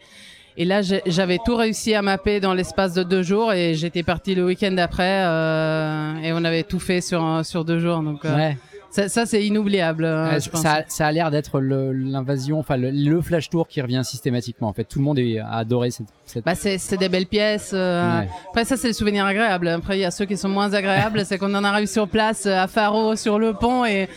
Et 0.57 0.63
là, 0.63 0.81
j'avais 0.81 1.37
tout 1.45 1.57
réussi 1.57 1.93
à 1.93 2.01
mapper 2.01 2.39
dans 2.39 2.53
l'espace 2.53 2.93
de 2.93 3.03
deux 3.03 3.21
jours 3.23 3.51
et 3.51 3.73
j'étais 3.73 4.03
parti 4.03 4.33
le 4.35 4.45
week-end 4.45 4.75
après 4.77 5.23
euh, 5.25 6.15
et 6.23 6.31
on 6.31 6.45
avait 6.45 6.63
tout 6.63 6.79
fait 6.79 7.01
sur, 7.01 7.41
sur 7.43 7.65
deux 7.65 7.79
jours. 7.79 7.99
Donc, 8.01 8.23
Ouais. 8.23 8.57
ça, 8.89 9.09
ça, 9.09 9.25
c'est 9.25 9.45
inoubliable, 9.45 10.05
euh, 10.05 10.39
je 10.39 10.49
pense. 10.49 10.61
ça, 10.61 10.83
ça 10.87 11.07
a 11.07 11.11
l'air 11.11 11.29
d'être 11.29 11.59
l'invasion, 11.59 12.57
enfin 12.57 12.77
le, 12.77 12.89
le 12.91 13.19
flash 13.21 13.49
tour 13.49 13.67
qui 13.67 13.81
revient 13.81 13.99
systématiquement. 14.05 14.69
En 14.69 14.73
fait, 14.73 14.85
tout 14.85 14.99
le 14.99 15.03
monde 15.03 15.19
est, 15.19 15.39
a 15.39 15.55
adoré 15.57 15.91
cette. 15.91 16.07
cette... 16.25 16.45
Bah, 16.45 16.55
c'est, 16.55 16.97
des 16.97 17.09
belles 17.09 17.25
pièces. 17.27 17.71
euh, 17.73 18.19
Ouais. 18.21 18.29
Après, 18.47 18.63
ça, 18.63 18.77
c'est 18.77 18.87
le 18.87 18.93
souvenir 18.93 19.25
agréable. 19.25 19.67
Après, 19.67 19.97
il 19.97 20.01
y 20.01 20.05
a 20.05 20.11
ceux 20.11 20.23
qui 20.25 20.37
sont 20.37 20.47
moins 20.47 20.73
agréables. 20.73 21.25
c'est 21.25 21.37
qu'on 21.37 21.53
en 21.53 21.65
arrive 21.65 21.87
sur 21.87 22.07
place 22.07 22.45
à 22.45 22.67
Faro, 22.67 23.17
sur 23.17 23.39
le 23.39 23.51
pont, 23.53 23.83
et 23.83 24.07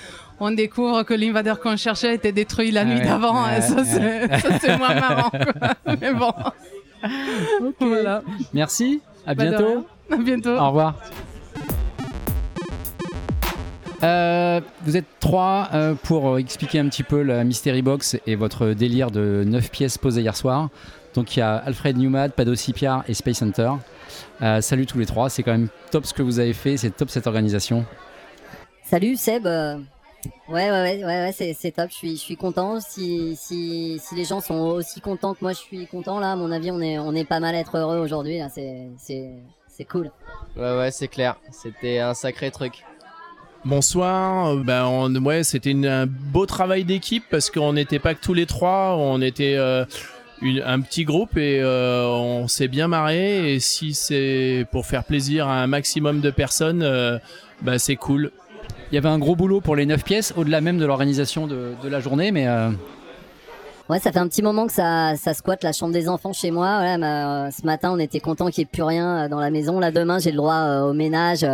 on 0.41 0.51
découvre 0.53 1.03
que 1.03 1.15
l'invadeur 1.15 1.61
qu'on 1.61 1.77
cherchait 1.77 2.15
était 2.15 2.33
détruit 2.33 2.71
la 2.71 2.83
Ah 2.83 2.85
nuit 2.85 2.99
ouais, 2.99 3.05
d'avant. 3.05 3.45
ouais, 3.45 3.61
ça, 3.61 3.77
ouais. 3.77 3.85
c'est, 3.85 4.39
ça, 4.41 4.59
c'est 4.61 4.77
moins 4.79 4.95
marrant. 4.95 5.31
quoi. 5.31 5.75
Mais 6.01 6.13
bon. 6.15 6.33
Voilà. 7.81 8.23
Merci, 8.53 9.01
à 9.27 9.35
bientôt. 9.35 9.87
À 10.11 10.17
bientôt. 10.17 10.57
Au 10.57 10.67
revoir. 10.69 10.95
Euh, 14.05 14.61
vous 14.83 14.97
êtes 14.97 15.07
trois 15.19 15.69
euh, 15.75 15.95
pour 16.01 16.39
expliquer 16.39 16.79
un 16.79 16.89
petit 16.89 17.03
peu 17.03 17.23
la 17.23 17.43
Mystery 17.43 17.83
Box 17.83 18.17
et 18.27 18.37
votre 18.37 18.69
délire 18.69 19.11
de 19.11 19.43
9 19.45 19.71
pièces 19.71 19.99
posées 19.99 20.21
hier 20.21 20.37
soir. 20.37 20.69
Donc 21.15 21.37
il 21.37 21.41
y 21.41 21.43
a 21.43 21.57
Alfred 21.57 21.97
Newmad, 21.99 22.33
Pado 22.33 22.55
Sipiar 22.55 23.03
et 23.09 23.15
Space 23.15 23.43
Hunter. 23.43 23.73
Euh, 24.43 24.61
salut 24.61 24.87
tous 24.87 24.99
les 24.99 25.07
trois, 25.07 25.29
c'est 25.31 25.43
quand 25.43 25.51
même 25.51 25.69
top 25.91 26.07
ce 26.07 26.15
que 26.15 26.23
vous 26.23 26.39
avez 26.39 26.53
fait, 26.53 26.77
c'est 26.77 26.91
top 26.91 27.11
cette 27.11 27.27
organisation. 27.27 27.85
Salut 28.85 29.17
Seb. 29.17 29.49
Ouais, 30.49 30.71
ouais, 30.71 30.71
ouais, 30.71 31.05
ouais, 31.05 31.33
ouais, 31.39 31.55
c'est, 31.55 31.71
top. 31.71 31.91
Je 31.91 31.95
suis, 31.95 32.17
je 32.17 32.21
suis 32.21 32.37
content. 32.37 32.81
Si, 32.81 33.37
si, 33.37 34.01
si 34.03 34.15
les 34.15 34.25
gens 34.25 34.41
sont 34.41 34.59
aussi 34.59 35.01
contents 35.01 35.35
que 35.35 35.39
moi, 35.43 35.53
je 35.53 35.59
suis 35.59 35.87
content 35.87 36.19
là. 36.21 36.33
À 36.33 36.37
mon 36.37 36.51
avis, 36.51 36.71
on 36.71 36.81
est, 36.81 36.99
on 36.99 37.15
est 37.15 37.25
pas 37.25 37.41
mal 37.41 37.55
à 37.55 37.59
être 37.59 37.77
heureux 37.77 37.99
aujourd'hui. 37.99 38.39
Là, 38.39 38.49
c'est, 38.49 38.89
c'est, 38.99 39.31
c'est 39.69 39.85
cool. 39.85 40.11
Ouais, 40.57 40.77
ouais, 40.77 40.91
c'est 40.91 41.09
clair. 41.09 41.37
C'était 41.53 41.99
un 41.99 42.15
sacré 42.15 42.51
truc. 42.51 42.85
Bonsoir, 43.65 44.57
ben 44.57 44.87
on, 44.87 45.15
ouais, 45.17 45.43
c'était 45.45 45.75
un 45.87 46.07
beau 46.07 46.47
travail 46.47 46.85
d'équipe 46.85 47.25
parce 47.31 47.51
qu'on 47.51 47.73
n'était 47.73 47.99
pas 47.99 48.15
que 48.15 48.21
tous 48.23 48.33
les 48.33 48.47
trois, 48.47 48.95
on 48.97 49.21
était 49.21 49.57
euh, 49.57 49.85
une- 50.41 50.63
un 50.65 50.81
petit 50.81 51.05
groupe 51.05 51.37
et 51.37 51.61
euh, 51.61 52.07
on 52.07 52.47
s'est 52.49 52.69
bien 52.69 52.87
marré. 52.89 53.53
Et 53.55 53.61
si 53.61 53.95
c'est 53.95 54.65
pour 54.71 54.87
faire 54.87 55.05
plaisir 55.05 55.49
à 55.49 55.61
un 55.63 55.67
maximum 55.67 56.21
de 56.21 56.31
personnes, 56.31 56.83
euh, 56.83 57.19
bah, 57.61 57.79
c'est 57.79 57.97
cool. 57.97 58.31
Il 58.91 58.95
y 58.95 58.99
avait 58.99 59.09
un 59.09 59.19
gros 59.19 59.37
boulot 59.37 59.61
pour 59.61 59.77
les 59.77 59.85
9 59.85 60.03
pièces, 60.03 60.33
au-delà 60.37 60.63
même 60.63 60.79
de 60.79 60.87
l'organisation 60.87 61.47
de, 61.47 61.75
la 61.85 62.01
journée, 62.01 62.33
mais 62.33 62.49
euh, 62.49 62.71
Ouais, 63.91 63.99
ça 63.99 64.13
fait 64.13 64.19
un 64.19 64.29
petit 64.29 64.43
moment 64.43 64.67
que 64.67 64.73
ça, 64.73 65.15
squatte 65.35 65.63
la 65.63 65.73
chambre 65.73 65.93
des 65.93 66.09
enfants 66.09 66.33
chez 66.33 66.51
moi. 66.51 66.79
Voilà, 66.79 66.99
bah, 66.99 67.47
euh, 67.47 67.51
ce 67.51 67.67
matin, 67.67 67.91
on 67.93 67.99
était 67.99 68.21
content 68.21 68.51
qu'il 68.51 68.63
n'y 68.63 68.69
ait 68.69 68.73
plus 68.73 68.83
rien 68.83 69.25
euh, 69.25 69.29
dans 69.29 69.41
la 69.41 69.51
maison. 69.51 69.79
Là, 69.79 69.91
demain, 69.91 70.19
j'ai 70.19 70.31
le 70.31 70.39
droit 70.39 70.81
au 70.83 70.95
ménage, 70.95 71.47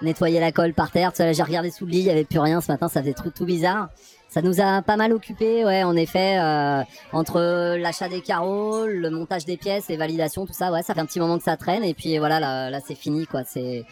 nettoyer 0.00 0.40
la 0.40 0.50
colle 0.50 0.74
par 0.74 0.90
terre. 0.90 1.12
J'ai 1.16 1.42
regardé 1.42 1.70
sous 1.70 1.86
le 1.86 1.92
lit, 1.92 1.98
il 1.98 2.04
n'y 2.04 2.10
avait 2.10 2.24
plus 2.24 2.40
rien. 2.40 2.60
Ce 2.60 2.70
matin, 2.70 2.88
ça 2.88 3.00
faisait 3.00 3.14
tout, 3.14 3.30
tout 3.30 3.44
bizarre. 3.44 3.88
Ça 4.28 4.42
nous 4.42 4.60
a 4.60 4.80
pas 4.82 4.96
mal 4.96 5.12
occupé, 5.12 5.64
ouais, 5.64 5.84
en 5.84 5.94
effet, 5.94 6.38
entre 7.12 7.76
l'achat 7.76 8.08
des 8.08 8.22
carreaux, 8.22 8.86
le 8.86 9.10
montage 9.10 9.44
des 9.44 9.58
pièces, 9.58 9.88
les 9.88 9.98
validations, 9.98 10.46
tout 10.46 10.54
ça, 10.54 10.72
ouais, 10.72 10.82
ça 10.82 10.94
fait 10.94 11.00
un 11.00 11.06
petit 11.06 11.20
moment 11.20 11.36
que 11.36 11.44
ça 11.44 11.58
traîne. 11.58 11.84
Et 11.84 11.92
puis 11.92 12.16
voilà, 12.16 12.40
là, 12.40 12.70
là 12.70 12.80
c'est 12.84 12.94
fini, 12.94 13.26
quoi. 13.26 13.42
C'est 13.44 13.84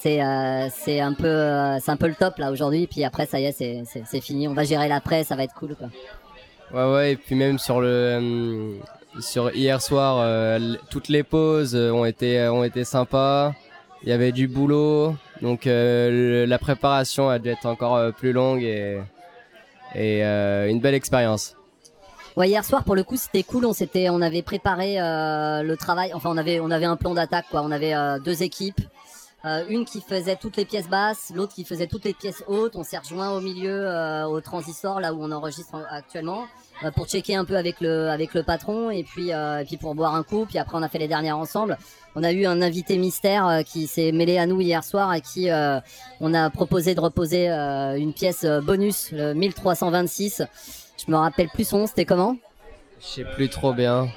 c'est 0.00 0.22
euh, 0.22 0.68
c'est 0.70 1.00
un 1.00 1.12
peu 1.12 1.26
euh, 1.26 1.78
c'est 1.80 1.90
un 1.90 1.96
peu 1.96 2.06
le 2.08 2.14
top 2.14 2.38
là 2.38 2.50
aujourd'hui. 2.50 2.86
Puis 2.86 3.04
après, 3.04 3.26
ça 3.26 3.40
y 3.40 3.44
est, 3.46 3.52
c'est 3.52 3.82
c'est 3.86 4.02
c'est 4.06 4.20
fini. 4.20 4.46
On 4.48 4.54
va 4.54 4.64
gérer 4.64 4.88
l'après, 4.88 5.24
ça 5.24 5.34
va 5.36 5.44
être 5.44 5.54
cool, 5.54 5.74
quoi. 5.76 5.88
Ouais, 6.72 6.92
ouais, 6.94 7.12
et 7.12 7.16
puis 7.16 7.34
même 7.34 7.58
sur 7.58 7.80
le. 7.80 7.88
euh, 7.88 8.72
sur 9.20 9.54
hier 9.56 9.80
soir, 9.82 10.60
toutes 10.90 11.08
les 11.08 11.22
pauses 11.22 11.74
ont 11.74 12.04
été, 12.04 12.46
ont 12.48 12.62
été 12.62 12.84
sympas. 12.84 13.52
Il 14.04 14.08
y 14.10 14.12
avait 14.12 14.30
du 14.32 14.46
boulot. 14.46 15.16
Donc 15.42 15.62
le- 15.64 16.44
la 16.46 16.58
préparation 16.58 17.28
a 17.28 17.38
dû 17.38 17.48
être 17.48 17.66
encore 17.66 18.12
plus 18.12 18.32
longue 18.32 18.62
et, 18.62 19.00
et 19.96 20.22
une 20.22 20.78
belle 20.80 20.94
expérience. 20.94 21.56
Ouais, 22.36 22.48
hier 22.48 22.64
soir 22.64 22.84
pour 22.84 22.94
le 22.94 23.02
coup 23.02 23.16
c'était 23.16 23.42
cool. 23.42 23.64
On 23.64 23.72
s'était, 23.72 24.08
on 24.10 24.20
avait 24.20 24.42
préparé 24.42 24.96
le 24.98 25.74
travail. 25.76 26.12
Enfin, 26.14 26.30
on 26.32 26.36
avait, 26.36 26.60
on 26.60 26.70
avait 26.70 26.84
un 26.84 26.96
plan 26.96 27.14
d'attaque 27.14 27.46
quoi. 27.50 27.62
On 27.62 27.72
avait 27.72 27.94
deux 28.24 28.42
équipes. 28.44 28.80
Euh, 29.44 29.62
une 29.68 29.84
qui 29.84 30.00
faisait 30.00 30.34
toutes 30.34 30.56
les 30.56 30.64
pièces 30.64 30.88
basses, 30.88 31.30
l'autre 31.32 31.54
qui 31.54 31.64
faisait 31.64 31.86
toutes 31.86 32.04
les 32.04 32.12
pièces 32.12 32.42
hautes. 32.48 32.74
On 32.74 32.82
s'est 32.82 32.98
rejoint 32.98 33.30
au 33.30 33.40
milieu 33.40 33.86
euh, 33.86 34.24
au 34.24 34.40
transistor 34.40 34.98
là 34.98 35.14
où 35.14 35.22
on 35.22 35.30
enregistre 35.30 35.76
en- 35.76 35.84
actuellement 35.96 36.46
euh, 36.82 36.90
pour 36.90 37.06
checker 37.06 37.36
un 37.36 37.44
peu 37.44 37.56
avec 37.56 37.80
le 37.80 38.08
avec 38.10 38.34
le 38.34 38.42
patron 38.42 38.90
et 38.90 39.04
puis 39.04 39.32
euh, 39.32 39.60
et 39.60 39.64
puis 39.64 39.76
pour 39.76 39.94
boire 39.94 40.16
un 40.16 40.24
coup. 40.24 40.44
Puis 40.44 40.58
après 40.58 40.76
on 40.76 40.82
a 40.82 40.88
fait 40.88 40.98
les 40.98 41.06
dernières 41.06 41.38
ensemble. 41.38 41.78
On 42.16 42.24
a 42.24 42.32
eu 42.32 42.46
un 42.46 42.60
invité 42.62 42.98
mystère 42.98 43.46
euh, 43.46 43.62
qui 43.62 43.86
s'est 43.86 44.10
mêlé 44.10 44.38
à 44.38 44.46
nous 44.46 44.60
hier 44.60 44.82
soir 44.82 45.14
et 45.14 45.20
qui 45.20 45.50
euh, 45.52 45.78
on 46.20 46.34
a 46.34 46.50
proposé 46.50 46.96
de 46.96 47.00
reposer 47.00 47.48
euh, 47.48 47.94
une 47.96 48.12
pièce 48.12 48.42
euh, 48.42 48.60
bonus 48.60 49.12
le 49.12 49.34
1326. 49.34 50.42
Je 51.06 51.12
me 51.12 51.16
rappelle 51.16 51.48
plus 51.48 51.68
son 51.68 51.78
nom. 51.78 51.86
C'était 51.86 52.06
comment? 52.06 52.36
Je 53.00 53.06
sais 53.06 53.24
plus 53.24 53.48
trop 53.48 53.72
bien. 53.72 54.08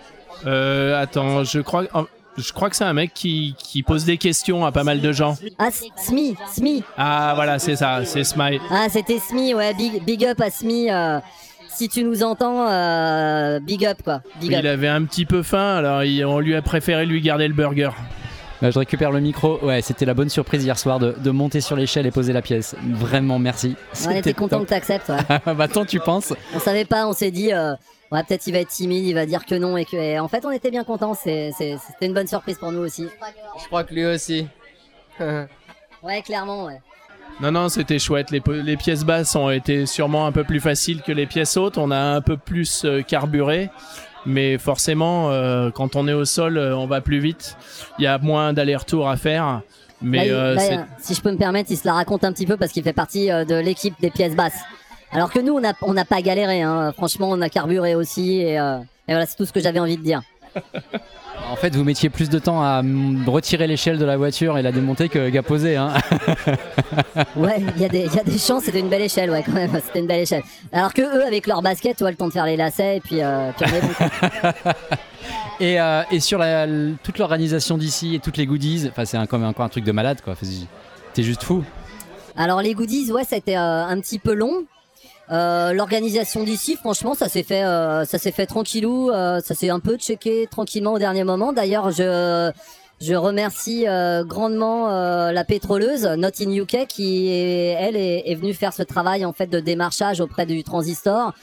Euh, 0.48 1.00
attends, 1.00 1.44
je 1.44 1.60
crois, 1.60 1.84
je 2.38 2.52
crois 2.54 2.70
que 2.70 2.76
c'est 2.76 2.84
un 2.84 2.94
mec 2.94 3.14
qui, 3.14 3.56
qui 3.58 3.84
pose 3.84 4.06
des 4.06 4.18
questions 4.18 4.66
à 4.66 4.72
pas 4.72 4.84
mal 4.84 5.02
de 5.02 5.12
gens. 5.12 5.38
Ah 5.60 5.70
Smi 5.98 6.36
Smi. 6.54 6.84
Ah 6.98 7.34
voilà, 7.36 7.60
c'est 7.60 7.76
ça, 7.76 8.06
c'est 8.06 8.24
Smile. 8.24 8.62
Ah, 8.70 8.88
c'était 8.90 9.20
Smi, 9.20 9.54
ouais, 9.54 9.74
big, 9.74 10.04
big 10.04 10.26
up 10.26 10.40
à 10.42 10.50
Smi. 10.50 10.90
euh, 10.90 11.20
si 11.74 11.88
tu 11.90 12.04
nous 12.04 12.22
entends, 12.24 12.68
euh, 12.70 13.60
big 13.60 13.86
up 13.86 14.00
quoi. 14.04 14.22
Big 14.40 14.54
up. 14.54 14.60
Il 14.64 14.68
avait 14.68 14.88
un 14.88 15.04
petit 15.04 15.26
peu 15.26 15.42
faim, 15.44 15.76
alors 15.78 16.04
il- 16.04 16.24
on 16.26 16.40
lui 16.40 16.56
a 16.56 16.62
préféré 16.62 17.06
lui 17.06 17.22
garder 17.22 17.48
le 17.48 17.54
burger. 17.54 17.90
Bah, 18.62 18.70
je 18.70 18.78
récupère 18.78 19.10
le 19.12 19.20
micro. 19.22 19.58
Ouais, 19.66 19.82
c'était 19.82 20.06
la 20.06 20.14
bonne 20.14 20.30
surprise 20.30 20.64
hier 20.64 20.78
soir 20.78 21.00
de, 21.00 21.16
de 21.18 21.32
monter 21.32 21.62
sur 21.62 21.76
l'échelle 21.76 22.06
et 22.06 22.12
poser 22.12 22.32
la 22.32 22.44
pièce. 22.44 22.76
Vraiment, 22.92 23.40
merci. 23.40 23.76
On 24.06 24.12
était 24.12 24.34
content 24.36 24.58
top. 24.58 24.66
que 24.66 24.70
t'acceptes. 24.70 25.10
Ouais. 25.10 25.54
bah, 25.56 25.68
tant 25.68 25.84
tu 25.86 26.00
penses. 26.00 26.32
on 26.54 26.60
savait 26.60 26.86
pas, 26.86 27.08
on 27.08 27.14
s'est 27.14 27.32
dit, 27.32 27.52
euh, 27.52 27.74
ouais, 28.12 28.24
peut-être 28.24 28.46
il 28.48 28.54
va 28.54 28.60
être 28.60 28.70
timide, 28.70 29.06
il 29.06 29.14
va 29.14 29.26
dire 29.26 29.46
que 29.46 29.56
non 29.56 29.78
et 29.78 29.86
que. 29.86 29.96
et 29.98 30.20
en 30.20 30.28
fait, 30.28 30.46
on 30.46 30.52
était 30.52 30.72
bien 30.72 30.84
contents. 30.84 31.14
C'est, 31.14 31.52
c'est- 31.58 31.78
c'était 31.88 32.06
une 32.08 32.14
bonne 32.14 32.28
surprise 32.28 32.58
pour 32.58 32.72
nous 32.72 32.82
aussi. 32.82 33.08
Je 33.62 33.66
crois 33.68 33.84
que 33.84 33.94
lui 33.94 34.06
aussi. 34.06 34.48
Ouais, 36.04 36.22
clairement, 36.24 36.66
ouais. 36.66 36.82
Non, 37.42 37.52
non, 37.52 37.70
c'était 37.70 38.00
chouette. 38.00 38.32
Les, 38.32 38.42
po- 38.42 38.54
les 38.54 38.76
pièces 38.78 39.04
basses 39.04 39.36
ont 39.36 39.50
été 39.52 39.86
sûrement 39.86 40.26
un 40.26 40.32
peu 40.32 40.44
plus 40.44 40.60
faciles 40.60 41.02
que 41.04 41.12
les 41.12 41.28
pièces 41.28 41.58
hautes. 41.58 41.78
On 41.78 41.92
a 41.92 41.98
un 41.98 42.22
peu 42.22 42.38
plus 42.38 42.86
euh, 42.86 43.02
carburé. 43.04 43.70
Mais 44.26 44.58
forcément, 44.58 45.30
euh, 45.32 45.70
quand 45.72 45.96
on 45.96 46.08
est 46.08 46.14
au 46.14 46.26
sol, 46.26 46.58
euh, 46.58 46.76
on 46.76 46.88
va 46.88 47.02
plus 47.02 47.20
vite. 47.20 47.56
Il 48.00 48.04
y 48.04 48.08
a 48.08 48.18
moins 48.18 48.54
d'aller-retour 48.54 49.10
à 49.10 49.16
faire. 49.18 49.62
Mais 50.02 50.18
Là, 50.18 50.26
il- 50.26 50.32
euh, 50.32 50.54
là, 50.56 50.62
c'est- 50.62 50.80
si 51.00 51.14
je 51.16 51.22
peux 51.22 51.32
me 51.32 51.38
permettre, 51.38 51.70
il 51.72 51.78
se 51.78 51.86
la 51.88 51.94
raconte 51.94 52.24
un 52.24 52.32
petit 52.34 52.46
peu 52.48 52.58
parce 52.58 52.72
qu'il 52.72 52.84
fait 52.84 52.94
partie 52.94 53.32
euh, 53.32 53.46
de 53.46 53.56
l'équipe 53.56 53.94
des 54.02 54.10
pièces 54.10 54.36
basses. 54.36 54.58
Alors 55.14 55.32
que 55.32 55.40
nous, 55.40 55.54
on 55.54 55.60
n'a 55.60 55.74
on 55.82 55.94
pas 56.06 56.22
galéré. 56.22 56.62
Hein. 56.62 56.92
Franchement, 56.96 57.30
on 57.30 57.42
a 57.42 57.50
carburé 57.50 57.96
aussi. 57.96 58.40
Et, 58.42 58.60
euh, 58.60 58.78
et 59.08 59.12
voilà, 59.14 59.26
c'est 59.26 59.36
tout 59.36 59.46
ce 59.46 59.52
que 59.54 59.60
j'avais 59.60 59.80
envie 59.80 59.98
de 59.98 60.04
dire. 60.04 60.22
En 61.50 61.56
fait, 61.56 61.76
vous 61.76 61.84
mettiez 61.84 62.10
plus 62.10 62.30
de 62.30 62.40
temps 62.40 62.62
à 62.62 62.82
retirer 63.28 63.68
l'échelle 63.68 63.98
de 63.98 64.06
la 64.06 64.16
voiture 64.16 64.58
et 64.58 64.62
la 64.62 64.72
démonter 64.72 65.10
que 65.10 65.30
qu'à 65.30 65.44
poser. 65.44 65.76
Hein. 65.76 65.94
Ouais, 67.36 67.62
il 67.76 67.82
y, 67.82 67.86
a 67.86 67.90
des- 67.90 68.06
il 68.06 68.14
y 68.14 68.20
a 68.20 68.24
des 68.24 68.38
chances, 68.38 68.64
c'était 68.66 68.80
une 68.80 68.90
belle 68.90 69.02
échelle, 69.02 69.32
ouais, 69.32 69.44
quand 69.46 69.54
même, 69.54 69.72
c'était 69.86 70.00
une 70.00 70.08
belle 70.08 70.22
échelle. 70.22 70.44
Alors 70.72 70.94
que 70.94 71.02
eux, 71.02 71.26
avec 71.26 71.48
leur 71.48 71.62
basket, 71.62 71.98
tu 71.98 72.04
vois, 72.04 72.12
le 72.12 72.18
temps 72.18 72.28
de 72.28 72.34
faire 72.34 72.46
les 72.46 72.58
lacets, 72.58 72.98
et 72.98 73.00
puis, 73.00 73.22
euh, 73.22 73.52
puis. 73.58 73.72
Et, 75.60 75.80
euh, 75.80 76.02
et 76.12 76.20
sur 76.20 76.40
la, 76.40 76.66
toute 77.04 77.20
l'organisation 77.20 77.78
d'ici 77.78 78.16
et 78.16 78.20
toutes 78.20 78.38
les 78.38 78.48
goodies, 78.48 78.88
enfin, 78.90 79.06
c'est 79.06 79.18
un- 79.18 79.28
comme 79.28 79.44
encore 79.44 79.64
un 79.66 79.70
truc 79.70 79.84
de 79.84 79.92
malade, 79.92 80.20
quoi. 80.24 80.34
T'es 81.14 81.22
juste 81.24 81.44
fou. 81.44 81.64
Alors 82.36 82.62
les 82.62 82.74
goodies, 82.74 83.12
ouais, 83.12 83.24
c'était 83.28 83.58
euh, 83.58 83.86
un 83.86 84.00
petit 84.00 84.18
peu 84.18 84.34
long. 84.34 84.66
Euh, 85.32 85.72
L'organisation 85.74 86.44
d'ici, 86.44 86.76
franchement, 86.76 87.14
ça 87.16 87.30
s'est 87.30 87.44
fait, 87.44 87.64
euh, 87.64 88.04
ça 88.06 88.18
s'est 88.18 88.32
fait 88.32 88.46
tranquillou, 88.48 89.10
euh, 89.12 89.40
ça 89.40 89.56
s'est 89.56 89.70
un 89.70 89.80
peu 89.80 89.96
checké 89.98 90.48
tranquillement 90.52 90.94
au 90.94 91.00
dernier 91.00 91.24
moment. 91.24 91.54
D'ailleurs, 91.54 91.92
je 91.92 92.52
je 93.00 93.16
remercie 93.16 93.88
euh, 93.88 94.24
grandement 94.24 94.92
euh, 94.92 95.32
la 95.32 95.44
pétroleuse 95.44 96.06
Not 96.06 96.40
in 96.40 96.52
UK 96.52 96.86
qui 96.88 97.30
est- 97.30 97.76
elle 97.80 97.96
est, 97.96 98.30
est 98.30 98.36
venue 98.36 98.54
faire 98.54 98.74
ce 98.74 98.84
travail 98.84 99.26
en 99.26 99.34
fait 99.34 99.48
de 99.48 99.60
démarchage 99.60 100.22
auprès 100.22 100.46
du 100.46 100.64
transistor 100.64 101.34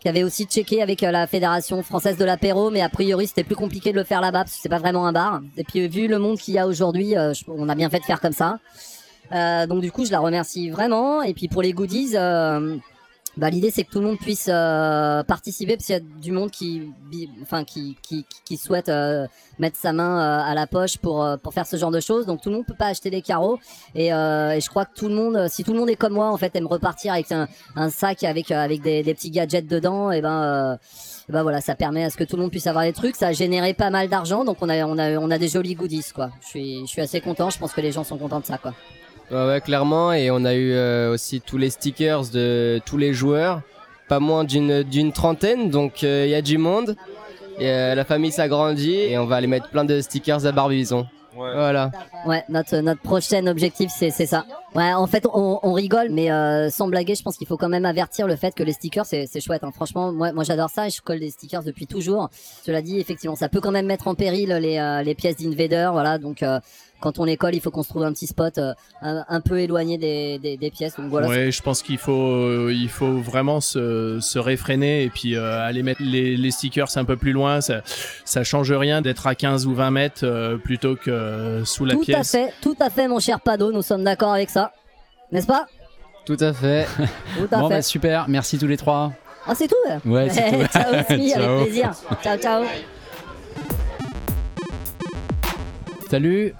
qui 0.00 0.08
avait 0.08 0.22
aussi 0.24 0.44
checké 0.46 0.80
avec 0.80 1.02
euh, 1.02 1.10
la 1.10 1.26
fédération 1.26 1.82
française 1.82 2.16
de 2.16 2.24
l'apéro 2.24 2.70
mais 2.70 2.80
a 2.80 2.88
priori 2.88 3.26
c'était 3.26 3.44
plus 3.44 3.56
compliqué 3.56 3.92
de 3.92 3.98
le 3.98 4.04
faire 4.04 4.22
là-bas 4.22 4.44
parce 4.44 4.52
que 4.56 4.62
c'est 4.62 4.70
pas 4.70 4.78
vraiment 4.78 5.04
un 5.06 5.12
bar 5.12 5.42
et 5.58 5.64
puis 5.64 5.86
vu 5.86 6.08
le 6.08 6.18
monde 6.18 6.38
qu'il 6.38 6.54
y 6.54 6.58
a 6.58 6.66
aujourd'hui 6.66 7.14
on 7.46 7.68
a 7.68 7.74
bien 7.74 7.90
fait 7.90 7.98
de 7.98 8.04
faire 8.04 8.20
comme 8.20 8.32
ça 8.32 8.56
donc 9.66 9.80
du 9.82 9.90
coup, 9.92 10.04
je 10.06 10.12
la 10.12 10.20
remercie 10.20 10.68
vraiment. 10.70 11.22
Et 11.22 11.32
puis 11.32 11.48
pour 11.48 11.62
les 11.62 11.72
goodies, 11.72 12.16
bah, 13.36 13.48
l'idée 13.50 13.70
c'est 13.70 13.84
que 13.84 13.90
tout 13.90 14.00
le 14.00 14.06
monde 14.06 14.18
puisse 14.18 14.48
euh, 14.48 15.22
participer 15.22 15.76
parce 15.76 15.86
qu'il 15.86 15.94
y 15.94 15.98
a 15.98 16.02
du 16.20 16.32
monde 16.32 16.50
qui, 16.50 16.90
enfin 17.42 17.64
qui, 17.64 17.96
qui, 18.02 18.26
qui 18.44 18.56
souhaite 18.56 18.88
euh, 18.88 19.26
mettre 19.58 19.78
sa 19.78 19.92
main 19.92 20.18
euh, 20.20 20.50
à 20.50 20.54
la 20.54 20.66
poche 20.66 20.98
pour 20.98 21.22
euh, 21.24 21.36
pour 21.36 21.54
faire 21.54 21.66
ce 21.66 21.76
genre 21.76 21.90
de 21.90 22.00
choses. 22.00 22.26
Donc 22.26 22.42
tout 22.42 22.50
le 22.50 22.56
monde 22.56 22.66
peut 22.66 22.74
pas 22.74 22.88
acheter 22.88 23.10
des 23.10 23.22
carreaux. 23.22 23.58
Et, 23.94 24.12
euh, 24.12 24.52
et 24.52 24.60
je 24.60 24.68
crois 24.68 24.84
que 24.84 24.94
tout 24.94 25.08
le 25.08 25.14
monde, 25.14 25.48
si 25.48 25.64
tout 25.64 25.72
le 25.72 25.78
monde 25.78 25.90
est 25.90 25.96
comme 25.96 26.12
moi, 26.14 26.30
en 26.30 26.36
fait, 26.36 26.54
aime 26.56 26.66
repartir 26.66 27.12
avec 27.14 27.32
un, 27.32 27.48
un 27.76 27.90
sac 27.90 28.22
avec 28.24 28.50
euh, 28.50 28.56
avec 28.56 28.82
des, 28.82 29.02
des 29.02 29.14
petits 29.14 29.30
gadgets 29.30 29.66
dedans, 29.66 30.10
et 30.10 30.20
ben 30.20 30.42
euh, 30.42 30.76
et 31.28 31.32
ben 31.32 31.42
voilà, 31.42 31.60
ça 31.60 31.74
permet 31.74 32.04
à 32.04 32.10
ce 32.10 32.16
que 32.16 32.24
tout 32.24 32.36
le 32.36 32.42
monde 32.42 32.50
puisse 32.50 32.66
avoir 32.66 32.84
des 32.84 32.92
trucs. 32.92 33.16
Ça 33.16 33.28
a 33.28 33.32
généré 33.32 33.72
pas 33.74 33.90
mal 33.90 34.08
d'argent, 34.08 34.44
donc 34.44 34.58
on 34.60 34.68
a 34.68 34.84
on 34.84 34.98
a 34.98 35.16
on 35.18 35.30
a 35.30 35.38
des 35.38 35.48
jolis 35.48 35.74
goodies 35.74 36.12
quoi. 36.14 36.30
Je 36.42 36.46
suis 36.48 36.80
je 36.82 36.86
suis 36.86 37.00
assez 37.00 37.20
content. 37.20 37.48
Je 37.50 37.58
pense 37.58 37.72
que 37.72 37.80
les 37.80 37.92
gens 37.92 38.04
sont 38.04 38.18
contents 38.18 38.40
de 38.40 38.46
ça 38.46 38.58
quoi. 38.58 38.74
Ouais, 39.30 39.46
ouais, 39.46 39.60
clairement. 39.60 40.12
Et 40.12 40.30
on 40.30 40.44
a 40.44 40.54
eu 40.54 40.72
euh, 40.72 41.12
aussi 41.12 41.40
tous 41.40 41.58
les 41.58 41.70
stickers 41.70 42.28
de 42.30 42.80
tous 42.84 42.98
les 42.98 43.12
joueurs. 43.14 43.62
Pas 44.08 44.20
moins 44.20 44.44
d'une 44.44 44.82
d'une 44.82 45.12
trentaine, 45.12 45.70
donc 45.70 46.04
euh, 46.04 46.24
il 46.26 46.30
y 46.30 46.34
a 46.34 46.42
du 46.42 46.58
monde. 46.58 46.96
Et 47.58 47.70
euh, 47.70 47.94
la 47.94 48.04
famille 48.04 48.32
s'agrandit 48.32 48.94
et 48.94 49.16
on 49.18 49.24
va 49.26 49.36
aller 49.36 49.46
mettre 49.46 49.68
plein 49.70 49.84
de 49.84 50.00
stickers 50.00 50.44
à 50.44 50.52
Barbizon. 50.52 51.06
Voilà. 51.34 51.90
Ouais, 52.26 52.44
notre, 52.50 52.76
notre 52.78 53.00
prochain 53.00 53.46
objectif, 53.46 53.90
c'est 53.96 54.10
c'est 54.10 54.26
ça. 54.26 54.44
Ouais, 54.74 54.92
en 54.92 55.06
fait, 55.06 55.26
on, 55.32 55.58
on 55.62 55.72
rigole, 55.72 56.08
mais 56.10 56.30
euh, 56.30 56.68
sans 56.68 56.88
blaguer, 56.88 57.14
je 57.14 57.22
pense 57.22 57.38
qu'il 57.38 57.46
faut 57.46 57.56
quand 57.56 57.70
même 57.70 57.86
avertir 57.86 58.26
le 58.26 58.36
fait 58.36 58.54
que 58.54 58.62
les 58.62 58.72
stickers, 58.74 59.06
c'est 59.06 59.26
c'est 59.26 59.40
chouette. 59.40 59.64
hein. 59.64 59.70
Franchement, 59.74 60.12
moi, 60.12 60.32
moi 60.32 60.44
j'adore 60.44 60.68
ça 60.68 60.88
et 60.88 60.90
je 60.90 61.00
colle 61.00 61.20
des 61.20 61.30
stickers 61.30 61.62
depuis 61.62 61.86
toujours. 61.86 62.28
Cela 62.66 62.82
dit, 62.82 63.00
effectivement, 63.00 63.34
ça 63.36 63.48
peut 63.48 63.60
quand 63.60 63.70
même 63.70 63.86
mettre 63.86 64.08
en 64.08 64.14
péril 64.14 64.50
les, 64.50 64.76
euh, 64.78 65.02
les 65.02 65.14
pièces 65.14 65.36
d'Invader. 65.36 65.88
Voilà, 65.92 66.18
donc 66.18 66.42
euh, 66.42 66.60
quand 67.02 67.18
on 67.18 67.24
les 67.24 67.36
colle, 67.36 67.54
il 67.54 67.60
faut 67.60 67.70
qu'on 67.70 67.82
se 67.82 67.88
trouve 67.90 68.04
un 68.04 68.12
petit 68.12 68.26
spot 68.26 68.56
euh, 68.58 68.72
un, 69.02 69.24
un 69.28 69.40
peu 69.40 69.58
éloigné 69.60 69.98
des, 69.98 70.38
des, 70.38 70.56
des 70.56 70.70
pièces. 70.70 70.96
Donc 70.96 71.10
voilà. 71.10 71.28
ouais, 71.28 71.50
je 71.52 71.60
pense 71.62 71.82
qu'il 71.82 71.98
faut, 71.98 72.12
euh, 72.32 72.72
il 72.72 72.88
faut 72.88 73.18
vraiment 73.18 73.60
se, 73.60 74.18
se 74.20 74.38
réfréner 74.38 75.02
et 75.04 75.10
puis 75.10 75.34
euh, 75.36 75.60
aller 75.66 75.82
mettre 75.82 76.00
les, 76.02 76.36
les 76.36 76.50
stickers 76.50 76.88
un 76.96 77.04
peu 77.04 77.16
plus 77.16 77.32
loin. 77.32 77.60
Ça, 77.60 77.82
ça 78.24 78.44
change 78.44 78.72
rien 78.72 79.02
d'être 79.02 79.26
à 79.26 79.34
15 79.34 79.66
ou 79.66 79.74
20 79.74 79.90
mètres 79.90 80.20
euh, 80.24 80.56
plutôt 80.56 80.96
que 80.96 81.10
euh, 81.10 81.64
sous 81.64 81.84
la 81.84 81.94
tout 81.94 82.00
à 82.02 82.04
pièce. 82.04 82.30
fait, 82.30 82.52
tout 82.62 82.76
à 82.80 82.88
fait, 82.88 83.08
mon 83.08 83.18
cher 83.18 83.40
Pado, 83.40 83.72
nous 83.72 83.82
sommes 83.82 84.04
d'accord 84.04 84.32
avec 84.32 84.48
ça. 84.48 84.72
N'est-ce 85.32 85.46
pas? 85.46 85.66
Tout 86.24 86.36
à 86.38 86.52
fait. 86.52 86.86
Tout 87.36 87.48
à 87.50 87.58
Bon, 87.60 87.68
fait. 87.68 87.74
bah, 87.74 87.82
super. 87.82 88.28
Merci 88.28 88.56
tous 88.58 88.68
les 88.68 88.76
trois. 88.76 89.12
Ah, 89.46 89.54
c'est 89.56 89.66
tout? 89.66 89.74
Ouais, 90.08 90.28
c'est 90.30 90.50
tout. 90.52 90.64
ciao 90.72 90.94
aussi, 90.94 91.30
Ciao. 91.30 91.42
avec 91.42 91.64
plaisir. 91.64 91.90
Ciao, 92.22 92.38
ciao. 92.38 92.64
Salut. 96.10 96.54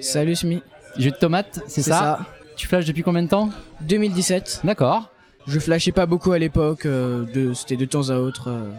Salut 0.00 0.36
Smi. 0.36 0.62
Jus 0.96 1.10
de 1.10 1.16
tomate, 1.16 1.60
c'est 1.68 1.82
ça, 1.82 2.20
Tu 2.56 2.66
flashes 2.66 2.86
depuis 2.86 3.02
combien 3.02 3.22
de 3.22 3.28
temps 3.28 3.50
2017. 3.82 4.62
D'accord. 4.64 5.10
Je 5.46 5.58
flashais 5.58 5.92
pas 5.92 6.06
beaucoup 6.06 6.32
à 6.32 6.38
l'époque, 6.38 6.84
euh, 6.86 7.24
de, 7.32 7.54
c'était 7.54 7.76
de 7.76 7.84
temps 7.86 8.10
à 8.10 8.16
autre. 8.16 8.48
euh. 8.50 8.70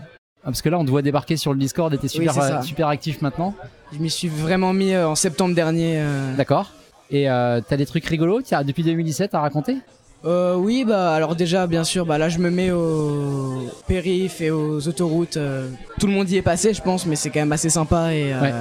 Ah, 0.44 0.46
parce 0.46 0.62
que 0.62 0.70
là, 0.70 0.78
on 0.78 0.86
te 0.86 0.90
voit 0.92 1.02
débarquer 1.02 1.36
sur 1.36 1.54
le 1.54 1.60
Discord 1.60 1.92
et 1.94 1.98
t'es 1.98 2.08
super, 2.08 2.34
c'est 2.34 2.40
ça. 2.42 2.60
euh, 2.60 2.62
super 2.62 2.88
actif 2.90 3.22
maintenant. 3.22 3.56
Je 3.92 3.98
m'y 3.98 4.10
suis 4.10 4.28
vraiment 4.28 4.72
mis 4.74 4.94
euh, 4.94 5.08
en 5.08 5.16
septembre 5.16 5.56
dernier. 5.56 5.96
euh. 6.00 6.36
D'accord. 6.36 6.72
Et 7.10 7.30
euh, 7.30 7.60
t'as 7.68 7.76
des 7.78 7.86
trucs 7.88 8.06
rigolos 8.06 8.42
tiens, 8.44 8.64
depuis 8.64 8.84
2017 8.84 9.34
à 9.34 9.40
raconter? 9.40 9.78
Euh, 10.26 10.56
oui, 10.56 10.84
bah 10.86 11.14
alors 11.16 11.36
déjà, 11.36 11.66
bien 11.66 11.84
sûr, 11.86 12.06
bah 12.06 12.18
là 12.18 12.28
je 12.30 12.38
me 12.40 12.52
mets 12.52 12.72
aux 12.72 13.68
périphes 13.88 14.42
et 14.42 14.52
aux 14.52 14.88
autoroutes. 14.88 15.38
euh. 15.38 15.70
Tout 16.00 16.08
le 16.08 16.14
monde 16.14 16.30
y 16.30 16.38
est 16.38 16.42
passé, 16.44 16.74
je 16.74 16.82
pense, 16.82 17.06
mais 17.08 17.16
c'est 17.16 17.30
quand 17.32 17.40
même 17.40 17.52
assez 17.54 17.70
sympa 17.70 18.14
et 18.14 18.32
euh, 18.34 18.42
Ouais. 18.42 18.54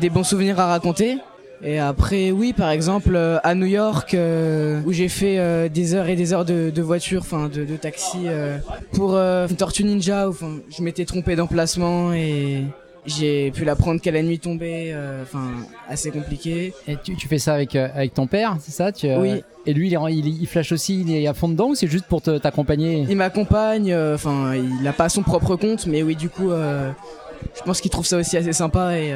des 0.00 0.08
bons 0.10 0.24
souvenirs 0.24 0.58
à 0.60 0.66
raconter. 0.68 1.18
Et 1.62 1.78
après, 1.78 2.30
oui, 2.30 2.52
par 2.52 2.70
exemple, 2.70 3.12
euh, 3.14 3.38
à 3.42 3.54
New 3.54 3.66
York, 3.66 4.14
euh, 4.14 4.80
où 4.84 4.92
j'ai 4.92 5.08
fait 5.08 5.38
euh, 5.38 5.68
des 5.68 5.94
heures 5.94 6.08
et 6.08 6.16
des 6.16 6.32
heures 6.32 6.44
de, 6.44 6.70
de 6.70 6.82
voiture, 6.82 7.22
enfin 7.22 7.48
de, 7.48 7.64
de 7.64 7.76
taxi, 7.76 8.18
euh, 8.26 8.58
pour 8.92 9.16
une 9.16 9.56
Tortue 9.56 9.84
Ninja, 9.84 10.28
où 10.28 10.36
je 10.68 10.82
m'étais 10.82 11.04
trompé 11.04 11.34
d'emplacement 11.34 12.12
et 12.12 12.64
j'ai 13.06 13.52
pu 13.52 13.64
la 13.64 13.76
prendre 13.76 14.00
qu'à 14.00 14.10
la 14.10 14.22
nuit 14.22 14.38
tombée, 14.38 14.94
enfin 15.22 15.48
assez 15.88 16.10
compliqué. 16.10 16.74
Et 16.88 16.96
tu, 17.02 17.16
tu 17.16 17.28
fais 17.28 17.38
ça 17.38 17.54
avec, 17.54 17.74
avec 17.74 18.12
ton 18.14 18.26
père, 18.26 18.56
c'est 18.60 18.72
ça? 18.72 18.92
Tu, 18.92 19.06
Oui. 19.14 19.42
Et 19.64 19.72
lui, 19.72 19.90
il, 19.90 20.46
flash 20.46 20.72
aussi, 20.72 21.00
il 21.00 21.14
est 21.14 21.26
à 21.26 21.34
fond 21.34 21.48
dedans 21.48 21.68
ou 21.68 21.74
c'est 21.74 21.88
juste 21.88 22.06
pour 22.06 22.20
t'accompagner? 22.20 23.06
Il 23.08 23.16
m'accompagne, 23.16 23.96
enfin, 24.14 24.54
il 24.54 24.82
n'a 24.82 24.92
pas 24.92 25.08
son 25.08 25.22
propre 25.22 25.56
compte, 25.56 25.86
mais 25.86 26.02
oui, 26.02 26.16
du 26.16 26.28
coup, 26.28 26.50
je 26.50 27.62
pense 27.64 27.80
qu'il 27.80 27.90
trouve 27.90 28.06
ça 28.06 28.18
aussi 28.18 28.36
assez 28.36 28.52
sympa 28.52 28.98
et 28.98 29.14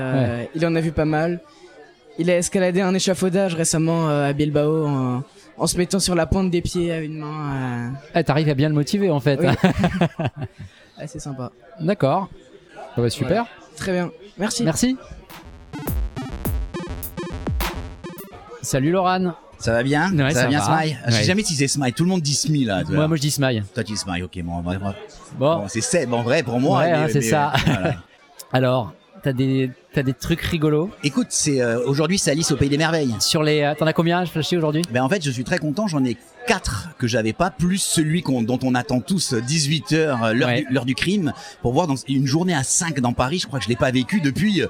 il 0.54 0.64
en 0.66 0.74
a 0.74 0.80
vu 0.80 0.92
pas 0.92 1.04
mal. 1.04 1.40
Il 2.20 2.30
a 2.30 2.36
escaladé 2.36 2.82
un 2.82 2.92
échafaudage 2.92 3.54
récemment 3.54 4.10
euh, 4.10 4.28
à 4.28 4.32
Bilbao 4.34 4.86
en, 4.86 5.22
en 5.56 5.66
se 5.66 5.78
mettant 5.78 5.98
sur 6.00 6.14
la 6.14 6.26
pointe 6.26 6.50
des 6.50 6.60
pieds 6.60 6.92
à 6.92 6.98
une 7.00 7.16
main. 7.18 7.92
Ah, 8.12 8.22
T'arrives 8.22 8.50
à 8.50 8.54
bien 8.54 8.68
le 8.68 8.74
motiver 8.74 9.08
en 9.10 9.20
fait. 9.20 9.40
Oui. 9.40 9.46
euh, 10.20 10.24
assez 10.98 11.18
sympa. 11.18 11.50
D'accord. 11.80 12.28
Ah 12.76 13.00
bah, 13.00 13.08
super. 13.08 13.46
Très 13.74 13.92
bien. 13.92 14.10
Merci. 14.36 14.64
Merci. 14.64 14.98
Salut 18.60 18.90
Laurent. 18.90 19.32
Ça 19.58 19.72
va 19.72 19.82
bien? 19.82 20.12
Ouais, 20.12 20.30
Ça, 20.30 20.34
ça 20.34 20.42
va 20.42 20.48
bien, 20.48 20.58
va. 20.58 20.64
Smile? 20.82 20.98
Je 21.06 21.10
sais 21.12 21.18
Ouais. 21.20 21.24
jamais 21.24 21.42
si 21.42 21.54
c'est 21.54 21.68
Smile. 21.68 21.94
Tout 21.94 22.04
le 22.04 22.10
monde 22.10 22.20
dit 22.20 22.34
Smile 22.34 22.66
là. 22.66 22.82
Moi, 22.86 23.08
moi 23.08 23.16
je 23.16 23.22
dis 23.22 23.30
Smile. 23.30 23.64
Toi, 23.74 23.82
tu 23.82 23.92
dis 23.92 23.98
Smile, 23.98 24.24
ok. 24.24 24.38
Bon, 24.42 24.60
bon, 24.60 24.72
bon. 24.76 24.94
Bon. 25.38 25.56
Bon, 25.60 25.68
c'est 25.68 25.80
Seb 25.80 26.12
en 26.12 26.22
vrai 26.22 26.42
pour 26.42 26.60
moi. 26.60 26.80
Ouais, 26.80 26.90
hein, 26.92 27.06
c'est 27.10 27.22
ça. 27.22 27.52
euh, 27.54 27.58
voilà. 27.66 27.94
Alors, 28.52 28.92
t'as 29.22 29.32
des, 29.32 29.70
t'as 29.92 30.02
des 30.02 30.14
trucs 30.14 30.40
rigolos 30.40 30.90
Écoute, 31.04 31.28
c'est 31.30 31.60
euh, 31.60 31.80
aujourd'hui 31.86 32.18
c'est 32.18 32.30
Alice 32.30 32.50
au 32.52 32.56
pays 32.56 32.68
des 32.68 32.78
merveilles. 32.78 33.14
sur 33.20 33.42
les. 33.42 33.62
euh, 33.62 33.74
T'en 33.78 33.86
as 33.86 33.92
combien 33.92 34.24
flashé 34.26 34.56
aujourd'hui? 34.56 34.82
Ben 34.92 35.02
en 35.02 35.08
fait, 35.08 35.22
je 35.24 35.30
suis 35.30 35.44
très 35.44 35.58
content. 35.58 35.86
J'en 35.86 36.04
ai 36.04 36.16
quatre 36.46 36.88
que 36.98 37.06
j'avais 37.06 37.32
pas, 37.32 37.50
plus 37.50 37.78
celui 37.78 38.22
qu'on, 38.22 38.42
dont 38.42 38.58
on 38.62 38.74
attend 38.74 39.00
tous 39.00 39.34
18 39.34 39.92
heures, 39.92 40.24
euh, 40.24 40.32
l'heure, 40.32 40.48
Ouais. 40.48 40.64
du, 40.66 40.72
l'heure 40.74 40.84
du 40.86 40.94
crime, 40.94 41.32
pour 41.62 41.72
voir 41.72 41.86
dans 41.86 41.94
une 42.08 42.26
journée 42.26 42.54
à 42.54 42.62
5 42.62 42.98
dans 43.00 43.12
Paris. 43.12 43.38
Je 43.40 43.46
crois 43.46 43.58
que 43.58 43.64
je 43.64 43.68
l'ai 43.68 43.76
pas 43.76 43.90
vécu 43.90 44.20
depuis, 44.20 44.62
euh, 44.62 44.66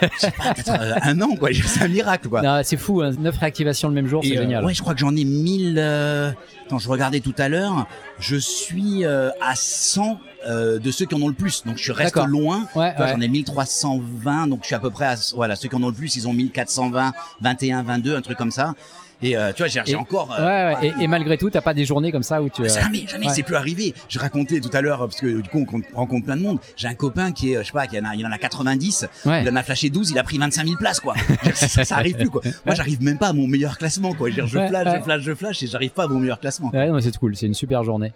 je 0.00 0.06
sais 0.18 0.30
pas, 0.30 0.54
peut-être 0.54 0.70
euh, 0.80 0.94
un 1.02 1.20
an 1.20 1.34
quoi. 1.36 1.50
C'est 1.52 1.82
un 1.82 1.88
miracle 1.88 2.28
quoi. 2.28 2.42
Non, 2.42 2.60
C'est 2.62 2.76
fou, 2.76 3.02
hein, 3.02 3.10
9 3.18 3.36
réactivations 3.36 3.88
le 3.88 3.94
même 3.94 4.06
jour, 4.06 4.22
c'est 4.22 4.30
Et, 4.30 4.38
euh, 4.38 4.42
génial. 4.42 4.64
ouais, 4.64 4.74
je 4.74 4.80
crois 4.82 4.94
que 4.94 5.00
j'en 5.00 5.14
ai 5.16 5.24
1000. 5.24 5.76
Euh... 5.78 6.30
Attends, 6.66 6.78
je 6.78 6.88
regardais 6.88 7.20
tout 7.20 7.34
à 7.38 7.48
l'heure. 7.48 7.86
Je 8.20 8.36
suis 8.36 9.04
euh, 9.04 9.30
à 9.40 9.54
100 9.56 10.20
euh, 10.46 10.78
de 10.78 10.90
ceux 10.90 11.06
qui 11.06 11.14
en 11.14 11.22
ont 11.22 11.28
le 11.28 11.34
plus. 11.34 11.64
Donc 11.64 11.78
je 11.78 11.92
reste 11.92 12.16
loin. 12.16 12.66
Ouais. 12.74 12.94
J'en 12.98 13.20
ai 13.20 13.28
1320. 13.28 14.46
Donc 14.48 14.60
je 14.62 14.66
suis 14.66 14.74
à 14.74 14.80
peu 14.80 14.90
près 14.90 15.06
à 15.06 15.16
voilà 15.34 15.56
ceux 15.56 15.68
qui 15.68 15.76
en 15.76 15.82
ont 15.82 15.88
le 15.88 15.94
plus. 15.94 16.16
Ils 16.16 16.28
ont 16.28 16.32
1420, 16.32 17.12
21, 17.40 17.82
22, 17.82 18.16
un 18.16 18.22
truc 18.22 18.38
comme 18.38 18.50
ça. 18.50 18.74
Et 19.20 19.36
euh, 19.36 19.52
tu 19.52 19.64
vois, 19.64 19.82
j'ai 19.84 19.96
encore. 19.96 20.28
Ouais, 20.30 20.36
euh, 20.38 20.74
ouais. 20.80 20.92
Et, 21.00 21.04
et 21.04 21.06
malgré 21.08 21.36
tout, 21.36 21.50
t'as 21.50 21.60
pas 21.60 21.74
des 21.74 21.84
journées 21.84 22.12
comme 22.12 22.22
ça 22.22 22.40
où 22.40 22.48
tu. 22.48 22.62
euh, 22.62 22.68
Jamais, 22.68 23.04
jamais, 23.08 23.26
ouais. 23.26 23.32
c'est 23.34 23.42
plus 23.42 23.56
arrivé. 23.56 23.92
Je 24.08 24.18
racontais 24.18 24.60
tout 24.60 24.70
à 24.72 24.80
l'heure, 24.80 24.98
parce 25.00 25.20
que 25.20 25.40
du 25.40 25.48
coup, 25.48 25.66
on 25.92 25.96
rencontre 25.96 26.26
plein 26.26 26.36
de 26.36 26.42
monde. 26.42 26.58
J'ai 26.76 26.86
un 26.86 26.94
copain 26.94 27.32
qui 27.32 27.52
est, 27.52 27.56
euh, 27.56 27.62
je 27.62 27.66
sais 27.66 27.72
pas, 27.72 27.86
qui 27.88 27.98
en 27.98 28.04
a, 28.04 28.14
il 28.14 28.24
en 28.24 28.30
a 28.30 28.38
90. 28.38 29.08
Ouais. 29.26 29.42
Il 29.42 29.50
en 29.50 29.56
a 29.56 29.62
flashé 29.64 29.90
12, 29.90 30.10
il 30.12 30.18
a 30.18 30.22
pris 30.22 30.38
25 30.38 30.64
000 30.66 30.76
places, 30.78 31.00
quoi. 31.00 31.14
Ça, 31.54 31.84
ça 31.84 31.96
arrive 31.96 32.16
plus, 32.16 32.30
quoi. 32.30 32.42
Moi, 32.64 32.74
j'arrive 32.76 33.02
même 33.02 33.18
pas 33.18 33.28
à 33.28 33.32
mon 33.32 33.46
meilleur 33.48 33.76
classement, 33.78 34.14
quoi. 34.14 34.30
Je, 34.30 34.46
je 34.46 34.58
Ouais, 34.58 34.68
flash, 34.68 34.86
ouais. 34.86 34.98
je 34.98 35.02
flash, 35.02 35.20
je 35.22 35.34
flash, 35.34 35.62
et 35.62 35.66
j'arrive 35.66 35.90
pas 35.90 36.04
à 36.04 36.08
mon 36.08 36.20
meilleur 36.20 36.38
classement. 36.38 36.70
Ouais, 36.72 36.88
non, 36.88 37.00
c'est 37.00 37.16
cool, 37.18 37.34
c'est 37.36 37.46
une 37.46 37.54
super 37.54 37.82
journée. 37.84 38.12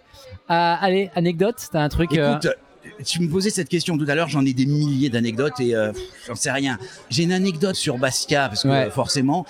Euh, 0.49 0.75
allez, 0.79 1.09
anecdote, 1.15 1.55
t'as 1.71 1.81
un 1.81 1.89
truc. 1.89 2.13
euh, 2.17 2.31
Écoute, 2.37 2.47
tu 3.05 3.21
me 3.21 3.29
posais 3.29 3.49
cette 3.49 3.69
question 3.69 3.97
tout 3.97 4.05
à 4.09 4.13
l'heure, 4.15 4.27
j'en 4.27 4.45
ai 4.45 4.51
des 4.53 4.65
milliers 4.65 5.09
d'anecdotes 5.09 5.57
et 5.61 5.73
euh, 5.73 5.91
j'en 6.27 6.35
sais 6.35 6.51
rien. 6.51 6.77
J'ai 7.09 7.23
une 7.23 7.31
anecdote 7.31 7.75
sur 7.75 7.97
Bastia, 7.97 8.49
parce 8.49 8.63
que 8.63 8.67
Ouais. 8.67 8.89
forcément, 8.89 9.45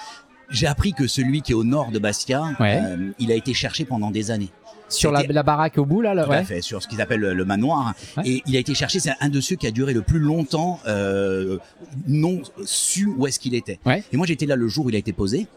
j'ai 0.53 0.67
appris 0.67 0.93
que 0.93 1.07
celui 1.07 1.41
qui 1.41 1.51
est 1.51 1.55
au 1.55 1.63
nord 1.63 1.91
de 1.91 1.99
Bastia, 1.99 2.53
Ouais. 2.59 2.79
euh, 2.81 3.11
il 3.19 3.31
a 3.31 3.35
été 3.35 3.53
cherché 3.53 3.85
pendant 3.85 4.11
des 4.11 4.31
années. 4.31 4.49
sur 4.89 5.11
la, 5.11 5.23
baraque 5.43 5.77
au 5.79 5.85
bout 5.85 6.01
là, 6.01 6.13
là 6.13 6.23
Tout 6.25 6.29
ouais. 6.29 6.37
à 6.37 6.43
fait, 6.43 6.61
sur 6.61 6.81
ce 6.83 6.87
qu'ils 6.87 7.01
appellent 7.01 7.19
le, 7.21 7.33
le 7.33 7.45
manoir. 7.45 7.93
Ouais. 8.17 8.23
Et 8.27 8.43
il 8.45 8.55
a 8.55 8.59
été 8.59 8.75
cherché, 8.75 8.99
c'est 8.99 9.13
un 9.19 9.29
de 9.29 9.41
ceux 9.41 9.55
qui 9.55 9.65
a 9.65 9.71
duré 9.71 9.91
le 9.93 10.01
plus 10.03 10.19
longtemps 10.19 10.79
euh, 10.87 11.57
non 12.07 12.41
su 12.65 13.07
où 13.07 13.25
est-ce 13.25 13.39
qu'il 13.39 13.55
était. 13.55 13.79
Et 14.11 14.17
moi 14.17 14.27
j'étais 14.27 14.45
là 14.45 14.55
le 14.55 14.67
jour 14.67 14.85
où 14.85 14.89
il 14.89 14.95
a 14.95 14.99
été 14.99 15.11
posé. 15.13 15.47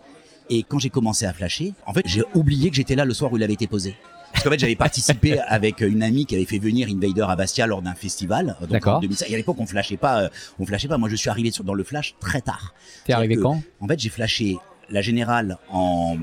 Et 0.48 0.62
quand 0.62 0.78
j'ai 0.78 0.90
commencé 0.90 1.26
à 1.26 1.32
flasher, 1.34 1.74
en 1.86 1.92
fait 1.92 2.02
j'ai 2.06 2.22
oublié 2.34 2.70
que 2.70 2.76
j'étais 2.76 2.94
là 2.94 3.04
le 3.04 3.12
soir 3.12 3.30
où 3.32 3.36
il 3.36 3.42
avait 3.42 3.52
été 3.54 3.66
posé. 3.66 3.94
Parce 4.32 4.44
qu'en 4.44 4.50
fait 4.50 4.58
j'avais 4.58 4.76
participé 4.76 5.38
avec 5.48 5.80
une 5.80 6.02
amie 6.02 6.24
qui 6.24 6.34
avait 6.34 6.44
fait 6.44 6.58
venir 6.58 6.88
Invader 6.88 7.24
à 7.28 7.36
Bastia 7.36 7.66
lors 7.66 7.82
d'un 7.82 7.94
festival. 7.94 8.56
Donc 8.60 8.70
D'accord. 8.70 8.96
en 8.96 9.00
2005. 9.00 9.28
Et 9.30 9.34
à 9.34 9.36
l'époque 9.36 9.56
on 9.58 9.66
flashait 9.66 9.96
pas, 9.96 10.22
euh, 10.22 10.28
on 10.58 10.64
flashait 10.66 10.88
pas. 10.88 10.96
Moi 10.98 11.08
je 11.10 11.16
suis 11.16 11.28
arrivé 11.30 11.50
sur, 11.50 11.64
dans 11.64 11.74
le 11.74 11.84
flash 11.84 12.14
très 12.20 12.40
tard. 12.40 12.72
T'es 13.04 13.12
arrivé 13.12 13.36
quand? 13.36 13.60
En 13.80 13.86
fait 13.88 13.98
j'ai 13.98 14.08
flashé 14.08 14.56
la 14.90 15.00
générale 15.02 15.58
en 15.70 16.16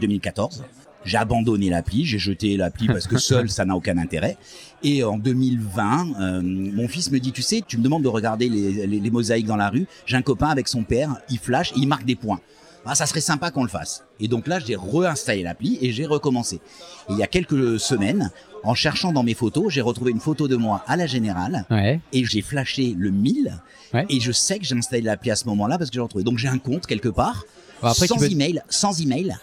2014. 0.00 0.64
J'ai 1.04 1.16
abandonné 1.16 1.70
l'appli, 1.70 2.04
j'ai 2.04 2.18
jeté 2.18 2.56
l'appli 2.58 2.86
parce 2.86 3.06
que 3.06 3.18
seul 3.30 3.48
ça 3.50 3.64
n'a 3.64 3.74
aucun 3.74 3.96
intérêt. 3.96 4.36
Et 4.82 5.02
en 5.02 5.16
2020, 5.16 6.20
euh, 6.20 6.40
mon 6.42 6.88
fils 6.88 7.10
me 7.10 7.18
dit, 7.18 7.32
tu 7.32 7.42
sais, 7.42 7.62
tu 7.66 7.78
me 7.78 7.82
demandes 7.82 8.02
de 8.02 8.08
regarder 8.08 8.48
les, 8.48 8.86
les- 8.86 9.00
les 9.00 9.10
mosaïques 9.10 9.46
dans 9.46 9.56
la 9.56 9.70
rue. 9.70 9.86
J'ai 10.06 10.16
un 10.16 10.22
copain 10.22 10.48
avec 10.48 10.68
son 10.68 10.82
père, 10.84 11.16
il 11.30 11.38
flash, 11.38 11.72
et 11.72 11.76
il 11.78 11.88
marque 11.88 12.04
des 12.04 12.16
points. 12.16 12.40
Ah, 12.86 12.94
ça 12.94 13.04
serait 13.06 13.20
sympa 13.20 13.50
qu'on 13.50 13.62
le 13.62 13.68
fasse. 13.68 14.04
Et 14.20 14.28
donc 14.28 14.46
là, 14.46 14.58
j'ai 14.58 14.74
réinstallé 14.76 15.42
l'appli 15.42 15.78
et 15.82 15.92
j'ai 15.92 16.06
recommencé. 16.06 16.56
Et 16.56 17.12
il 17.12 17.18
y 17.18 17.22
a 17.22 17.26
quelques 17.26 17.78
semaines, 17.78 18.30
en 18.62 18.74
cherchant 18.74 19.12
dans 19.12 19.22
mes 19.22 19.34
photos, 19.34 19.70
j'ai 19.72 19.80
retrouvé 19.82 20.10
une 20.12 20.20
photo 20.20 20.48
de 20.48 20.56
moi 20.56 20.82
à 20.86 20.96
la 20.96 21.06
générale 21.06 21.64
Ouais. 21.70 22.00
et 22.12 22.24
j'ai 22.24 22.40
flashé 22.42 22.94
le 22.96 23.10
1000 23.10 23.52
Ouais. 23.92 24.06
et 24.08 24.20
je 24.20 24.30
sais 24.32 24.58
que 24.58 24.64
j'ai 24.64 24.76
installé 24.76 25.02
l'appli 25.02 25.30
à 25.30 25.36
ce 25.36 25.46
moment-là 25.46 25.76
parce 25.78 25.90
que 25.90 25.94
j'ai 25.94 26.00
retrouvé. 26.00 26.24
Donc 26.24 26.38
j'ai 26.38 26.48
un 26.48 26.58
compte 26.58 26.86
quelque 26.86 27.08
part 27.08 27.44
après, 27.82 28.06
sans 28.06 28.16
peux- 28.18 28.30
email, 28.30 28.60
sans 28.68 29.00
email, 29.00 29.34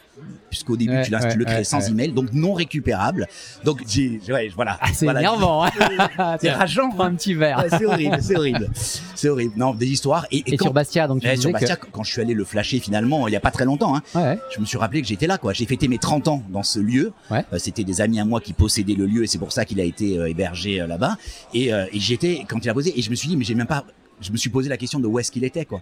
puisqu'au 0.52 0.78
début 0.78 0.92
Ouais, 0.92 1.04
tu, 1.04 1.10
l'as- 1.10 1.24
ouais, 1.24 1.32
tu 1.32 1.40
le 1.40 1.46
crées 1.46 1.56
ouais, 1.58 1.64
sans 1.64 1.88
email, 1.90 2.12
donc 2.12 2.32
non 2.34 2.54
récupérable. 2.54 3.28
Donc 3.66 3.82
j'ai, 3.88 4.22
voilà. 4.56 4.78
Ah, 4.80 4.90
c'est 4.94 5.06
Voilà. 5.06 5.22
énervant. 5.22 5.66
hein. 5.66 5.70
C'est 6.40 6.52
rageant. 6.52 6.90
Prends 6.92 7.06
un 7.06 7.16
petit 7.16 7.34
verre. 7.34 7.66
C'est 7.70 7.86
horrible, 7.86 8.18
c'est 8.22 8.36
horrible, 8.38 8.70
c'est 9.16 9.30
horrible. 9.30 9.54
Non, 9.58 9.74
des 9.74 9.88
histoires. 9.88 10.28
Et, 10.32 10.38
et 10.38 10.54
Et 10.54 10.58
quand, 10.58 10.66
sur 10.66 10.74
Bastia, 10.74 11.08
donc 11.08 11.22
tu 11.22 11.36
sur 11.38 11.52
Bastia, 11.52 11.78
quand 11.78 12.04
je 12.04 12.12
suis 12.12 12.22
allé 12.22 12.36
le 12.36 12.46
flasher 12.46 12.80
finalement, 12.80 13.28
il 13.28 13.32
y 13.32 13.36
a 13.36 13.40
pas 13.40 13.50
très 13.52 13.66
longtemps, 13.66 13.96
hein, 13.96 14.04
que. 14.14 14.38
Je 14.54 14.60
me 14.62 14.66
suis 14.66 14.78
rappelé 14.78 15.02
que 15.02 15.08
j'étais 15.08 15.26
là, 15.26 15.40
quoi. 15.40 15.54
J'ai 15.54 15.66
fêté 15.66 15.88
mes 15.88 15.98
30 15.98 16.28
ans 16.28 16.44
dans 16.50 16.64
ce 16.64 16.78
lieu. 16.80 17.12
Euh, 17.32 17.42
C'était 17.58 17.84
des 17.84 18.02
amis 18.02 18.20
à 18.20 18.26
moi 18.26 18.40
qui 18.40 18.54
possédaient 18.54 18.94
le 18.94 19.08
lieu 19.08 19.24
et 19.24 19.28
c'est 19.28 19.40
pour 19.40 19.52
ça 19.52 19.66
qu'il 19.66 19.82
a 19.82 19.84
été 19.84 20.20
euh, 20.20 20.30
hébergé 20.30 20.80
euh, 20.80 20.86
là-bas. 20.86 21.18
Et, 21.56 21.70
et 21.70 22.00
j'étais 22.00 22.46
quand 22.48 22.64
il 22.64 22.70
a 22.70 22.74
posé 22.76 22.94
et 22.98 23.02
je 23.02 23.10
me 23.10 23.16
suis 23.16 23.28
dit 23.28 23.36
mais 23.36 23.44
j'ai 23.44 23.56
même 23.56 23.66
pas 23.68 23.84
je 24.22 24.32
me 24.32 24.38
suis 24.38 24.50
posé 24.50 24.70
la 24.70 24.78
question 24.78 25.00
de 25.00 25.08
où 25.08 25.20
est-ce 25.20 25.32
qu'il 25.32 25.44
était 25.44 25.66
quoi. 25.66 25.82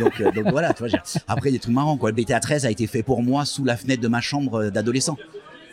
Donc 0.00 0.20
euh, 0.20 0.30
donc 0.32 0.48
voilà, 0.50 0.72
tu 0.74 0.86
vois. 0.86 0.98
Après 1.28 1.50
des 1.50 1.58
trucs 1.58 1.74
marrants 1.74 1.96
quoi. 1.96 2.10
Le 2.10 2.16
BTA 2.16 2.40
13 2.40 2.66
a 2.66 2.70
été 2.70 2.86
fait 2.86 3.02
pour 3.02 3.22
moi 3.22 3.44
sous 3.44 3.64
la 3.64 3.76
fenêtre 3.76 4.02
de 4.02 4.08
ma 4.08 4.20
chambre 4.20 4.64
euh, 4.64 4.70
d'adolescent. 4.70 5.16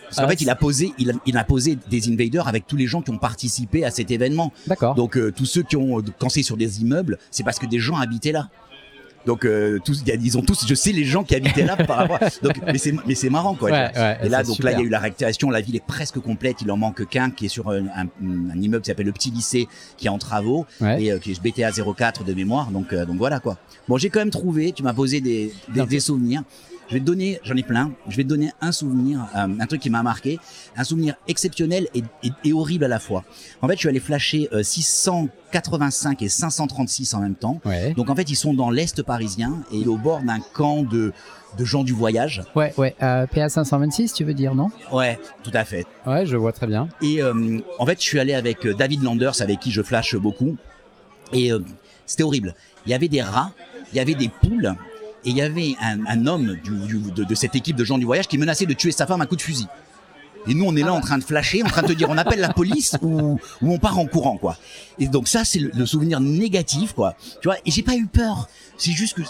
Parce 0.06 0.17
qu'en 0.17 0.23
Ah, 0.26 0.30
fait, 0.30 0.41
il 0.41 0.49
a 0.52 0.56
posé, 0.56 0.93
il 0.99 1.10
a, 1.10 1.13
il 1.26 1.38
a 1.38 1.43
posé 1.43 1.76
des 1.89 2.08
invaders 2.12 2.47
avec 2.47 2.67
tous 2.67 2.76
les 2.76 2.86
gens 2.86 3.02
qui 3.02 3.10
ont 3.10 3.17
participé 3.17 3.84
à 3.84 3.89
cet 3.89 4.12
événement. 4.12 4.54
D'accord. 4.67 4.93
Donc 4.93 5.17
euh, 5.17 5.32
tous 5.32 5.45
ceux 5.45 5.63
qui 5.63 5.76
ont 5.76 6.04
quand 6.19 6.30
c'est 6.30 6.43
sur 6.43 6.56
des 6.56 6.82
immeubles, 6.82 7.17
c'est 7.32 7.43
parce 7.43 7.58
que 7.58 7.65
des 7.65 7.80
gens 7.80 7.95
habitaient 7.97 8.32
là. 8.32 8.49
Donc 9.25 9.45
euh, 9.45 9.79
tous, 9.83 10.01
il 10.01 10.07
y 10.09 10.12
a- 10.12 10.15
ils 10.15 10.38
ont 10.38 10.41
tous, 10.41 10.65
je 10.67 10.75
sais 10.75 10.91
les 10.91 11.05
gens 11.05 11.23
qui 11.23 11.33
habitaient 11.36 11.63
là 11.65 11.77
par 11.77 11.97
rapport. 11.97 12.19
Donc 12.43 12.55
mais 12.65 12.77
c'est 12.77 12.93
mais 13.07 13.15
c'est 13.15 13.29
marrant 13.29 13.55
quoi. 13.55 13.71
Ouais, 13.71 13.89
ouais, 13.95 14.17
et 14.23 14.29
là 14.29 14.43
donc 14.43 14.55
super. 14.57 14.71
là 14.71 14.77
il 14.77 14.81
y 14.81 14.83
a 14.83 14.88
eu 14.88 14.89
la 14.89 14.99
réactivation, 14.99 15.49
la 15.49 15.62
ville 15.62 15.75
est 15.77 15.86
presque 15.86 16.19
complète, 16.19 16.57
il 16.62 16.69
en 16.71 16.77
manque 16.77 17.07
qu'un 17.07 17.29
qui 17.31 17.45
est 17.45 17.49
sur 17.49 17.69
un, 17.69 17.86
un- 17.86 18.07
un 18.53 18.62
immeuble 18.62 18.81
qui 18.83 18.88
s'appelle 18.89 19.05
le 19.05 19.13
Petit 19.13 19.31
Lycée 19.31 19.67
qui 19.97 20.07
est 20.07 20.09
en 20.09 20.17
travaux 20.17 20.65
Ouais. 20.81 21.03
et 21.03 21.12
euh, 21.13 21.19
qui 21.19 21.31
est 21.31 21.41
BTA 21.41 21.71
04 21.71 22.23
de 22.25 22.33
mémoire. 22.33 22.69
Donc 22.71 22.91
euh, 22.91 23.05
donc 23.05 23.17
voilà 23.17 23.39
quoi. 23.39 23.57
Bon 23.88 23.97
j'ai 23.97 24.09
quand 24.09 24.19
même 24.19 24.29
trouvé, 24.29 24.71
tu 24.73 24.83
m'as 24.83 24.93
posé 24.93 25.21
des 25.21 25.53
des, 25.73 25.86
des 25.86 25.99
souvenirs. 26.01 26.43
Je 26.93 26.99
vais 26.99 27.01
te 27.01 27.08
donner, 27.08 27.39
j'en 27.43 27.56
ai 27.56 27.63
plein. 27.63 27.91
Je 28.08 28.15
vais 28.15 28.23
te 28.23 28.27
donner 28.29 28.51
un 28.62 28.71
souvenir, 28.71 29.25
euh, 29.36 29.47
un 29.60 29.65
truc 29.65 29.82
qui 29.82 29.89
m'a 29.89 30.03
marqué, 30.03 30.38
un 30.77 30.84
souvenir 30.84 31.15
exceptionnel 31.27 31.88
et, 31.95 32.03
et- 32.21 32.32
et 32.43 32.53
horrible 32.53 32.84
à 32.84 32.88
la 32.88 32.99
fois. 32.99 33.23
En 33.63 33.67
fait, 33.67 33.73
je 33.73 33.79
suis 33.79 33.89
allé 33.89 33.99
flasher 33.99 34.47
euh, 34.53 34.62
685 34.62 36.21
et 36.21 36.29
536 36.29 37.15
en 37.15 37.21
même 37.21 37.34
temps. 37.34 37.60
Ouais. 37.65 37.95
Donc 37.95 38.12
en 38.12 38.15
fait, 38.15 38.29
ils 38.29 38.36
sont 38.36 38.53
dans 38.53 38.69
l'est 38.69 39.01
parisien 39.01 39.63
et 39.71 39.88
au 39.88 39.97
bord 39.97 40.21
d'un 40.21 40.39
camp 40.53 40.84
de 40.84 41.13
de 41.58 41.65
gens 41.65 41.84
du 41.84 41.93
voyage. 41.93 42.43
Ouais, 42.56 42.73
ouais. 42.77 42.95
Euh, 43.03 43.25
PA 43.27 43.47
526, 43.49 44.13
tu 44.13 44.23
veux 44.23 44.34
dire, 44.36 44.53
non? 44.56 44.69
Ouais, 44.91 45.19
tout 45.43 45.51
à 45.56 45.63
fait. 45.65 45.86
Ouais, 46.06 46.25
je 46.27 46.36
vois 46.38 46.51
très 46.51 46.65
bien. 46.67 46.89
Et 47.01 47.21
euh, 47.23 47.60
en 47.79 47.86
fait, 47.88 47.99
je 47.99 48.03
suis 48.06 48.19
allé 48.19 48.34
avec 48.36 48.65
euh, 48.67 48.73
David 48.75 49.01
Landers, 49.03 49.39
avec 49.41 49.60
qui 49.60 49.71
je 49.71 49.82
flash 49.84 50.15
beaucoup. 50.15 50.58
Et 51.32 51.51
euh, 51.51 51.60
c'était 52.08 52.23
horrible. 52.23 52.53
Il 52.88 52.91
y 52.91 52.95
avait 52.95 53.08
des 53.08 53.21
rats, 53.21 53.51
il 53.91 53.97
y 53.97 53.99
avait 53.99 54.15
des 54.15 54.29
poules, 54.29 54.73
et 55.25 55.29
il 55.29 55.38
y 55.38 55.41
avait 55.41 55.75
un, 55.81 56.05
un 56.05 56.27
homme 56.27 56.55
du, 56.63 56.71
du- 56.88 57.12
de, 57.12 57.23
de 57.23 57.36
cette 57.36 57.55
équipe 57.55 57.75
de 57.75 57.83
gens 57.86 57.97
du 57.97 58.05
voyage 58.05 58.27
qui 58.27 58.38
menaçait 58.38 58.65
de 58.65 58.73
tuer 58.73 58.91
sa 58.91 59.05
femme 59.07 59.21
à 59.21 59.25
coup 59.25 59.36
de 59.36 59.41
fusil. 59.41 59.67
Et 60.45 60.53
nous, 60.53 60.65
on 60.65 60.75
est 60.75 60.81
là 60.83 60.93
en 60.93 60.99
train 60.99 61.17
de 61.17 61.23
flasher, 61.23 61.63
en 61.63 61.67
train 61.69 61.83
de 61.83 61.88
te 61.88 61.93
dire, 61.93 62.09
on 62.09 62.17
appelle 62.17 62.41
la 62.41 62.51
police 62.51 62.97
ou, 63.01 63.39
ou 63.62 63.73
on 63.73 63.79
part 63.79 63.97
en 63.97 64.05
courant, 64.07 64.38
quoi. 64.38 64.57
Et 64.99 65.07
donc 65.07 65.29
ça, 65.29 65.45
c'est 65.45 65.59
le, 65.59 65.71
le 65.73 65.86
souvenir 65.86 66.19
négatif, 66.19 66.91
quoi. 66.91 67.15
Tu 67.41 67.47
vois, 67.47 67.55
et 67.65 67.71
j'ai 67.71 67.81
pas 67.83 67.95
eu 67.95 68.07
peur. 68.07 68.49
C'est 68.77 68.91
juste 68.91 69.13
que 69.13 69.21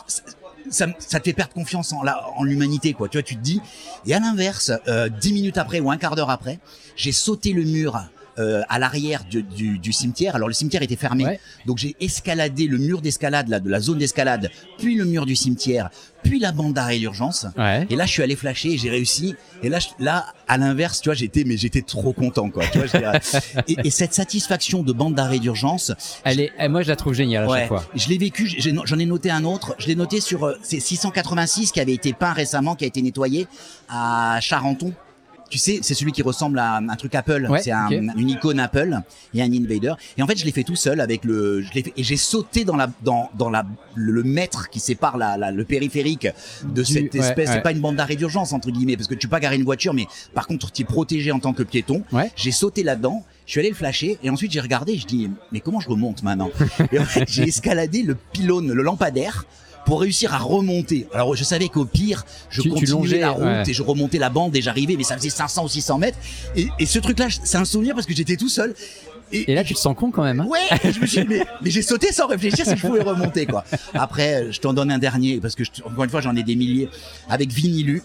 ça, 0.71 0.87
ça 0.97 1.19
te 1.19 1.25
fait 1.25 1.33
perdre 1.33 1.53
confiance 1.53 1.93
en 1.93 2.01
la- 2.01 2.25
en 2.35 2.43
l'humanité, 2.43 2.93
quoi. 2.93 3.09
Tu 3.09 3.17
vois, 3.17 3.23
tu 3.23 3.35
te 3.35 3.41
dis. 3.41 3.61
Et 4.07 4.15
à 4.15 4.19
l'inverse, 4.19 4.71
euh, 4.87 5.07
dix 5.09 5.33
minutes 5.33 5.59
après 5.59 5.79
ou 5.81 5.91
un 5.91 5.97
quart 5.97 6.15
d'heure 6.15 6.31
après, 6.31 6.57
j'ai 6.95 7.11
sauté 7.11 7.53
le 7.53 7.63
mur. 7.63 8.01
Euh, 8.39 8.61
à 8.69 8.79
l'arrière 8.79 9.23
du, 9.29 9.43
du, 9.43 9.77
du 9.79 9.93
cimetière. 9.93 10.35
Alors 10.35 10.47
le 10.47 10.53
cimetière 10.53 10.81
était 10.81 10.95
fermé, 10.95 11.25
Ouais. 11.25 11.39
donc 11.65 11.77
j'ai 11.77 11.95
escaladé 12.01 12.65
le 12.67 12.77
mur 12.77 13.01
d'escalade, 13.01 13.47
là, 13.49 13.59
de 13.59 13.69
la 13.69 13.79
zone 13.79 13.97
d'escalade, 13.99 14.49
puis 14.79 14.95
le 14.95 15.05
mur 15.05 15.25
du 15.25 15.35
cimetière, 15.35 15.89
puis 16.23 16.39
la 16.39 16.51
bande 16.51 16.73
d'arrêt 16.73 16.97
d'urgence. 16.99 17.45
Ouais. 17.57 17.85
Et 17.89 17.95
là, 17.95 18.05
je 18.05 18.11
suis 18.11 18.23
allé 18.23 18.35
flasher, 18.35 18.77
j'ai 18.77 18.89
réussi. 18.89 19.35
Et 19.61 19.69
là, 19.69 19.79
je- 19.79 19.89
là, 20.03 20.25
à 20.47 20.57
l'inverse, 20.57 21.01
tu 21.01 21.09
vois, 21.09 21.15
j'étais, 21.15 21.43
mais 21.43 21.57
j'étais 21.57 21.81
trop 21.81 22.13
content, 22.13 22.49
quoi. 22.49 22.63
Tu 22.71 22.79
vois, 22.79 22.87
et, 23.67 23.75
et 23.83 23.89
cette 23.91 24.13
satisfaction 24.13 24.83
de 24.83 24.93
bande 24.93 25.15
d'arrêt 25.15 25.39
d'urgence, 25.39 25.91
Elle 26.23 26.39
est, 26.39 26.67
moi, 26.69 26.81
je 26.81 26.87
la 26.89 26.95
trouve 26.95 27.13
géniale 27.13 27.43
à 27.43 27.47
ouais, 27.49 27.59
chaque 27.59 27.67
fois. 27.67 27.83
je 27.93 28.07
l'ai 28.09 28.17
vécu. 28.17 28.47
J'en 28.57 28.99
ai 28.99 29.05
noté 29.05 29.29
un 29.31 29.43
autre. 29.43 29.75
Je 29.79 29.87
l'ai 29.87 29.95
noté 29.95 30.21
sur 30.21 30.45
euh, 30.45 30.55
c'est 30.63 30.79
686 30.79 31.71
qui 31.71 31.79
avait 31.81 31.93
été 31.93 32.13
peint 32.13 32.33
récemment, 32.33 32.75
qui 32.75 32.85
a 32.85 32.87
été 32.87 33.01
nettoyé 33.01 33.47
à 33.89 34.39
Charenton. 34.41 34.93
Tu 35.53 35.59
sais, 35.59 35.81
c'est 35.83 35.93
celui 35.93 36.11
qui 36.11 36.23
ressemble 36.23 36.57
à 36.57 36.77
un 36.77 36.95
truc 36.95 37.13
Apple. 37.13 37.45
Ouais, 37.47 37.61
c'est 37.61 37.69
un- 37.71 37.85
ok. 37.85 37.93
une 38.17 38.29
icône 38.31 38.59
Apple 38.59 38.97
et 39.35 39.41
un 39.43 39.53
Invader. 39.53 39.93
Et 40.17 40.23
en 40.23 40.25
fait, 40.25 40.35
je 40.35 40.45
l'ai 40.45 40.51
fait 40.51 40.63
tout 40.63 40.75
seul 40.75 40.99
avec 40.99 41.23
le. 41.23 41.61
Je 41.61 41.71
l'ai 41.73 41.83
fait, 41.83 41.93
et 41.95 42.03
j'ai 42.03 42.17
sauté 42.17 42.65
dans 42.65 42.75
la 42.75 42.89
dans 43.03 43.29
dans 43.37 43.51
la 43.51 43.63
le, 43.93 44.23
mètre 44.23 44.71
qui 44.71 44.79
sépare 44.79 45.15
la, 45.15 45.37
la- 45.37 45.51
le 45.51 45.63
périphérique 45.63 46.27
de 46.63 46.81
Du- 46.81 46.91
cette 46.91 47.13
espèce. 47.13 47.49
ouais. 47.49 47.55
C'est 47.57 47.61
pas 47.61 47.71
une 47.71 47.81
bande 47.81 47.97
d'arrêt 47.97 48.15
d'urgence 48.15 48.51
entre 48.51 48.71
guillemets 48.71 48.97
parce 48.97 49.07
que 49.07 49.13
tu 49.13 49.27
peux 49.27 49.31
pas 49.31 49.39
garer 49.39 49.57
une 49.57 49.63
voiture, 49.63 49.93
mais 49.93 50.07
par 50.33 50.47
contre, 50.47 50.71
tu 50.71 50.81
es 50.81 50.85
protégé 50.85 51.31
en 51.31 51.39
tant 51.39 51.53
que 51.53 51.61
piéton. 51.61 52.01
Ouais. 52.11 52.31
J'ai 52.35 52.51
sauté 52.51 52.81
là-dedans. 52.81 53.23
Je 53.45 53.51
suis 53.51 53.59
allé 53.59 53.69
le 53.69 53.75
flasher 53.75 54.17
et 54.23 54.31
ensuite 54.31 54.51
j'ai 54.53 54.59
regardé. 54.59 54.97
Je 54.97 55.05
dis 55.05 55.29
mais 55.51 55.59
comment 55.59 55.79
je 55.81 55.89
remonte 55.89 56.23
maintenant? 56.23 56.49
Et 56.91 56.97
en 56.97 57.03
fait, 57.05 57.25
j'ai 57.27 57.43
escaladé 57.43 58.01
le 58.01 58.15
pylône, 58.15 58.71
le 58.71 58.81
lampadaire 58.81 59.45
pour 59.85 60.01
réussir 60.01 60.33
à 60.33 60.37
remonter. 60.37 61.07
Alors 61.13 61.35
je 61.35 61.43
savais 61.43 61.67
qu'au 61.69 61.85
pire, 61.85 62.25
je 62.49 62.61
Tu- 62.61 62.69
tu 62.69 62.73
continuais 62.73 62.91
longeais, 62.91 63.19
la 63.19 63.31
route 63.31 63.43
ouais. 63.43 63.63
et 63.67 63.73
je 63.73 63.83
remontais 63.83 64.17
la 64.17 64.29
bande 64.29 64.55
et 64.55 64.61
j'arrivais, 64.61 64.95
mais 64.95 65.03
ça 65.03 65.17
faisait 65.17 65.29
500 65.29 65.65
ou 65.65 65.67
600 65.67 65.97
mètres. 65.97 66.17
Et, 66.55 66.67
et 66.79 66.85
ce 66.85 66.99
truc-là, 66.99 67.27
c'est 67.43 67.57
un 67.57 67.65
souvenir 67.65 67.93
parce 67.95 68.07
que 68.07 68.13
j'étais 68.15 68.35
tout 68.37 68.49
seul. 68.49 68.73
Et 69.31 69.55
là, 69.55 69.63
tu 69.63 69.73
te 69.73 69.79
sens 69.79 69.95
con 69.97 70.11
quand 70.11 70.21
même. 70.23 70.41
hein 70.41 70.47
Ouais, 70.47 70.91
je 70.91 70.99
me 70.99 71.07
suis 71.07 71.21
dit, 71.21 71.27
mais, 71.27 71.45
mais 71.63 71.71
j'ai 71.71 71.81
sauté 71.81 72.11
sans 72.11 72.27
réfléchir 72.27 72.65
si 72.67 72.75
je 72.77 72.81
pouvais 72.85 73.01
remonter, 73.01 73.47
quoi. 73.47 73.63
Après, 73.95 74.51
je 74.51 74.59
t'en 74.59 74.73
donne 74.73 74.91
un 74.91 74.99
dernier, 74.99 75.39
parce 75.39 75.55
que, 75.55 75.63
je- 75.63 75.71
encore 75.83 76.03
une 76.03 76.09
fois, 76.11 76.21
j'en 76.21 76.35
ai 76.35 76.43
des 76.43 76.55
milliers. 76.55 76.87
Avec 77.29 77.49
Vinilu, 77.51 78.03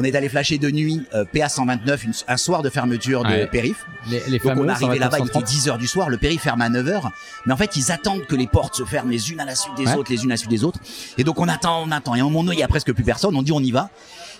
on 0.00 0.04
est 0.04 0.14
allé 0.14 0.28
flasher 0.28 0.58
de 0.58 0.70
nuit 0.70 1.02
euh, 1.14 1.24
PA 1.24 1.48
129, 1.48 2.04
une- 2.04 2.12
un 2.28 2.36
soir 2.36 2.62
de 2.62 2.70
fermeture 2.70 3.24
de 3.24 3.28
Ouais. 3.30 3.46
périph. 3.48 3.84
Les, 4.08 4.22
les 4.28 4.38
Donc 4.38 4.52
on 4.56 4.68
est 4.68 4.70
arrivé 4.70 4.98
129, 4.98 5.00
là-bas, 5.00 5.16
il 5.18 5.24
était 5.24 5.32
130. 5.32 5.44
10 5.44 5.68
heures 5.68 5.78
du 5.78 5.86
soir, 5.88 6.08
le 6.08 6.16
périph 6.18 6.40
ferme 6.42 6.60
à 6.62 6.68
9 6.68 6.86
heures. 6.88 7.10
Mais 7.46 7.52
en 7.52 7.56
fait, 7.56 7.76
ils 7.76 7.90
attendent 7.90 8.24
que 8.26 8.36
les 8.36 8.46
portes 8.46 8.76
se 8.76 8.84
ferment 8.84 9.10
les 9.10 9.32
unes 9.32 9.40
à 9.40 9.44
la 9.44 9.54
suite 9.56 9.74
des 9.76 9.86
Ouais. 9.86 9.94
autres, 9.96 10.12
les 10.12 10.22
unes 10.22 10.30
à 10.30 10.34
la 10.34 10.36
suite 10.38 10.50
des 10.50 10.62
autres. 10.64 10.78
Et 11.18 11.24
donc 11.24 11.40
on 11.40 11.48
attend, 11.48 11.82
on 11.84 11.90
attend. 11.90 12.14
Et 12.14 12.20
à 12.20 12.22
un 12.22 12.26
moment 12.26 12.44
donné, 12.44 12.56
il 12.56 12.60
y 12.60 12.62
a 12.62 12.68
presque 12.68 12.92
plus 12.92 13.04
personne, 13.04 13.34
on 13.36 13.42
dit 13.42 13.52
on 13.52 13.60
y 13.60 13.72
va. 13.72 13.90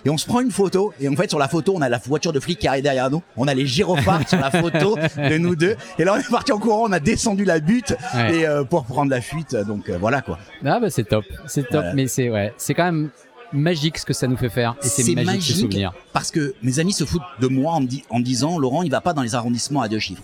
Et 0.05 0.09
on 0.09 0.17
se 0.17 0.25
prend 0.25 0.39
une 0.39 0.51
photo. 0.51 0.93
Et 1.01 1.09
en 1.09 1.15
fait, 1.17 1.29
sur 1.29 1.39
la 1.39 1.49
photo, 1.49 1.73
on 1.75 1.81
a 1.81 1.89
la 1.89 1.97
voiture 1.97 2.31
de 2.31 2.39
flic 2.39 2.57
qui 2.59 2.69
arrive 2.69 2.83
derrière 2.83 3.09
nous. 3.11 3.21
On 3.35 3.49
a 3.49 3.53
les 3.53 3.67
gyrophares 3.67 4.27
sur 4.29 4.39
la 4.39 4.49
photo 4.49 4.95
de 5.17 5.37
nous 5.37 5.57
deux. 5.57 5.75
Et 5.97 6.05
là, 6.05 6.13
on 6.13 6.17
est 6.17 6.29
parti 6.31 6.53
en 6.53 6.57
courant, 6.57 6.85
on 6.87 6.91
a 6.93 7.01
descendu 7.01 7.43
la 7.43 7.59
butte 7.59 7.93
Ouais. 8.15 8.35
et 8.37 8.47
euh, 8.47 8.63
pour 8.63 8.85
prendre 8.85 9.11
la 9.11 9.19
fuite. 9.19 9.57
Donc 9.57 9.89
euh, 9.89 9.97
voilà 9.99 10.21
quoi. 10.21 10.39
Ah 10.65 10.79
bah 10.79 10.89
c'est 10.89 11.03
top, 11.03 11.25
c'est 11.47 11.63
top, 11.63 11.71
Voilà. 11.81 11.93
mais 11.95 12.07
c'est 12.07 12.29
ouais, 12.29 12.53
c'est 12.57 12.73
quand 12.73 12.85
même 12.85 13.09
magique 13.53 13.97
ce 13.97 14.05
que 14.05 14.13
ça 14.13 14.27
nous 14.27 14.37
fait 14.37 14.49
faire 14.49 14.75
et 14.83 14.87
c'est 14.87 15.03
magique, 15.15 15.41
ces 15.43 15.53
souvenirs. 15.61 15.93
parce 16.13 16.31
que 16.31 16.53
mes 16.61 16.79
amis 16.79 16.93
se 16.93 17.03
foutent 17.05 17.21
de 17.39 17.47
moi 17.47 17.73
en 17.73 17.81
me, 17.81 17.87
di- 17.87 18.03
en 18.09 18.19
me 18.19 18.23
disant 18.23 18.57
Laurent, 18.59 18.83
il 18.83 18.91
va 18.91 19.01
pas 19.01 19.13
dans 19.13 19.21
les 19.23 19.35
arrondissements 19.35 19.81
à 19.81 19.87
deux 19.87 19.99
chiffres. 19.99 20.23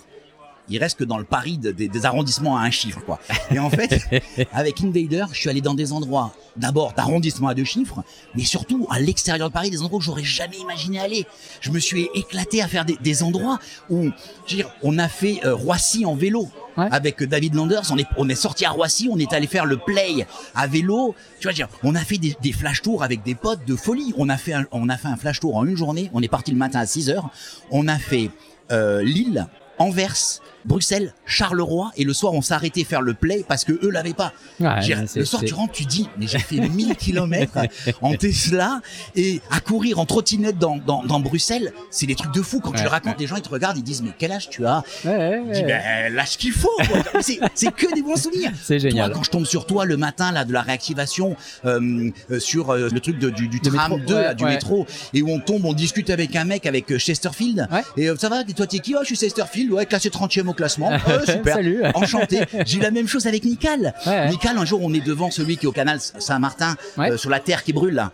Il 0.67 0.79
reste 0.79 0.97
que 0.97 1.03
dans 1.03 1.19
le 1.19 1.23
pari 1.25 1.59
de- 1.59 1.71
des- 1.71 1.87
des 1.87 2.05
arrondissements 2.05 2.57
à 2.57 2.61
un 2.61 2.71
chiffre, 2.71 2.99
quoi. 3.05 3.19
Et 3.51 3.59
en 3.59 3.69
fait, 3.69 4.01
avec 4.51 4.81
Invader, 4.81 5.25
je 5.31 5.39
suis 5.39 5.49
allé 5.49 5.61
dans 5.61 5.75
des 5.75 5.91
endroits, 5.93 6.33
d'abord 6.57 6.93
d'arrondissements 6.93 7.49
à 7.49 7.53
deux 7.53 7.63
chiffres, 7.65 8.03
mais 8.33 8.43
surtout 8.43 8.87
à 8.89 8.99
l'extérieur 8.99 9.49
de 9.49 9.53
Paris, 9.53 9.69
des 9.69 9.81
endroits 9.83 9.99
où 9.99 10.01
j'aurais 10.01 10.23
jamais 10.23 10.57
imaginé 10.57 10.99
aller. 10.99 11.27
Je 11.61 11.69
me 11.69 11.77
suis 11.79 12.09
éclaté 12.15 12.63
à 12.63 12.67
faire 12.67 12.83
des, 12.83 12.97
des 12.99 13.21
endroits 13.21 13.59
où, 13.91 14.05
je 14.47 14.55
veux 14.55 14.63
dire, 14.63 14.69
on 14.81 14.97
a 14.97 15.07
fait 15.07 15.39
euh, 15.45 15.53
Roissy 15.53 16.03
en 16.05 16.15
vélo. 16.15 16.49
Avec 16.77 17.23
David 17.23 17.55
Landers, 17.55 17.83
on 17.91 17.97
est, 17.97 18.07
on 18.17 18.27
est 18.29 18.35
sorti 18.35 18.65
à 18.65 18.71
Roissy, 18.71 19.07
on 19.11 19.17
est 19.17 19.31
allé 19.33 19.47
faire 19.47 19.65
le 19.65 19.77
play 19.77 20.25
à 20.53 20.67
vélo. 20.67 21.15
Tu 21.39 21.49
vois, 21.49 21.67
on 21.83 21.95
a 21.95 21.99
fait 21.99 22.17
des, 22.17 22.35
des 22.41 22.51
flash 22.51 22.81
tours 22.81 23.03
avec 23.03 23.23
des 23.23 23.35
potes 23.35 23.65
de 23.65 23.75
folie. 23.75 24.13
On 24.17 24.29
a 24.29 24.37
fait 24.37 24.53
un, 24.53 24.65
on 24.71 24.89
a 24.89 24.97
fait 24.97 25.07
un 25.07 25.17
flash 25.17 25.39
tour 25.39 25.55
en 25.55 25.65
une 25.65 25.77
journée. 25.77 26.09
On 26.13 26.21
est 26.21 26.27
parti 26.27 26.51
le 26.51 26.57
matin 26.57 26.79
à 26.79 26.85
6 26.85 27.09
heures. 27.09 27.29
On 27.71 27.87
a 27.87 27.97
fait 27.97 28.29
euh, 28.71 29.01
Lille, 29.03 29.47
Anvers, 29.77 30.41
Bruxelles, 30.65 31.13
Charleroi, 31.25 31.91
et 31.95 32.03
le 32.03 32.13
soir 32.13 32.33
on 32.33 32.41
s'est 32.41 32.53
arrêté 32.53 32.83
faire 32.83 33.01
le 33.01 33.13
play 33.13 33.45
parce 33.47 33.63
que 33.65 33.73
eux 33.83 33.89
l'avaient 33.89 34.13
pas. 34.13 34.33
Ouais, 34.59 34.79
le 35.15 35.25
soir 35.25 35.43
tu 35.45 35.53
rentres, 35.53 35.73
tu 35.73 35.85
dis, 35.85 36.09
mais 36.17 36.27
j'ai 36.27 36.39
fait 36.39 36.57
1000 36.57 36.95
kilomètres 36.97 37.57
en 38.01 38.15
Tesla 38.15 38.81
et 39.15 39.41
à 39.51 39.59
courir 39.59 39.99
en 39.99 40.05
trottinette 40.05 40.57
dans, 40.57 40.77
dans, 40.77 41.03
dans 41.03 41.19
Bruxelles, 41.19 41.71
c'est 41.91 42.05
des 42.07 42.15
trucs 42.15 42.33
de 42.33 42.41
fou. 42.41 42.59
Quand 42.59 42.71
tu 42.71 42.77
Ouais, 42.77 42.83
le 42.83 42.89
racontes, 42.89 43.13
ouais. 43.13 43.19
les 43.21 43.27
gens 43.27 43.35
ils 43.35 43.41
te 43.41 43.49
regardent, 43.49 43.77
ils 43.77 43.83
disent, 43.83 44.01
mais 44.01 44.11
quel 44.17 44.31
âge 44.31 44.49
tu 44.49 44.65
as? 44.65 44.83
Je 45.03 45.53
dis, 45.53 45.63
ben, 45.63 46.13
l'âge 46.13 46.37
qu'il 46.37 46.51
faut. 46.51 46.69
c'est- 47.21 47.39
C'est 47.53 47.71
que 47.73 47.93
des 47.93 48.01
bons 48.01 48.15
souvenirs. 48.17 48.51
C'est 48.63 48.79
génial. 48.79 49.07
Toi, 49.11 49.15
quand 49.17 49.23
je 49.23 49.29
tombe 49.31 49.45
sur 49.45 49.65
toi 49.65 49.85
le 49.85 49.97
matin 49.97 50.31
là 50.31 50.45
de 50.45 50.51
la 50.53 50.61
réactivation 50.61 51.35
euh, 51.65 52.09
euh, 52.31 52.39
sur 52.39 52.71
euh, 52.71 52.89
le 52.91 52.99
truc 52.99 53.19
de- 53.19 53.29
du, 53.29 53.59
tram 53.61 53.91
métro, 53.93 54.07
2 54.07 54.13
ouais, 54.15 54.21
là, 54.23 54.33
du 54.33 54.43
métro 54.45 54.85
et 55.13 55.21
où 55.21 55.29
on 55.29 55.39
tombe, 55.39 55.65
on 55.65 55.73
discute 55.73 56.09
avec 56.09 56.35
un 56.35 56.43
mec 56.45 56.65
avec 56.65 56.97
Chesterfield 56.97 57.67
et 57.97 58.09
ça 58.17 58.29
va, 58.29 58.41
et 58.41 58.53
toi 58.53 58.65
t'es 58.67 58.79
qui? 58.79 58.95
Oh, 58.95 58.99
je 59.01 59.07
suis 59.07 59.15
Chesterfield, 59.15 59.71
ouais, 59.71 59.85
classé 59.85 60.09
30e 60.09 60.47
au 60.47 60.53
classement. 60.55 60.91
Oh, 61.07 61.25
super. 61.25 61.55
Salut. 61.55 61.83
Enchanté. 61.93 62.41
J'ai 62.65 62.77
eu 62.77 62.81
la 62.81 62.91
même 62.91 63.07
chose 63.07 63.27
avec 63.27 63.43
Nical. 63.43 63.93
Ouais. 64.07 64.29
Nical, 64.29 64.57
un 64.57 64.65
jour, 64.65 64.79
on 64.83 64.93
est 64.93 65.05
devant 65.05 65.29
celui 65.29 65.57
qui 65.57 65.65
est 65.65 65.69
au 65.69 65.71
canal 65.71 65.99
Saint-Martin, 65.99 66.75
Ouais. 66.97 67.11
euh, 67.11 67.17
sur 67.17 67.29
la 67.29 67.39
terre 67.39 67.63
qui 67.63 67.73
brûle 67.73 67.93
là. 67.93 68.11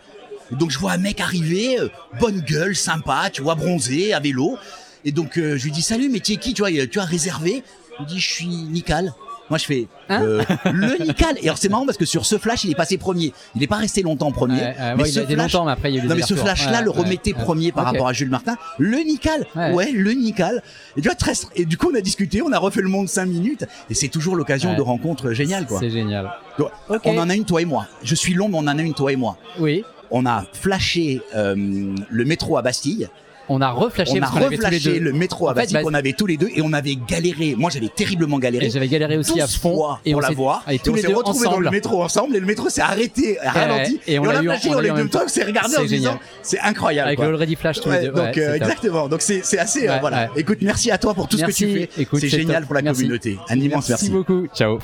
Donc 0.50 0.70
je 0.70 0.78
vois 0.78 0.92
un 0.92 0.98
mec 0.98 1.20
arriver, 1.20 1.78
euh, 1.80 1.88
bonne 2.20 2.40
gueule, 2.40 2.76
sympa, 2.76 3.30
tu 3.32 3.40
vois, 3.40 3.54
bronzé, 3.54 4.12
à 4.12 4.20
vélo. 4.20 4.58
Et 5.04 5.12
donc 5.12 5.38
euh, 5.38 5.56
je 5.56 5.64
lui 5.64 5.70
dis 5.72 5.80
salut, 5.82 6.08
mais 6.10 6.20
tu 6.20 6.32
es 6.32 6.36
qui, 6.36 6.52
tu 6.52 6.60
vois, 6.62 6.70
tu 6.86 7.00
as 7.00 7.04
réservé 7.04 7.62
Il 7.98 8.02
me 8.04 8.08
dit 8.08 8.20
je 8.20 8.28
suis 8.28 8.46
Nical. 8.46 9.14
Moi 9.52 9.58
je 9.58 9.66
fais 9.66 9.86
Hein 10.08 10.22
euh, 10.22 10.42
le 10.72 11.04
Nical. 11.04 11.36
Et 11.42 11.44
alors 11.44 11.58
c'est 11.58 11.68
marrant 11.68 11.84
parce 11.84 11.98
que 11.98 12.06
sur 12.06 12.24
ce 12.24 12.38
flash, 12.38 12.64
il 12.64 12.70
est 12.70 12.74
passé 12.74 12.96
premier. 12.96 13.34
Il 13.54 13.60
n'est 13.60 13.66
pas 13.66 13.76
resté 13.76 14.00
longtemps 14.00 14.32
premier. 14.32 14.54
Ouais, 14.62 14.74
mais 14.96 15.02
ouais, 15.02 15.10
il 15.10 15.18
a 15.18 15.26
flash, 15.26 15.52
longtemps, 15.52 15.66
mais 15.66 15.72
après 15.72 15.90
il 15.92 15.96
y 15.96 16.00
a 16.00 16.04
eu 16.04 16.06
non 16.08 16.14
mais 16.14 16.22
ce 16.22 16.32
flash-là 16.34 16.78
Ouais, 16.78 16.84
le 16.84 16.90
remettait 16.90 17.34
premier 17.34 17.70
par 17.70 17.84
rapport 17.84 18.08
à 18.08 18.14
Jules 18.14 18.30
Martin. 18.30 18.56
Le 18.78 18.96
Nical, 19.04 19.44
Ouais. 19.54 19.92
le 19.92 20.12
Nical. 20.12 20.62
Et 20.96 21.02
tu 21.02 21.08
vois, 21.08 21.14
très, 21.16 21.32
et 21.54 21.66
du 21.66 21.76
coup 21.76 21.90
on 21.92 21.94
a 21.94 22.00
discuté, 22.00 22.40
on 22.40 22.50
a 22.50 22.58
refait 22.58 22.80
le 22.80 22.88
monde 22.88 23.10
cinq 23.10 23.26
minutes, 23.26 23.66
et 23.90 23.94
c'est 23.94 24.08
toujours 24.08 24.36
l'occasion 24.36 24.74
de 24.74 24.80
rencontres 24.80 25.32
géniales 25.32 25.66
quoi. 25.66 25.80
C'est 25.80 25.90
génial. 25.90 26.30
Donc. 26.58 26.70
On 27.04 27.18
en 27.18 27.28
a 27.28 27.34
une 27.34 27.44
toi 27.44 27.60
et 27.60 27.66
moi. 27.66 27.86
Je 28.02 28.14
suis 28.14 28.32
long, 28.32 28.48
mais 28.48 28.56
on 28.56 28.60
en 28.60 28.78
a 28.78 28.82
une 28.82 28.94
toi 28.94 29.12
et 29.12 29.16
moi. 29.16 29.36
Oui, 29.58 29.84
On 30.10 30.24
a 30.24 30.44
flashé 30.54 31.20
euh, 31.34 31.54
le 31.56 32.24
métro 32.24 32.56
à 32.56 32.62
Bastille. 32.62 33.08
On 33.48 33.60
a 33.60 33.70
reflashé 33.70 34.12
on 34.12 34.16
a 34.16 34.20
parce 34.20 34.32
qu'on 34.32 34.38
avait 34.38 34.56
tous 34.56 34.62
les 34.62 34.66
reflashé 34.76 34.92
deux. 34.98 35.04
le 35.04 35.12
métro 35.12 35.48
à 35.48 35.52
En 35.52 35.54
fait, 35.54 35.82
qu'on 35.82 35.94
avait 35.94 36.12
tous 36.12 36.26
les 36.26 36.36
deux 36.36 36.48
et 36.54 36.62
on 36.62 36.72
avait 36.72 36.96
galéré. 36.96 37.54
Moi 37.56 37.70
j'avais 37.70 37.88
terriblement 37.88 38.38
galéré. 38.38 38.70
J'avais 38.70 38.88
galéré 38.88 39.16
aussi 39.18 39.40
à 39.40 39.46
12 39.46 39.56
fond 39.58 39.74
fois 39.76 40.00
et 40.04 40.12
pour 40.12 40.18
on 40.18 40.22
la 40.22 40.30
voir. 40.30 40.64
et 40.70 40.76
Et, 40.76 40.78
tous 40.78 40.90
on 40.90 40.94
les 40.94 41.02
s'est 41.02 41.08
deux 41.08 41.14
retrouvés 41.16 41.44
dans 41.44 41.50
ensemble. 41.50 41.64
le 41.64 41.70
métro 41.70 42.02
ensemble 42.02 42.36
et 42.36 42.40
le 42.40 42.46
métro 42.46 42.68
s'est 42.68 42.80
arrêté, 42.80 43.38
ralenti. 43.44 44.00
et 44.06 44.18
on 44.18 44.22
on 44.22 44.26
l'a 44.26 44.38
a 44.38 44.42
eu 44.42 44.48
en- 44.48 44.52
flashé 44.52 44.68
on 44.68 44.72
dans 44.74 44.80
l'a 44.80 44.94
même 44.94 45.08
temps, 45.08 45.26
s'est 45.28 45.44
regardé 45.44 45.70
C'est 45.74 45.78
en 45.80 45.82
se 45.82 45.88
disant 45.88 46.18
c'est 46.42 46.60
incroyable. 46.60 47.08
Avec 47.08 47.18
quoi. 47.18 47.26
le 47.28 47.34
Already 47.34 47.56
Flash 47.56 47.80
tous 47.80 47.88
Ouais, 47.88 48.00
les 48.02 48.06
deux. 48.08 48.12
donc 48.12 48.38
euh, 48.38 48.54
exactement. 48.54 49.08
Donc 49.08 49.20
c'est 49.22 49.58
assez 49.58 49.88
euh, 49.88 49.98
voilà. 50.00 50.22
ouais. 50.24 50.28
Écoute, 50.40 50.58
merci 50.62 50.90
à 50.90 50.98
toi 50.98 51.12
pour 51.14 51.28
tout 51.28 51.36
Merci. 51.38 51.52
ce 51.52 51.60
que 51.64 52.04
tu 52.04 52.04
fais. 52.20 52.20
C'est 52.20 52.28
génial 52.28 52.64
pour 52.66 52.74
la 52.74 52.82
Merci. 52.82 53.02
communauté. 53.02 53.38
Un 53.48 53.58
immense 53.58 53.88
merci. 53.88 54.10
beaucoup. 54.10 54.46
Ciao. 54.54 54.78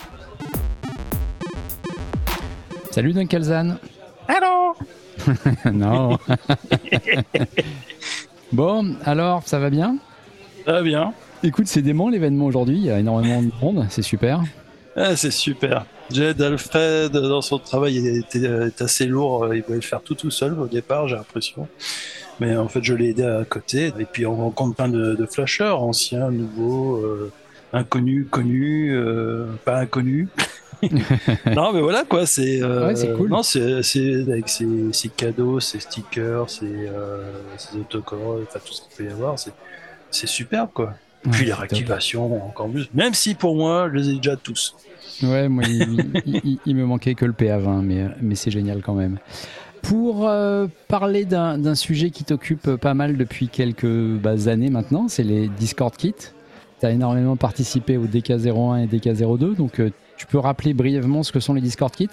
Salut 2.90 3.12
Dunkelzan. 3.12 3.76
Allô 4.26 4.74
non. 5.72 6.18
bon, 8.52 8.94
alors, 9.04 9.42
ça 9.46 9.58
va 9.58 9.70
bien? 9.70 9.96
Ça 10.66 10.72
va 10.72 10.82
bien. 10.82 11.12
Écoute, 11.42 11.66
c'est 11.66 11.82
dément 11.82 12.08
l'événement 12.08 12.46
aujourd'hui, 12.46 12.76
il 12.76 12.84
y 12.84 12.90
a 12.90 12.98
énormément 12.98 13.42
de 13.42 13.50
monde, 13.60 13.86
c'est 13.90 14.02
super. 14.02 14.42
Ah, 14.96 15.14
c'est 15.14 15.30
super. 15.30 15.86
Jed 16.10 16.40
Alfred, 16.42 17.12
dans 17.12 17.42
son 17.42 17.58
travail, 17.58 17.98
était, 18.18 18.40
est 18.40 18.82
assez 18.82 19.06
lourd. 19.06 19.54
Il 19.54 19.62
voulait 19.62 19.76
le 19.76 19.82
faire 19.82 20.00
tout 20.00 20.14
tout 20.14 20.30
seul 20.30 20.58
au 20.58 20.66
départ, 20.66 21.06
j'ai 21.06 21.16
l'impression. 21.16 21.68
Mais 22.40 22.56
en 22.56 22.68
fait, 22.68 22.82
je 22.82 22.94
l'ai 22.94 23.10
aidé 23.10 23.24
à 23.24 23.44
côté. 23.44 23.92
Et 23.98 24.04
puis, 24.04 24.26
on 24.26 24.34
rencontre 24.34 24.74
plein 24.74 24.88
de, 24.88 25.14
de 25.14 25.26
flasheurs, 25.26 25.82
anciens, 25.82 26.30
nouveaux, 26.30 26.96
euh, 26.96 27.30
inconnus, 27.72 28.26
connus, 28.30 28.96
euh, 28.96 29.46
pas 29.64 29.78
inconnus. 29.78 30.28
non, 31.56 31.72
mais 31.72 31.80
voilà 31.80 32.04
quoi, 32.04 32.26
c'est. 32.26 32.62
euh, 32.62 32.86
Ouais, 32.88 32.96
c'est 32.96 33.12
cool. 33.14 33.28
Non, 33.30 33.42
c'est 33.42 33.62
avec 33.62 34.48
ses, 34.48 34.92
ses 34.92 35.08
cadeaux, 35.08 35.60
ses 35.60 35.80
stickers, 35.80 36.48
ses, 36.50 36.66
euh, 36.66 37.32
ses 37.56 37.78
autocollants, 37.78 38.36
enfin 38.42 38.60
tout 38.64 38.72
ce 38.72 38.82
qu'il 38.82 38.96
peut 38.96 39.10
y 39.10 39.12
avoir, 39.12 39.38
c'est 39.38 39.52
c'est 40.10 40.26
superbe 40.26 40.70
quoi. 40.72 40.94
Ouais, 41.24 41.32
Puis 41.32 41.44
les 41.46 41.50
top. 41.50 41.58
réactivations, 41.60 42.46
encore 42.46 42.68
plus. 42.70 42.88
Même 42.94 43.12
si 43.14 43.34
pour 43.34 43.56
moi, 43.56 43.88
je 43.92 43.98
les 43.98 44.08
ai 44.10 44.14
déjà 44.16 44.36
tous. 44.36 44.76
Ouais, 45.22 45.48
moi, 45.48 45.64
il, 45.66 46.12
il- 46.26 46.40
il- 46.44 46.58
il 46.64 46.76
me 46.76 46.84
manquait 46.86 47.14
que 47.14 47.24
le 47.24 47.32
PA20, 47.32 47.82
mais, 47.82 48.06
mais 48.22 48.36
c'est 48.36 48.52
génial 48.52 48.80
quand 48.82 48.94
même. 48.94 49.18
Pour 49.82 50.28
euh, 50.28 50.66
parler 50.88 51.24
d'un 51.24 51.58
d'un 51.58 51.74
sujet 51.74 52.10
qui 52.10 52.24
t'occupe 52.24 52.76
pas 52.76 52.94
mal 52.94 53.16
depuis 53.16 53.48
quelques 53.48 53.86
bah, 53.86 54.34
années 54.46 54.70
maintenant, 54.70 55.08
c'est 55.08 55.22
les 55.24 55.48
Discord 55.48 55.94
Kits. 55.96 56.14
Tu 56.80 56.86
as 56.86 56.90
énormément 56.90 57.36
participé 57.36 57.96
au 57.96 58.06
DK01 58.06 58.84
et 58.84 58.86
DK02, 58.86 59.56
donc 59.56 59.80
euh, 59.80 59.90
tu 60.18 60.26
peux 60.26 60.38
rappeler 60.38 60.74
brièvement 60.74 61.22
ce 61.22 61.32
que 61.32 61.40
sont 61.40 61.54
les 61.54 61.60
Discord 61.60 61.92
Kits? 61.94 62.08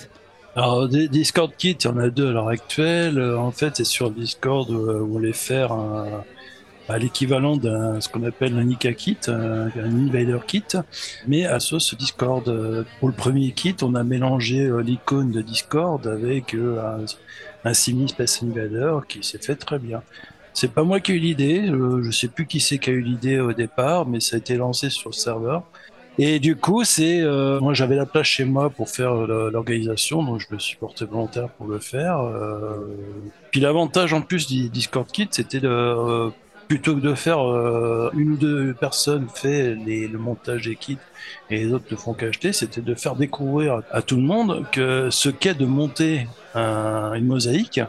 Alors, 0.55 0.87
des 0.87 1.09
Discord 1.09 1.51
Kit, 1.57 1.71
il 1.79 1.85
y 1.85 1.87
en 1.87 1.97
a 1.97 2.09
deux 2.09 2.29
à 2.29 2.31
l'heure 2.31 2.47
actuelle. 2.47 3.17
Euh, 3.19 3.37
En 3.37 3.51
fait, 3.51 3.75
c'est 3.75 3.83
sur 3.83 4.09
Discord 4.11 4.69
où 4.69 4.89
euh, 4.89 5.01
on 5.01 5.05
voulait 5.07 5.33
faire 5.33 5.73
un- 5.73 6.23
bah, 6.87 6.97
l'équivalent 6.99 7.57
d'un 7.57 7.99
ce 7.99 8.07
qu'on 8.09 8.23
appelle 8.23 8.55
un 8.57 8.63
Nika 8.63 8.93
Kit, 8.93 9.17
un, 9.27 9.67
un 9.67 10.07
Invader 10.07 10.37
Kit, 10.47 10.63
mais 11.27 11.45
à 11.45 11.59
sauce 11.59 11.95
Discord. 11.97 12.47
Euh, 12.47 12.83
Pour 12.99 13.09
le 13.09 13.13
premier 13.15 13.51
kit, 13.51 13.75
on 13.81 13.95
a 13.95 14.03
mélangé 14.03 14.61
euh, 14.61 14.81
l'icône 14.81 15.31
de 15.31 15.41
Discord 15.41 16.05
avec 16.07 16.53
euh, 16.53 16.79
un, 16.79 17.05
un 17.69 17.73
Simi 17.73 18.07
Space 18.07 18.41
Invader 18.43 18.99
qui 19.09 19.23
s'est 19.23 19.39
fait 19.43 19.55
très 19.55 19.79
bien. 19.79 20.03
C'est 20.53 20.71
pas 20.71 20.83
moi 20.83 21.01
qui 21.01 21.11
ai 21.11 21.15
eu 21.15 21.19
l'idée, 21.19 21.67
euh, 21.69 22.01
je 22.03 22.11
sais 22.11 22.29
plus 22.29 22.45
qui 22.45 22.61
c'est 22.61 22.77
qui 22.77 22.89
a 22.91 22.93
eu 22.93 23.01
l'idée 23.01 23.39
au 23.39 23.51
départ, 23.51 24.05
mais 24.07 24.21
ça 24.21 24.35
a 24.35 24.39
été 24.39 24.55
lancé 24.55 24.89
sur 24.89 25.09
le 25.09 25.15
serveur. 25.15 25.63
Et 26.17 26.39
du 26.39 26.57
coup, 26.57 26.83
c'est 26.85 27.19
euh, 27.21 27.59
moi 27.59 27.73
j'avais 27.73 27.95
la 27.97 28.05
place 28.05 28.27
chez 28.27 28.45
moi 28.45 28.69
pour 28.73 28.89
faire 28.89 29.11
euh, 29.13 29.49
l'organisation, 29.51 30.23
donc 30.23 30.39
je 30.39 30.47
me 30.53 30.59
suis 30.59 30.77
porté 30.77 31.05
volontaire 31.05 31.49
pour 31.57 31.67
le 31.67 31.79
faire. 31.79 32.19
euh. 32.21 33.33
Puis 33.51 33.59
l'avantage 33.59 34.13
en 34.13 34.21
plus 34.21 34.47
du 34.47 34.69
Discord 34.69 35.09
Kit, 35.11 35.27
c'était 35.31 35.59
de 35.59 35.67
euh, 35.69 36.31
plutôt 36.69 36.95
que 36.95 37.01
de 37.01 37.15
faire 37.15 37.39
euh, 37.41 38.09
une 38.13 38.31
ou 38.31 38.37
deux 38.37 38.73
personnes 38.75 39.27
fait 39.29 39.75
les, 39.75 40.07
le 40.07 40.17
montage 40.19 40.63
des 40.65 40.77
kits 40.77 41.01
et 41.49 41.57
les 41.57 41.73
autres 41.73 41.85
ne 41.91 41.95
font 41.97 42.13
qu'acheter, 42.15 42.53
c'était 42.53 42.81
de 42.81 42.95
faire 42.95 43.15
découvrir 43.17 43.81
à 43.89 44.01
tout 44.01 44.15
le 44.15 44.23
monde 44.23 44.67
que 44.71 45.09
ce 45.11 45.29
qu'est 45.29 45.53
de 45.55 45.65
monter 45.65 46.29
un- 46.53 47.13
une 47.13 47.25
mosaïque 47.27 47.81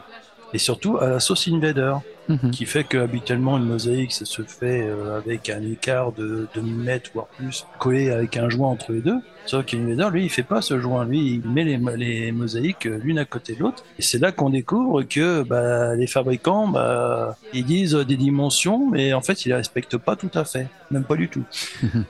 et 0.51 0.57
surtout 0.59 0.97
à 0.97 1.07
la 1.09 1.19
sauce 1.19 1.47
Invader. 1.47 1.95
Mhm. 2.29 2.51
qui 2.51 2.65
fait 2.65 2.83
que 2.83 2.97
habituellement 2.97 3.57
une 3.57 3.65
mosaïque 3.65 4.11
ça 4.11 4.25
se 4.25 4.41
fait 4.41 4.85
euh, 4.85 5.17
avec 5.17 5.49
un 5.49 5.61
écart 5.63 6.11
de 6.11 6.47
demi-mètre 6.55 7.09
voire 7.13 7.27
plus 7.27 7.65
collé 7.79 8.09
avec 8.09 8.37
un 8.37 8.49
joint 8.49 8.69
entre 8.69 8.91
les 8.91 9.01
deux. 9.01 9.19
Sauf 9.47 9.63
qu'Invader, 9.65 10.09
lui, 10.11 10.25
il 10.25 10.29
fait 10.29 10.43
pas 10.43 10.61
ce 10.61 10.77
joint. 10.77 11.05
Lui, 11.05 11.41
il 11.41 11.49
met 11.49 11.63
les, 11.63 11.79
les 11.95 12.33
mosaïques 12.33 12.85
euh, 12.85 12.99
l'une 13.01 13.17
à 13.17 13.23
côté 13.23 13.55
de 13.55 13.61
l'autre. 13.61 13.81
Et 13.97 14.01
c'est 14.01 14.19
là 14.19 14.33
qu'on 14.33 14.49
découvre 14.49 15.03
que 15.03 15.43
bah, 15.43 15.95
les 15.95 16.05
fabricants, 16.05 16.67
bah, 16.67 17.37
ils 17.53 17.63
disent 17.63 17.93
des 17.95 18.17
dimensions, 18.17 18.89
mais 18.89 19.13
en 19.13 19.21
fait, 19.21 19.45
ils 19.45 19.49
les 19.49 19.55
respectent 19.55 19.97
pas 19.97 20.17
tout 20.17 20.31
à 20.33 20.43
fait. 20.43 20.67
Même 20.91 21.05
pas 21.05 21.15
du 21.15 21.29
tout. 21.29 21.43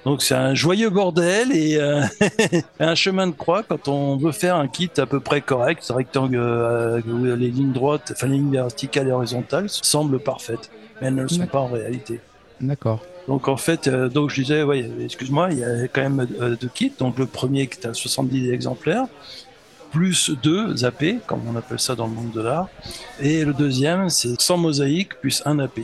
Donc 0.06 0.22
c'est 0.22 0.36
un 0.36 0.54
joyeux 0.54 0.90
bordel 0.90 1.52
et 1.52 1.78
euh, 1.78 2.02
un 2.80 2.96
chemin 2.96 3.28
de 3.28 3.32
croix 3.32 3.64
quand 3.64 3.88
on 3.88 4.18
veut 4.18 4.32
faire 4.32 4.56
un 4.56 4.68
kit 4.68 4.90
à 4.98 5.06
peu 5.06 5.20
près 5.20 5.42
correct, 5.42 5.84
rectangle, 5.90 6.38
euh, 6.38 7.02
les 7.36 7.50
lignes 7.50 7.72
droites, 7.72 8.14
enfin 8.16 8.28
les 8.28 8.38
lignes 8.38 8.52
verticales 8.52 9.08
et 9.08 9.12
horizontales 9.12 9.68
semblent 10.08 10.20
parfaites, 10.20 10.72
mais 11.00 11.08
elles 11.08 11.16
ne 11.16 11.24
le 11.24 11.28
sont 11.28 11.48
pas 11.48 11.60
en 11.60 11.68
réalité. 11.68 12.20
D'accord. 12.62 13.02
Donc 13.28 13.48
en 13.48 13.58
fait, 13.58 13.88
euh, 13.88 14.10
donc 14.10 14.30
je 14.30 14.42
disais, 14.42 14.64
ouais, 14.64 14.90
excuse-moi, 15.04 15.50
il 15.52 15.60
y 15.60 15.64
a 15.64 15.88
quand 15.88 16.02
même 16.02 16.28
euh, 16.42 16.56
deux 16.60 16.70
kits. 16.74 16.94
Donc 16.98 17.20
le 17.20 17.26
premier 17.26 17.68
qui 17.68 17.80
est 17.82 17.88
à 17.88 17.94
70 17.94 18.52
exemplaires, 18.52 19.06
plus 19.92 20.32
deux 20.42 20.76
zappés, 20.78 21.20
comme 21.28 21.42
on 21.48 21.56
appelle 21.56 21.80
ça 21.80 21.96
dans 21.96 22.08
le 22.08 22.14
monde 22.14 22.32
de 22.32 22.42
l'art. 22.42 22.70
Et 23.20 23.44
le 23.44 23.54
deuxième, 23.54 24.10
c'est 24.10 24.40
100 24.40 24.58
mosaïques 24.58 25.16
plus 25.16 25.44
un 25.46 25.60
AP. 25.60 25.82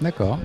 D'accord. 0.00 0.38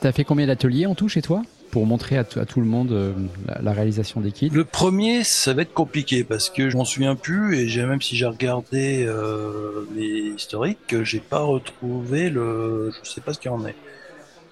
T'as 0.00 0.12
fait 0.12 0.24
combien 0.24 0.46
d'ateliers 0.46 0.86
en 0.86 0.94
tout 0.94 1.08
chez 1.08 1.22
toi? 1.22 1.42
Pour 1.70 1.86
montrer 1.86 2.16
à, 2.18 2.24
tout- 2.24 2.60
le 2.60 2.66
monde 2.66 2.92
euh, 2.92 3.12
la, 3.60 3.72
réalisation 3.72 4.20
des 4.20 4.32
kits 4.32 4.50
Le 4.50 4.64
premier, 4.64 5.24
ça 5.24 5.54
va 5.54 5.62
être 5.62 5.74
compliqué 5.74 6.24
parce 6.24 6.50
que 6.50 6.70
je 6.70 6.76
m'en 6.76 6.84
souviens 6.84 7.14
plus 7.14 7.58
et 7.58 7.86
même 7.86 8.02
si 8.02 8.16
j'ai 8.16 8.26
regardé 8.26 9.04
euh, 9.06 9.86
les 9.94 10.32
historiques, 10.36 11.02
j'ai 11.02 11.20
pas 11.20 11.40
retrouvé 11.40 12.30
le, 12.30 12.92
je 13.02 13.10
sais 13.10 13.20
pas 13.20 13.32
ce 13.32 13.38
qu'il 13.38 13.50
y 13.50 13.54
en 13.54 13.64
est. 13.66 13.76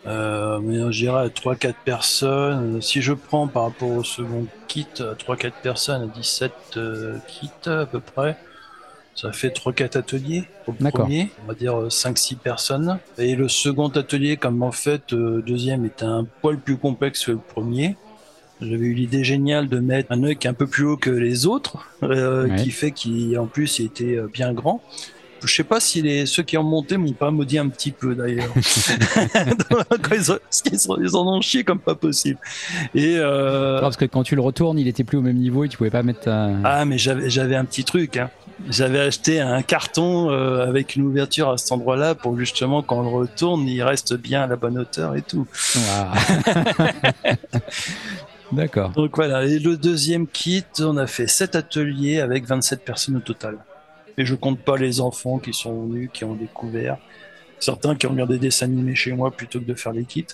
Euh, 0.06 0.60
mais 0.62 0.76
je 0.92 0.98
dirais 1.00 1.24
à 1.24 1.28
3-4 1.28 1.74
personnes. 1.84 2.80
Si 2.80 3.02
je 3.02 3.12
prends 3.12 3.48
par 3.48 3.64
rapport 3.64 3.90
au 3.90 4.04
second 4.04 4.46
kit, 4.68 4.86
à 5.00 5.14
3-4 5.14 5.52
personnes, 5.62 6.02
à 6.02 6.06
17 6.06 6.52
euh, 6.76 7.18
kits 7.26 7.50
à 7.66 7.86
peu 7.86 8.00
près, 8.00 8.36
ça 9.16 9.32
fait 9.32 9.48
3-4 9.48 9.96
ateliers 9.98 10.44
au 10.68 10.72
premier, 10.72 11.30
on 11.42 11.48
va 11.48 11.54
dire 11.54 11.74
5-6 11.88 12.36
personnes. 12.36 12.98
Et 13.18 13.34
le 13.34 13.48
second 13.48 13.88
atelier, 13.88 14.36
comme 14.36 14.62
en 14.62 14.70
fait, 14.72 15.12
euh, 15.14 15.42
deuxième 15.44 15.84
était 15.86 16.04
un 16.04 16.24
poil 16.42 16.58
plus 16.58 16.76
complexe 16.76 17.24
que 17.24 17.32
le 17.32 17.38
premier. 17.38 17.96
J'avais 18.60 18.86
eu 18.86 18.94
l'idée 18.94 19.24
géniale 19.24 19.68
de 19.68 19.78
mettre 19.80 20.12
un 20.12 20.22
œil 20.22 20.36
qui 20.36 20.46
est 20.46 20.50
un 20.50 20.54
peu 20.54 20.66
plus 20.66 20.84
haut 20.86 20.96
que 20.96 21.10
les 21.10 21.46
autres, 21.46 21.78
euh, 22.02 22.46
Ouais. 22.48 22.56
qui 22.56 22.70
fait 22.70 22.90
qu'en 22.92 23.46
plus 23.46 23.78
il 23.78 23.86
était 23.86 24.16
euh, 24.16 24.28
bien 24.32 24.52
grand. 24.52 24.82
Je 25.46 25.54
sais 25.54 25.64
pas 25.64 25.80
si 25.80 26.02
les, 26.02 26.26
ceux 26.26 26.42
qui 26.42 26.58
ont 26.58 26.62
monté 26.62 26.96
m'ont 26.96 27.12
pas 27.12 27.30
maudit 27.30 27.58
un 27.58 27.68
petit 27.68 27.92
peu 27.92 28.14
d'ailleurs. 28.14 28.52
Ils, 31.00 31.16
en 31.16 31.26
ont 31.26 31.40
chié 31.40 31.64
comme 31.64 31.78
pas 31.78 31.94
possible. 31.94 32.38
Et 32.94 33.16
euh, 33.18 33.76
Non, 33.76 33.80
Parce 33.80 33.96
que 33.96 34.04
quand 34.04 34.22
tu 34.22 34.34
le 34.34 34.40
retournes, 34.40 34.78
il 34.78 34.88
était 34.88 35.04
plus 35.04 35.18
au 35.18 35.22
même 35.22 35.36
niveau 35.36 35.64
et 35.64 35.68
tu 35.68 35.76
pouvais 35.76 35.90
pas 35.90 36.02
mettre 36.02 36.20
ta... 36.20 36.50
ah, 36.64 36.84
mais 36.84 36.98
j'avais 36.98 37.30
j'avais 37.30 37.56
un 37.56 37.64
petit 37.64 37.84
truc. 37.84 38.16
Hein. 38.16 38.30
J'avais 38.68 39.00
acheté 39.00 39.40
un 39.40 39.62
carton 39.62 40.30
euh, 40.30 40.66
avec 40.66 40.96
une 40.96 41.02
ouverture 41.02 41.50
à 41.50 41.58
cet 41.58 41.72
endroit-là 41.72 42.14
pour 42.14 42.38
justement 42.38 42.82
quand 42.82 42.98
on 42.98 43.02
le 43.02 43.08
retourne, 43.08 43.68
il 43.68 43.82
reste 43.82 44.14
bien 44.14 44.42
à 44.42 44.46
la 44.46 44.56
bonne 44.56 44.78
hauteur 44.78 45.14
et 45.14 45.22
tout. 45.22 45.46
D'accord. 48.52 48.90
Donc 48.90 49.16
voilà, 49.16 49.44
et 49.44 49.58
le 49.58 49.76
deuxième 49.76 50.26
kit, 50.26 50.64
on 50.78 50.96
a 50.96 51.06
fait 51.06 51.26
7 51.26 51.56
ateliers 51.56 52.20
avec 52.20 52.46
27 52.46 52.84
personnes 52.84 53.16
au 53.16 53.20
total. 53.20 53.58
Et 54.18 54.24
je 54.24 54.34
compte 54.34 54.58
pas 54.60 54.76
les 54.76 55.00
enfants 55.00 55.38
qui 55.38 55.52
sont 55.52 55.86
venus, 55.86 56.10
qui 56.12 56.24
ont 56.24 56.34
découvert. 56.34 56.96
Certains 57.58 57.94
qui 57.96 58.06
ont 58.06 58.10
regardé 58.10 58.34
des 58.34 58.48
dessins 58.48 58.66
animés 58.66 58.94
chez 58.94 59.12
moi 59.12 59.30
plutôt 59.30 59.60
que 59.60 59.64
de 59.64 59.74
faire 59.74 59.92
les 59.92 60.04
kits. 60.04 60.26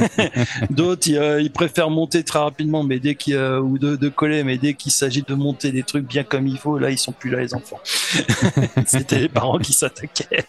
D'autres, 0.70 1.08
ils, 1.08 1.18
euh, 1.18 1.42
ils 1.42 1.52
préfèrent 1.52 1.90
monter 1.90 2.24
très 2.24 2.38
rapidement, 2.38 2.82
mais 2.82 3.00
dès 3.00 3.16
qu'il 3.16 3.36
ou 3.36 3.78
de, 3.78 3.96
de 3.96 4.08
coller, 4.08 4.44
mais 4.44 4.56
dès 4.56 4.72
qu'il 4.72 4.90
s'agit 4.90 5.22
de 5.22 5.34
monter 5.34 5.72
des 5.72 5.82
trucs 5.82 6.06
bien 6.06 6.24
comme 6.24 6.46
il 6.46 6.56
faut, 6.56 6.78
là, 6.78 6.90
ils 6.90 6.98
sont 6.98 7.12
plus 7.12 7.30
là, 7.30 7.40
les 7.40 7.54
enfants. 7.54 7.80
C'était 8.86 9.20
les 9.20 9.28
parents 9.28 9.58
qui 9.58 9.74
s'attaquaient. 9.74 10.44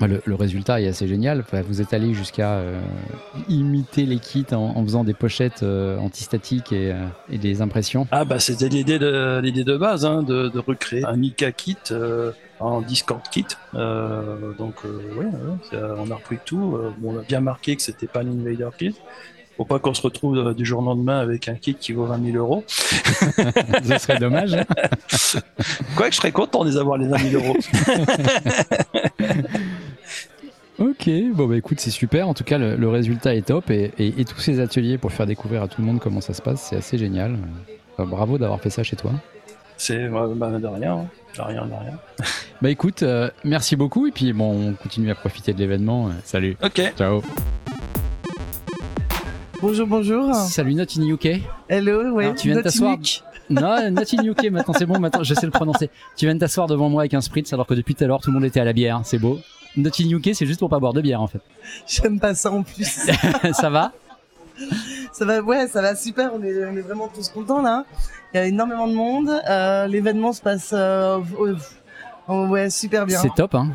Le, 0.00 0.22
le 0.24 0.34
résultat 0.34 0.80
est 0.80 0.88
assez 0.88 1.06
génial. 1.06 1.40
Enfin, 1.40 1.62
Vous 1.62 1.80
êtes 1.82 1.92
allé 1.92 2.14
jusqu'à 2.14 2.52
euh, 2.54 2.80
imiter 3.48 4.06
les 4.06 4.18
kits 4.18 4.46
en, 4.52 4.56
en 4.76 4.82
faisant 4.84 5.04
des 5.04 5.14
pochettes 5.14 5.62
euh, 5.62 5.98
antistatiques 5.98 6.72
et, 6.72 6.92
euh, 6.92 7.04
et 7.30 7.38
des 7.38 7.60
impressions. 7.62 8.06
Ah 8.10 8.24
bah 8.24 8.38
c'était 8.38 8.68
l'idée 8.68 8.98
de 8.98 9.40
l'idée 9.42 9.64
de 9.64 9.76
base 9.76 10.04
hein, 10.06 10.22
de, 10.22 10.48
de 10.48 10.58
recréer 10.58 11.04
un 11.04 11.20
Ika 11.22 11.52
kit 11.52 11.76
en 12.60 12.80
Discord 12.80 13.22
kit. 13.30 13.46
Donc 13.74 14.84
ouais, 14.84 15.26
ça- 15.70 15.94
on 15.98 16.10
a 16.10 16.14
repris 16.14 16.38
tout. 16.44 16.78
Bon, 16.98 17.14
on 17.16 17.18
a 17.18 17.22
bien 17.22 17.40
marqué 17.40 17.76
que 17.76 17.82
c'était 17.82 18.06
pas 18.06 18.20
un 18.20 18.26
Invader 18.28 18.68
kit. 18.78 18.94
Faut 19.56 19.64
pas 19.66 19.78
qu'on 19.78 19.92
se 19.92 20.00
retrouve 20.00 20.54
du 20.54 20.64
jour 20.64 20.80
au 20.80 20.84
lendemain 20.86 21.18
avec 21.18 21.46
un 21.48 21.54
kit 21.54 21.74
qui 21.74 21.92
vaut 21.92 22.06
20 22.06 22.24
000 22.32 22.36
euros. 22.38 22.64
Ce 22.68 23.98
serait 23.98 24.18
dommage. 24.18 24.54
hein. 24.54 24.64
Quoique 25.96 26.12
je 26.12 26.16
serais 26.16 26.32
content 26.32 26.64
de 26.64 26.70
les 26.70 26.76
avoir 26.78 26.96
les 26.96 27.06
20 27.08 27.18
000 27.18 27.44
euros. 27.44 27.56
Ok, 30.80 31.10
bon 31.34 31.46
bah 31.46 31.56
écoute, 31.56 31.78
c'est 31.78 31.90
super. 31.90 32.26
En 32.28 32.32
tout 32.34 32.42
cas, 32.44 32.56
le, 32.56 32.74
le 32.74 32.88
résultat 32.88 33.34
est 33.34 33.42
top 33.46 33.70
et, 33.70 33.92
et- 33.98 34.20
et 34.20 34.24
tous 34.24 34.40
ces 34.40 34.60
ateliers 34.60 34.96
pour 34.96 35.12
faire 35.12 35.26
découvrir 35.26 35.62
à 35.62 35.68
tout 35.68 35.82
le 35.82 35.86
monde 35.86 36.00
comment 36.00 36.22
ça 36.22 36.32
se 36.32 36.40
passe, 36.40 36.68
c'est 36.70 36.76
assez 36.76 36.96
génial. 36.96 37.36
Bah, 37.98 38.06
bravo 38.08 38.38
d'avoir 38.38 38.60
fait 38.60 38.70
ça 38.70 38.82
chez 38.82 38.96
toi. 38.96 39.12
C'est 39.76 40.08
bah, 40.08 40.26
bah, 40.34 40.50
de 40.58 40.66
rien, 40.66 40.94
hein. 40.96 41.06
de 41.36 41.42
rien, 41.42 41.66
de 41.66 41.72
rien. 41.72 41.98
Bah 42.62 42.68
écoute, 42.68 43.02
euh, 43.02 43.30
merci 43.42 43.74
beaucoup 43.74 44.06
et 44.06 44.10
puis 44.10 44.34
bon, 44.34 44.68
on 44.68 44.72
continue 44.74 45.10
à 45.10 45.14
profiter 45.14 45.54
de 45.54 45.58
l'événement. 45.58 46.08
Euh, 46.08 46.12
Salut. 46.24 46.58
Ok. 46.62 46.82
Ciao. 46.98 47.22
Bonjour, 49.62 49.86
bonjour. 49.86 50.34
Salut 50.34 50.74
Not 50.74 50.84
in 50.98 51.06
UK. 51.08 51.40
Hello, 51.70 52.10
ouais. 52.12 52.24
Alors, 52.24 52.36
tu 52.36 52.48
viens 52.48 52.56
de 52.56 52.60
Not 52.60 52.64
t'asseoir. 52.64 52.96
Non, 53.50 53.90
Not 53.90 54.02
in 54.16 54.24
UK. 54.24 54.50
Maintenant 54.50 54.74
c'est 54.78 54.86
bon. 54.86 54.98
Maintenant 54.98 55.22
je 55.24 55.34
sais 55.34 55.46
le 55.46 55.52
prononcer. 55.52 55.90
Tu 56.16 56.24
viens 56.26 56.34
de 56.34 56.40
t'asseoir 56.40 56.66
devant 56.66 56.88
moi 56.88 57.02
avec 57.02 57.14
un 57.14 57.20
spritz 57.20 57.52
alors 57.52 57.66
que 57.66 57.74
depuis 57.74 57.94
tout 57.94 58.04
à 58.04 58.06
l'heure 58.06 58.20
tout 58.20 58.30
le 58.30 58.34
monde 58.34 58.44
était 58.44 58.60
à 58.60 58.64
la 58.64 58.72
bière. 58.72 59.00
C'est 59.04 59.18
beau. 59.18 59.38
Not 59.76 59.90
in 60.00 60.08
UK, 60.10 60.30
c'est 60.34 60.46
juste 60.46 60.58
pour 60.60 60.68
pas 60.68 60.78
boire 60.80 60.92
de 60.92 61.00
bière 61.00 61.20
en 61.20 61.26
fait. 61.28 61.40
J'aime 61.86 62.18
pas 62.18 62.34
ça 62.34 62.50
en 62.50 62.62
plus. 62.62 63.08
ça 63.52 63.70
va? 63.70 63.92
Ça 65.12 65.24
va, 65.24 65.40
ouais, 65.40 65.66
ça 65.68 65.80
va 65.80 65.94
super. 65.96 66.32
On 66.34 66.42
est, 66.42 66.64
on 66.66 66.76
est 66.76 66.80
vraiment 66.82 67.08
tous 67.08 67.28
contents 67.28 67.62
là. 67.62 67.84
Il 68.34 68.36
y 68.36 68.40
a 68.40 68.46
énormément 68.46 68.86
de 68.88 68.94
monde. 68.94 69.30
Euh, 69.48 69.86
L'événement 69.86 70.32
se 70.32 70.42
passe, 70.42 70.70
euh, 70.72 71.18
ouais, 72.28 72.68
super 72.70 73.06
bien. 73.06 73.18
C'est 73.18 73.34
top, 73.34 73.54
hein. 73.54 73.70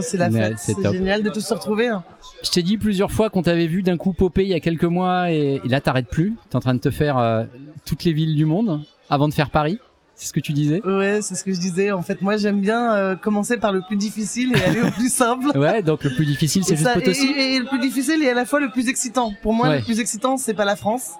C'est 0.00 0.16
la 0.18 0.30
fête. 0.30 0.54
c'est 0.56 0.80
génial 0.92 1.22
de 1.24 1.30
tous 1.30 1.40
se 1.40 1.52
retrouver. 1.52 1.88
hein. 1.88 2.04
Je 2.44 2.50
t'ai 2.50 2.62
dit 2.62 2.78
plusieurs 2.78 3.10
fois 3.10 3.28
qu'on 3.28 3.42
t'avait 3.42 3.66
vu 3.66 3.82
d'un 3.82 3.96
coup 3.96 4.12
popper 4.12 4.42
il 4.44 4.48
y 4.48 4.54
a 4.54 4.60
quelques 4.60 4.84
mois 4.84 5.32
et, 5.32 5.60
et 5.64 5.68
là 5.68 5.80
t'arrêtes 5.80 6.06
plus. 6.08 6.36
T'es 6.48 6.56
en 6.56 6.60
train 6.60 6.74
de 6.74 6.78
te 6.80 6.90
faire 6.90 7.18
euh, 7.18 7.42
toutes 7.84 8.04
les 8.04 8.12
villes 8.12 8.36
du 8.36 8.44
monde 8.46 8.82
avant 9.10 9.28
de 9.28 9.34
faire 9.34 9.50
Paris. 9.50 9.78
C'est 10.14 10.26
ce 10.26 10.32
que 10.34 10.40
tu 10.40 10.52
disais 10.52 10.82
Ouais, 10.84 11.20
c'est 11.22 11.34
ce 11.34 11.42
que 11.44 11.52
je 11.54 11.58
disais. 11.58 11.92
En 11.92 12.02
fait, 12.02 12.20
moi, 12.20 12.36
j'aime 12.36 12.60
bien 12.60 12.94
euh, 12.94 13.16
commencer 13.16 13.56
par 13.56 13.72
le 13.72 13.80
plus 13.80 13.96
difficile 13.96 14.54
et 14.54 14.62
aller 14.62 14.82
au 14.82 14.90
plus 14.90 15.10
simple. 15.12 15.46
Ouais, 15.58 15.82
donc 15.82 16.04
le 16.04 16.10
plus 16.14 16.26
difficile 16.26 16.62
c'est 16.62 16.76
juste 16.76 16.88
et, 16.90 16.94
Potosi. 16.94 17.26
et- 17.26 17.54
et 17.54 17.58
le 17.58 17.64
plus 17.64 17.78
difficile 17.78 18.22
et 18.22 18.28
à 18.28 18.34
la 18.34 18.44
fois 18.44 18.60
le 18.60 18.70
plus 18.70 18.88
excitant. 18.88 19.32
Pour 19.42 19.54
moi, 19.54 19.68
Ouais. 19.68 19.78
le 19.78 19.82
plus 19.84 19.98
excitant, 19.98 20.36
c'est 20.36 20.52
pas 20.54 20.66
la 20.66 20.76
France. 20.76 21.12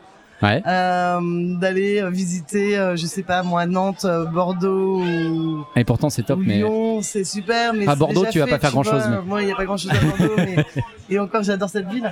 Ouais. 0.43 0.62
Euh, 0.66 1.18
d'aller 1.59 2.01
euh, 2.03 2.09
visiter, 2.11 2.78
euh, 2.78 2.95
je 2.97 3.05
sais 3.07 3.22
pas, 3.22 3.43
moi, 3.43 3.64
Nantes, 3.66 4.07
Bordeaux 4.32 5.03
ou, 5.03 5.64
Et 5.76 5.84
pourtant 5.84 6.09
c'est 6.11 6.22
top, 6.22 6.38
ou 6.38 6.43
mais 6.43 6.57
Lyon, 6.59 7.01
c'est 7.03 7.24
super. 7.24 7.72
Mais 7.74 7.86
À 7.86 7.93
c'est 7.93 7.99
Bordeaux, 7.99 8.24
tu 8.30 8.38
vas 8.38 8.47
fait, 8.47 8.53
pas 8.53 8.59
faire 8.59 8.70
grand-chose, 8.70 9.03
vois. 9.03 9.09
mais- 9.20 9.26
Moi, 9.26 9.43
il 9.43 9.49
y 9.49 9.53
a 9.53 9.57
pas 9.57 9.64
grand 9.66 9.76
chose 9.78 9.93
à 9.93 9.99
Bordeaux, 10.05 10.34
mais 10.36 10.64
et 11.11 11.18
encore, 11.18 11.43
j'adore 11.43 11.68
cette 11.70 11.88
ville. 11.91 12.11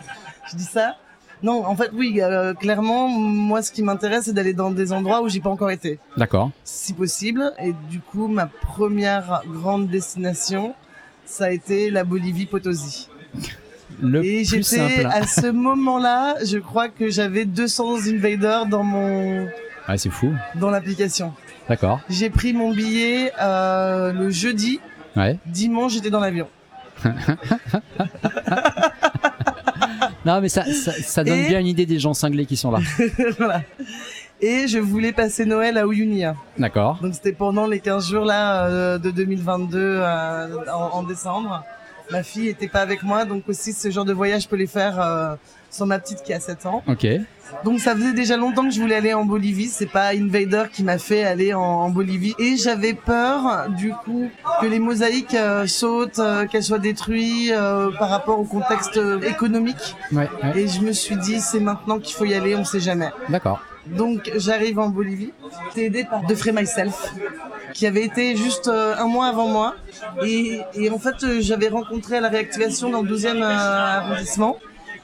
Je 0.50 0.56
dis 0.56 0.64
ça. 0.64 0.96
Non, 1.42 1.64
en 1.66 1.76
fait, 1.76 1.90
oui, 1.94 2.20
euh, 2.20 2.52
clairement, 2.54 3.08
moi, 3.08 3.62
ce 3.62 3.70
qui 3.72 3.82
m'intéresse, 3.82 4.24
c'est 4.24 4.32
d'aller 4.32 4.54
dans 4.54 4.70
des 4.70 4.92
endroits 4.92 5.22
où 5.22 5.28
j'ai 5.28 5.40
pas 5.40 5.50
encore 5.50 5.70
été 5.70 5.98
d'accord. 6.16 6.50
si 6.64 6.92
possible. 6.92 7.52
Et 7.62 7.72
du 7.90 8.00
coup, 8.00 8.26
ma 8.28 8.46
première 8.46 9.42
grande 9.46 9.88
destination, 9.88 10.74
ça 11.24 11.44
a 11.46 11.50
été 11.50 11.90
la 11.90 12.04
Bolivie 12.04 12.46
Potosi. 12.46 13.08
Le 14.00 14.24
Et 14.24 14.44
j'étais 14.44 15.04
à 15.04 15.26
ce 15.26 15.46
moment-là, 15.50 16.34
je 16.44 16.58
crois 16.58 16.88
que 16.88 17.08
j'avais 17.10 17.44
200 17.44 18.06
invaders 18.08 18.66
dans 18.66 18.82
mon 18.82 19.46
Ouais, 19.88 19.96
c'est 19.96 20.10
fou. 20.10 20.32
dans 20.56 20.70
l'application. 20.70 21.32
D'accord. 21.68 22.00
J'ai 22.10 22.30
pris 22.30 22.52
mon 22.52 22.72
billet 22.72 23.32
euh, 23.40 24.12
le 24.12 24.30
jeudi, 24.30 24.80
Ouais. 25.16 25.38
dimanche 25.46 25.92
j'étais 25.94 26.10
dans 26.10 26.20
l'avion. 26.20 26.48
Non, 30.28 30.42
mais 30.42 30.50
ça, 30.50 30.62
ça, 30.74 30.92
ça 30.92 31.24
donne 31.24 31.38
Et- 31.38 31.48
bien 31.48 31.58
une 31.58 31.66
idée 31.66 31.86
des 31.86 31.98
gens 31.98 32.12
cinglés 32.12 32.44
qui 32.44 32.58
sont 32.58 32.70
là. 32.70 32.80
voilà. 33.38 33.62
Et 34.42 34.68
je 34.68 34.78
voulais 34.78 35.12
passer 35.12 35.46
Noël 35.46 35.78
à 35.78 35.86
Uyunia. 35.86 36.36
D'accord. 36.58 36.98
Donc 37.00 37.14
c'était 37.14 37.32
pendant 37.32 37.66
les 37.66 37.80
15 37.80 38.06
jours 38.10 38.26
là 38.26 38.66
euh, 38.66 38.98
de 38.98 39.10
2022 39.10 39.78
euh, 39.78 40.46
en, 40.70 40.98
en 40.98 41.02
décembre. 41.02 41.64
Ma 42.10 42.22
fille 42.22 42.48
était 42.48 42.68
pas 42.68 42.80
avec 42.80 43.02
moi, 43.02 43.24
donc 43.24 43.48
aussi 43.48 43.72
ce 43.72 43.90
genre 43.90 44.04
de 44.04 44.12
voyage 44.12 44.42
je 44.42 44.48
peux 44.48 44.56
les 44.56 44.66
faire 44.66 45.00
euh, 45.00 45.34
sur 45.70 45.86
ma 45.86 45.98
petite 45.98 46.22
qui 46.22 46.34
a 46.34 46.40
7 46.40 46.66
ans. 46.66 46.82
Ok. 46.86 47.06
Donc 47.64 47.80
ça 47.80 47.94
faisait 47.94 48.12
déjà 48.12 48.36
longtemps 48.36 48.64
que 48.64 48.70
je 48.70 48.80
voulais 48.80 48.96
aller 48.96 49.14
en 49.14 49.24
Bolivie. 49.24 49.68
C'est 49.68 49.86
pas 49.86 50.08
Invader 50.14 50.64
qui 50.72 50.82
m'a 50.82 50.98
fait 50.98 51.24
aller 51.24 51.54
en, 51.54 51.60
en 51.60 51.90
Bolivie. 51.90 52.34
Et 52.38 52.56
j'avais 52.56 52.94
peur, 52.94 53.68
du 53.70 53.92
coup, 53.92 54.28
que 54.60 54.66
les 54.66 54.78
mosaïques 54.78 55.34
euh, 55.34 55.66
sautent, 55.66 56.18
euh, 56.18 56.46
qu'elles 56.46 56.64
soient 56.64 56.78
détruites 56.78 57.52
euh, 57.52 57.90
par 57.98 58.10
rapport 58.10 58.38
au 58.38 58.44
contexte 58.44 59.00
économique. 59.26 59.96
Ouais, 60.12 60.28
ouais. 60.42 60.60
Et 60.60 60.68
je 60.68 60.80
me 60.80 60.92
suis 60.92 61.16
dit, 61.16 61.40
c'est 61.40 61.60
maintenant 61.60 61.98
qu'il 61.98 62.14
faut 62.14 62.24
y 62.24 62.34
aller, 62.34 62.54
on 62.54 62.64
sait 62.64 62.80
jamais. 62.80 63.10
D'accord. 63.28 63.60
Donc 63.96 64.30
j'arrive 64.36 64.78
en 64.78 64.88
Bolivie, 64.88 65.32
j'étais 65.68 65.86
aidé 65.86 66.04
par 66.04 66.26
The 66.26 66.34
Free 66.34 66.52
Myself, 66.52 67.14
qui 67.72 67.86
avait 67.86 68.04
été 68.04 68.36
juste 68.36 68.68
euh, 68.68 68.94
un 68.98 69.06
mois 69.06 69.26
avant 69.26 69.48
moi. 69.48 69.74
Et, 70.24 70.60
et 70.74 70.90
en 70.90 70.98
fait, 70.98 71.22
euh, 71.22 71.38
j'avais 71.40 71.68
rencontré 71.68 72.16
à 72.18 72.20
la 72.20 72.28
réactivation 72.28 72.90
dans 72.90 73.02
le 73.02 73.10
12e 73.10 73.42
euh, 73.42 73.44
arrondissement. 73.44 74.58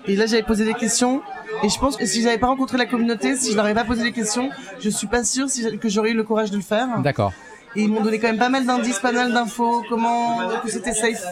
Et 0.07 0.17
là, 0.17 0.27
j'avais 0.27 0.43
posé 0.43 0.65
des 0.65 0.75
questions. 0.75 1.23
Et 1.63 1.69
je 1.69 1.79
pense 1.79 1.97
que 1.97 2.05
si 2.07 2.23
j'avais 2.23 2.39
pas 2.39 2.47
rencontré 2.49 2.77
la 2.79 2.87
communauté, 2.87 3.37
si 3.37 3.51
je 3.53 3.57
leur 3.57 3.65
avais 3.65 3.75
pas 3.75 3.85
posé 3.85 4.03
des 4.03 4.13
questions, 4.13 4.51
je 4.81 4.91
suis 4.91 5.07
pas 5.07 5.25
sûre 5.25 5.49
si, 5.49 5.79
que 5.79 5.89
j'aurais 5.89 6.11
eu 6.11 6.15
le 6.15 6.25
courage 6.25 6.51
de 6.51 6.57
le 6.57 6.63
faire. 6.63 6.89
D'accord. 7.01 7.33
Et 7.77 7.83
ils 7.83 7.89
m'ont 7.91 8.03
donné 8.03 8.21
quand 8.21 8.29
même 8.29 8.39
pas 8.39 8.51
mal 8.51 8.65
d'indices, 8.67 9.01
pas 9.01 9.11
mal 9.11 9.33
d'infos, 9.33 9.83
comment 9.89 10.39
que 10.63 10.71
c'était 10.71 10.93
safe, 10.93 11.25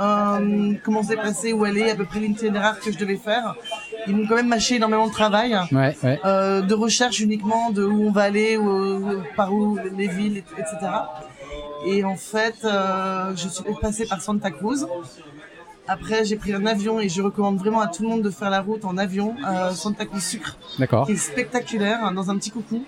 euh, 0.00 0.72
comment 0.84 1.02
s'est 1.02 1.16
passé, 1.16 1.52
où 1.52 1.64
aller, 1.64 1.90
à 1.90 1.94
peu 1.94 2.04
près 2.06 2.18
l'itinéraire 2.20 2.78
que 2.80 2.90
je 2.90 2.96
devais 2.96 3.16
faire. 3.16 3.56
Ils 4.06 4.16
m'ont 4.16 4.26
quand 4.26 4.36
même 4.36 4.48
mâché 4.48 4.76
énormément 4.76 5.06
de 5.06 5.12
travail, 5.12 5.54
Ouais, 5.70 5.94
ouais. 6.02 6.18
euh, 6.24 6.62
de 6.62 6.72
recherche 6.74 7.20
uniquement, 7.20 7.70
de 7.70 7.84
où 7.84 8.06
on 8.06 8.10
va 8.10 8.22
aller, 8.22 8.56
où- 8.56 9.22
par 9.36 9.52
où 9.52 9.78
les 9.94 10.08
villes, 10.08 10.38
et- 10.38 10.44
etc. 10.60 10.76
Et 11.86 12.04
en 12.04 12.16
fait, 12.16 12.54
euh, 12.64 13.32
je 13.36 13.48
suis 13.48 13.62
passée 13.82 14.06
par 14.06 14.22
Santa 14.22 14.50
Cruz. 14.50 14.86
Après, 15.88 16.24
j'ai 16.24 16.36
pris 16.36 16.52
un 16.54 16.64
avion 16.64 17.00
et 17.00 17.08
je 17.08 17.20
recommande 17.22 17.58
vraiment 17.58 17.80
à 17.80 17.88
tout 17.88 18.02
le 18.04 18.08
monde 18.08 18.22
de 18.22 18.30
faire 18.30 18.50
la 18.50 18.60
route 18.60 18.84
en 18.84 18.96
avion, 18.96 19.34
euh, 19.46 19.72
Santa 19.72 20.06
Cruz 20.06 20.20
Sucre 20.20 20.56
D'accord. 20.78 21.06
qui 21.06 21.12
est 21.12 21.16
spectaculaire 21.16 21.98
hein, 22.04 22.12
dans 22.12 22.30
un 22.30 22.36
petit 22.38 22.50
coucou. 22.50 22.84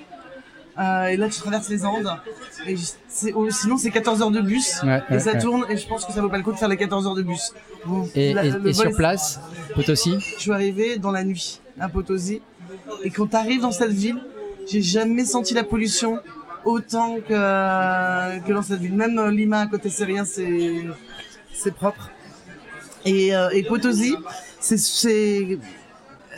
Euh, 0.78 1.07
et 1.07 1.16
là, 1.16 1.28
tu 1.28 1.40
traverses 1.40 1.68
les 1.68 1.84
Andes. 1.84 2.11
Et 2.66 2.74
c'est- 3.09 3.32
oh, 3.32 3.49
sinon, 3.51 3.76
c'est 3.76 3.90
14 3.90 4.22
heures 4.22 4.30
de 4.32 4.40
bus. 4.40 4.80
Ouais, 4.82 5.03
et 5.09 5.12
ouais, 5.14 5.18
ça 5.20 5.32
ouais. 5.32 5.38
tourne. 5.38 5.64
Et 5.68 5.76
je 5.76 5.86
pense 5.86 6.05
que 6.05 6.12
ça 6.12 6.20
vaut 6.20 6.28
pas 6.28 6.36
le 6.36 6.42
coup 6.42 6.51
de 6.53 6.57
faire 6.57 6.68
les 6.68 6.76
14 6.76 7.07
heures 7.07 7.14
de 7.14 7.22
bus. 7.22 7.53
Bon, 7.86 8.09
Et, 8.14 8.32
la- 8.32 8.45
et- 8.45 8.51
le 8.51 8.59
et 8.59 8.72
vol 8.72 8.74
sur 8.74 8.86
est- 8.90 8.95
place, 8.97 9.40
Potosi 9.74 10.16
Je 10.36 10.40
suis 10.40 10.53
arrivé 10.53 10.99
dans 10.99 11.12
la 11.12 11.22
nuit 11.24 11.61
à 11.78 11.88
Potosi. 11.88 12.42
Et 13.05 13.11
quand 13.11 13.26
tu 13.28 13.36
arrives 13.36 13.61
dans 13.61 13.70
cette 13.72 13.92
ville, 13.92 14.18
j'ai 14.68 14.82
jamais 14.82 15.24
senti 15.24 15.55
la 15.55 15.62
pollution 15.64 16.18
autant 16.64 17.16
que, 17.28 18.38
que 18.40 18.53
dans 18.53 18.62
cette 18.62 18.80
ville. 18.80 18.95
Même 18.95 19.16
euh, 19.18 19.30
Lima 19.30 19.61
à 19.61 19.66
côté, 19.66 19.90
c'est 19.90 20.05
rien, 20.05 20.24
c'est 20.24 20.84
c'est 21.53 21.74
propre. 21.74 22.11
Et, 23.05 23.34
euh, 23.34 23.50
et 23.50 23.62
Potosi, 23.62 24.14
c'est 24.61 24.78
c'est 24.78 25.59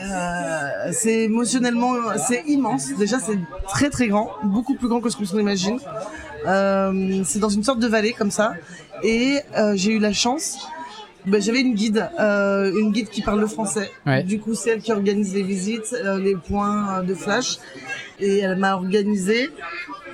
euh, 0.00 0.92
c'est 0.92 1.22
émotionnellement, 1.24 1.94
c'est 2.18 2.42
immense. 2.46 2.92
Déjà, 2.98 3.18
c'est 3.18 3.38
très 3.68 3.88
très 3.90 4.08
grand, 4.08 4.30
beaucoup 4.44 4.74
plus 4.74 4.88
grand 4.88 5.00
que 5.00 5.08
ce 5.08 5.16
qu'on 5.16 5.38
imagine. 5.38 5.78
Euh, 6.46 7.22
c'est 7.24 7.38
dans 7.38 7.48
une 7.48 7.64
sorte 7.64 7.78
de 7.78 7.86
vallée 7.86 8.12
comme 8.12 8.30
ça. 8.30 8.52
Et 9.02 9.38
euh, 9.56 9.72
j'ai 9.74 9.92
eu 9.92 9.98
la 9.98 10.12
chance. 10.12 10.58
ben, 11.24 11.40
j'avais 11.40 11.60
une 11.60 11.74
guide, 11.74 12.08
euh, 12.20 12.72
une 12.78 12.92
guide 12.92 13.08
qui 13.08 13.22
parle 13.22 13.40
le 13.40 13.46
français. 13.46 13.90
Ouais. 14.06 14.22
Du 14.22 14.38
coup, 14.38 14.54
c'est 14.54 14.70
elle 14.70 14.80
qui 14.80 14.92
organise 14.92 15.34
les 15.34 15.42
visites, 15.42 15.94
les 16.18 16.36
points 16.36 17.02
de 17.02 17.14
flash. 17.14 17.58
Et 18.20 18.40
elle 18.40 18.56
m'a 18.56 18.74
organisé. 18.74 19.50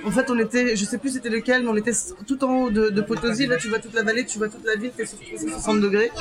En 0.05 0.11
fait, 0.11 0.29
on 0.29 0.37
était, 0.37 0.75
je 0.75 0.83
sais 0.83 0.97
plus 0.97 1.11
c'était 1.13 1.29
lequel, 1.29 1.63
mais 1.63 1.69
on 1.69 1.75
était 1.77 1.93
tout 2.27 2.43
en 2.43 2.63
haut 2.63 2.69
de, 2.69 2.89
de 2.89 3.01
Potosi. 3.01 3.47
Là, 3.47 3.57
tu 3.57 3.69
vois 3.69 3.79
toute 3.79 3.93
la 3.93 4.03
vallée, 4.03 4.25
tu 4.25 4.37
vois 4.37 4.49
toute 4.49 4.65
la 4.65 4.75
ville, 4.75 4.91
t'es 4.95 5.05
sur 5.05 5.17
360 5.19 5.79
degrés. 5.79 6.11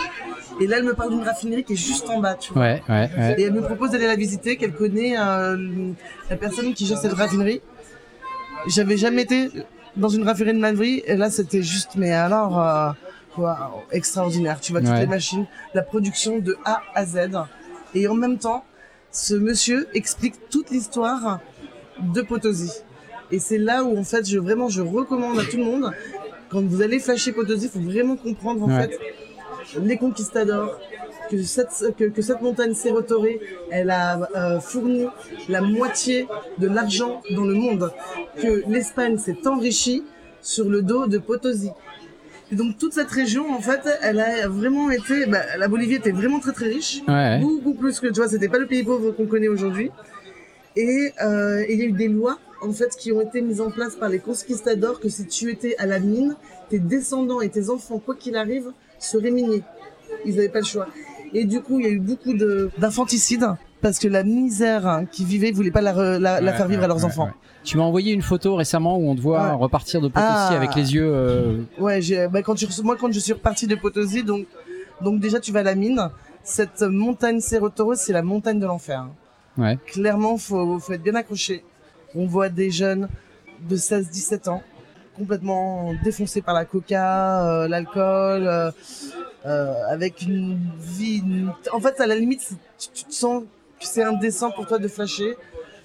Et 0.61 0.67
là, 0.69 0.77
elle 0.79 0.85
me 0.85 0.95
parle 0.95 1.11
d'une 1.11 1.23
raffinerie 1.23 1.65
qui 1.65 1.73
est 1.73 1.77
juste 1.77 2.09
en 2.09 2.21
bas, 2.21 2.35
tu 2.35 2.53
vois. 2.53 2.63
Ouais, 2.63 2.83
ouais, 2.89 3.11
ouais. 3.19 3.35
Et 3.39 3.43
elle 3.43 3.53
me 3.53 3.63
propose 3.63 3.91
d'aller 3.91 4.07
la 4.07 4.15
visiter, 4.17 4.57
qu'elle 4.57 4.73
connaît 4.75 5.15
euh, 5.19 5.57
la 6.31 6.37
personne 6.37 6.75
qui 6.75 6.87
gère 6.87 6.99
cette 6.99 7.13
raffinerie. 7.15 7.61
J'avais 8.67 8.97
jamais 8.97 9.23
été 9.23 9.51
dans 9.97 10.09
une 10.09 10.23
raffinerie 10.23 10.55
de 10.55 10.61
Madrid, 10.61 11.03
et 11.07 11.17
là 11.17 11.31
c'était 11.31 11.63
juste, 11.63 11.97
mais 11.97 12.13
alors, 12.13 12.61
euh, 12.61 12.93
extraordinaire. 13.91 14.61
Tu 14.61 14.73
vois 14.73 14.81
toutes 14.81 14.91
Ouais. 14.91 15.01
les 15.01 15.07
machines, 15.07 15.47
la 15.75 15.83
production 15.83 16.39
de 16.39 16.57
A 16.65 16.83
à 16.95 17.05
Z. 17.05 17.19
Et 17.95 18.07
en 18.07 18.15
même 18.15 18.39
temps, 18.39 18.65
ce 19.11 19.35
monsieur 19.35 19.89
explique 19.95 20.35
toute 20.51 20.71
l'histoire 20.71 21.41
de 22.01 22.23
Potosi. 22.23 22.71
Et 23.33 23.39
c'est 23.39 23.59
là 23.59 23.83
où 23.85 23.99
en 23.99 24.05
fait, 24.05 24.29
je 24.29 24.39
vraiment, 24.39 24.69
je 24.69 24.83
recommande 24.83 25.39
à 25.39 25.45
tout 25.45 25.57
le 25.57 25.65
monde, 25.65 25.91
quand 26.51 26.63
vous 26.63 26.83
allez 26.83 26.99
flasher 26.99 27.33
Potosi, 27.33 27.67
il 27.67 27.71
faut 27.71 27.81
vraiment 27.91 28.17
comprendre 28.17 28.63
en 28.65 28.69
Ouais. 28.69 28.89
fait 28.89 28.99
les 29.83 29.97
conquistadors, 29.97 30.79
que 31.31 31.43
cette, 31.43 31.95
que, 31.99 32.05
que 32.05 32.21
cette 32.21 32.43
montagne 32.43 32.75
Serotore, 32.75 33.25
elle 33.71 33.91
a 33.91 34.29
euh, 34.37 34.61
fourni 34.61 35.07
la 35.49 35.63
moitié 35.63 36.27
de 36.59 36.69
l'argent 36.69 37.23
dans 37.31 37.45
le 37.45 37.55
monde, 37.55 37.91
que 38.43 38.63
l'Espagne 38.69 39.17
s'est 39.17 39.47
enrichie 39.47 40.05
sur 40.43 40.69
le 40.69 40.83
dos 40.83 41.07
de 41.07 41.17
Potosi. 41.17 41.71
Et 42.51 42.55
donc 42.55 42.77
toute 42.77 42.93
cette 42.93 43.11
région, 43.11 43.51
en 43.51 43.61
fait, 43.63 43.81
elle 44.03 44.21
a 44.21 44.47
vraiment 44.47 44.91
été, 44.91 45.25
bah, 45.25 45.41
la 45.57 45.69
Bolivie 45.69 45.95
était 45.95 46.11
vraiment 46.11 46.39
très 46.39 46.53
très 46.53 46.67
riche, 46.69 47.01
Ouais. 47.09 47.41
beaucoup 47.41 47.73
plus 47.73 47.99
que 47.99 48.09
tu 48.09 48.15
vois, 48.21 48.29
c'était 48.29 48.49
pas 48.49 48.59
le 48.59 48.67
pays 48.67 48.83
pauvre 48.83 49.13
qu'on 49.13 49.27
connaît 49.27 49.49
aujourd'hui. 49.49 49.91
Et 50.77 51.13
euh, 51.23 51.65
et 51.67 51.73
il 51.73 51.79
y 51.79 51.83
a 51.83 51.87
eu 51.87 51.93
des 51.93 52.09
lois 52.09 52.39
en 52.63 52.73
fait 52.73 52.95
qui 52.97 53.13
ont 53.13 53.21
été 53.21 53.43
mises 53.43 53.61
en 53.61 53.71
place 53.71 53.95
par 53.97 54.09
les 54.09 54.19
conquistadors 54.19 55.01
que 55.01 55.09
si 55.09 55.27
tu 55.27 55.51
étais 55.51 55.77
à 55.79 55.87
la 55.87 55.99
mine, 55.99 56.37
tes 56.71 56.79
descendants 56.79 57.41
et 57.41 57.49
tes 57.49 57.69
enfants, 57.71 57.99
quoi 57.99 58.15
qu'il 58.15 58.37
arrive, 58.37 58.71
seraient 58.99 59.31
miniers. 59.31 59.63
Ils 60.25 60.37
n'avaient 60.37 60.49
pas 60.49 60.61
le 60.61 60.65
choix. 60.67 60.87
Et 61.35 61.45
du 61.45 61.61
coup, 61.61 61.81
il 61.81 61.87
y 61.87 61.89
a 61.89 61.93
eu 61.93 61.99
beaucoup 61.99 62.35
de 62.35 62.71
d'infanticides 62.79 63.47
parce 63.81 63.99
que 63.99 64.07
la 64.07 64.23
misère 64.23 65.05
qui 65.11 65.25
vivait 65.25 65.51
voulait 65.51 65.71
pas 65.71 65.81
la, 65.81 65.93
re- 65.93 66.19
la, 66.19 66.41
la 66.41 66.53
Ouais, 66.53 66.57
faire 66.57 66.69
vivre 66.69 66.81
ouais, 66.81 66.85
à 66.85 66.89
leurs 66.89 66.99
ouais, 66.99 67.05
enfants. 67.05 67.25
ouais. 67.27 67.33
Tu 67.65 67.77
m'as 67.77 67.85
envoyé 67.85 68.13
une 68.13 68.23
photo 68.23 68.55
récemment 68.57 68.97
où 68.99 69.09
on 69.09 69.17
te 69.17 69.21
voit 69.21 69.49
Ouais. 69.49 69.55
repartir 69.55 70.01
de 70.01 70.09
Potosi 70.09 70.27
Ah. 70.29 70.49
avec 70.57 70.75
les 70.75 70.95
yeux. 70.95 71.09
euh, 71.13 71.63
Ouais, 71.79 72.01
j'ai, 72.03 72.29
bah, 72.29 72.43
quand 72.43 72.55
tu, 72.55 72.67
moi, 72.85 72.97
quand 73.01 73.11
je 73.13 73.19
suis 73.21 73.33
reparti 73.33 73.67
de 73.67 73.75
Potosi, 73.75 74.23
donc, 74.25 74.47
donc 75.01 75.19
déjà, 75.21 75.41
tu 75.41 75.51
vas 75.53 75.61
à 75.61 75.65
la 75.65 75.75
mine. 75.75 76.11
Cette 76.45 76.83
montagne 76.83 77.41
Serotoro, 77.41 77.95
c'est 77.95 78.13
la 78.13 78.23
montagne 78.23 78.59
de 78.61 78.67
l'enfer. 78.67 79.07
Ouais. 79.57 79.79
Clairement, 79.87 80.37
faut, 80.39 80.79
faut 80.81 80.93
être 80.93 81.03
bien 81.03 81.15
accroché. 81.15 81.65
On 82.15 82.27
voit 82.27 82.49
des 82.49 82.71
jeunes 82.71 83.09
de 83.69 83.77
16-17 83.77 84.49
ans 84.49 84.63
complètement 85.17 85.93
défoncés 86.03 86.43
par 86.43 86.55
la 86.55 86.65
coca, 86.65 87.47
euh, 87.47 87.69
l'alcool, 87.69 88.47
euh, 88.47 88.71
euh, 89.47 89.75
avec 89.89 90.23
une 90.23 90.59
vie. 90.79 91.23
En 91.73 91.81
fait, 91.81 92.01
à 92.01 92.07
la 92.07 92.15
limite, 92.15 92.49
tu, 92.79 92.89
tu 92.93 93.05
te 93.05 93.13
sens 93.13 93.43
que 93.79 93.87
c'est 93.87 94.03
indécent 94.03 94.51
pour 94.51 94.67
toi 94.67 94.79
de 94.79 94.89
flasher 94.89 95.37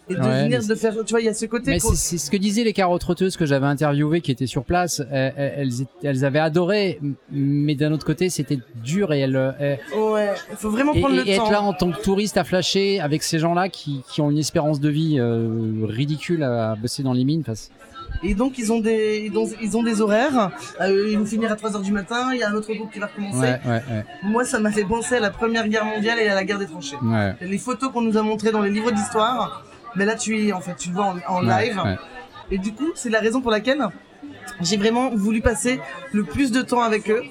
et 0.10 0.16
de 0.16 0.20
Ouais, 0.22 0.44
venir 0.44 0.66
de 0.66 0.76
faire. 0.76 0.94
Tu 1.06 1.12
vois, 1.12 1.22
il 1.22 1.26
y 1.26 1.30
a 1.30 1.34
ce 1.34 1.46
côté. 1.46 1.72
Mais 1.72 1.80
c'est 1.80 2.18
ce 2.18 2.32
que 2.32 2.38
disaient 2.38 2.64
les 2.64 2.74
carottes 2.74 3.02
trotteuses 3.02 3.36
que 3.38 3.46
j'avais 3.46 3.66
interviewées 3.68 4.22
qui 4.22 4.32
étaient 4.32 4.48
sur 4.48 4.64
place. 4.64 5.02
Elles, 5.12 5.34
elles, 5.38 5.82
étaient- 5.82 5.90
elles 6.04 6.26
avaient 6.26 6.40
adoré, 6.40 7.00
mais 7.32 7.76
d'un 7.76 7.92
autre 7.92 8.06
côté, 8.06 8.30
c'était 8.30 8.60
dur 8.84 9.14
et 9.14 9.20
elles. 9.20 9.54
elles- 9.60 9.80
Ouais, 9.98 10.30
il 10.52 10.58
faut 10.58 10.70
vraiment 10.70 10.94
et, 10.94 11.00
prendre 11.02 11.16
et 11.16 11.24
le 11.26 11.30
être 11.30 11.44
temps. 11.46 11.52
là 11.52 11.62
en 11.62 11.74
tant 11.74 11.92
que 11.92 12.02
touriste 12.02 12.38
à 12.38 12.44
flasher 12.44 13.00
avec 13.00 13.24
ces 13.24 13.40
gens-là 13.40 13.70
qui, 13.70 14.02
qui 14.10 14.22
ont 14.22 14.32
une 14.32 14.38
espérance 14.38 14.80
de 14.80 14.90
vie 14.90 15.18
euh, 15.20 15.48
ridicule 15.84 16.44
à 16.44 16.76
bosser 16.76 17.04
dans 17.04 17.14
les 17.14 17.24
mines. 17.24 17.44
Et 18.24 18.34
donc 18.34 18.58
ils 18.58 18.72
ont 18.72 18.80
des 18.80 19.30
ils 19.32 19.38
ont, 19.38 19.48
ils 19.62 19.78
ont 19.78 19.84
des 19.84 20.02
horaires. 20.02 20.52
Euh, 20.82 21.08
ils 21.12 21.18
vont 21.20 21.26
finir 21.26 21.52
à 21.52 21.56
3h 21.56 21.82
du 21.84 21.92
matin, 21.92 22.30
il 22.34 22.40
y 22.40 22.44
a 22.44 22.50
un 22.50 22.54
autre 22.54 22.74
groupe 22.74 22.92
qui 22.92 23.00
va 23.00 23.08
recommencer. 23.08 23.38
ouais, 23.40 23.60
ouais, 23.66 23.72
ouais. 23.90 24.06
Moi 24.24 24.44
ça 24.44 24.60
m'a 24.60 24.72
fait 24.72 24.86
penser 24.86 25.16
à 25.16 25.20
la 25.20 25.30
Première 25.30 25.68
Guerre 25.68 25.86
mondiale 25.86 26.18
et 26.20 26.28
à 26.28 26.34
la 26.34 26.44
guerre 26.44 26.58
des 26.58 26.66
tranchées. 26.66 26.96
Ouais. 27.04 27.36
Les 27.42 27.58
photos 27.58 27.92
qu'on 27.92 28.02
nous 28.02 28.18
a 28.18 28.22
montrées 28.24 28.52
dans 28.52 28.62
les 28.62 28.72
livres 28.72 28.92
d'histoire, 28.92 29.64
mais 29.98 30.06
là 30.06 30.16
tu 30.16 30.48
es 30.48 30.54
en 30.54 30.62
fait, 30.62 30.76
tu 30.76 30.90
le 30.90 30.96
vois 30.96 31.16
en, 31.28 31.42
live. 31.42 31.82
Et 32.50 32.58
du 32.58 32.74
coup, 32.74 32.92
c'est 32.96 33.10
la 33.10 33.20
raison 33.20 33.42
pour 33.42 33.52
laquelle 33.52 33.90
j'ai 34.62 34.78
vraiment 34.78 35.10
voulu 35.14 35.42
passer 35.42 35.80
le 36.14 36.24
plus 36.24 36.52
de 36.52 36.62
temps 36.62 36.82
avec 36.82 37.10
eux. 37.10 37.24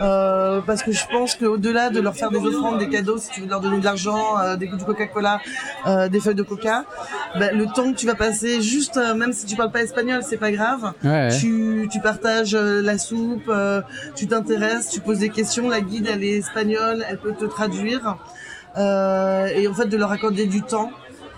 Euh, 0.00 0.62
parce 0.62 0.82
que 0.82 0.92
je 0.92 1.04
pense 1.10 1.34
qu'au-delà 1.34 1.90
de 1.90 2.00
leur 2.00 2.14
faire 2.14 2.30
des 2.30 2.38
offrandes, 2.38 2.78
des 2.78 2.88
cadeaux, 2.88 3.18
si 3.18 3.28
tu 3.30 3.42
veux 3.42 3.48
leur 3.48 3.60
donner 3.60 3.80
de 3.80 3.84
l'argent, 3.84 4.38
euh, 4.38 4.56
des 4.56 4.66
du 4.66 4.84
Coca-Cola, 4.84 5.40
euh, 5.86 6.08
des 6.08 6.20
feuilles 6.20 6.34
de 6.34 6.42
coca, 6.42 6.84
ben, 7.38 7.54
le 7.56 7.66
temps 7.66 7.92
que 7.92 7.98
tu 7.98 8.06
vas 8.06 8.14
passer, 8.14 8.62
juste 8.62 8.96
euh, 8.96 9.14
même 9.14 9.34
si 9.34 9.44
tu 9.44 9.56
parles 9.56 9.72
pas 9.72 9.82
espagnol, 9.82 10.22
c'est 10.26 10.38
pas 10.38 10.52
grave. 10.52 10.94
Ouais. 11.04 11.28
Tu, 11.38 11.86
tu 11.92 12.00
partages 12.00 12.54
la 12.54 12.96
soupe, 12.96 13.52
tu 14.14 14.26
t'intéresses, 14.26 14.88
tu 14.88 15.00
poses 15.00 15.18
des 15.18 15.28
questions. 15.28 15.68
La 15.68 15.82
guide, 15.82 16.08
elle 16.10 16.24
est 16.24 16.38
espagnole, 16.38 17.04
elle 17.08 17.18
peut 17.18 17.34
te 17.34 17.44
traduire. 17.44 18.16
Et 18.76 19.68
en 19.68 19.74
fait, 19.74 19.86
de 19.86 19.96
leur 19.96 20.12
accorder 20.12 20.46
du 20.46 20.62
temps. 20.62 20.90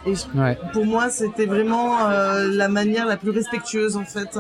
Et 0.07 0.15
je- 0.15 0.39
Ouais. 0.39 0.59
pour 0.73 0.85
moi, 0.85 1.11
c'était 1.11 1.47
vraiment 1.47 2.09
euh, 2.09 2.49
la 2.53 2.69
manière 2.69 3.07
la 3.07 3.17
plus 3.17 3.31
respectueuse 3.31 3.97
en 3.97 4.05
fait. 4.05 4.37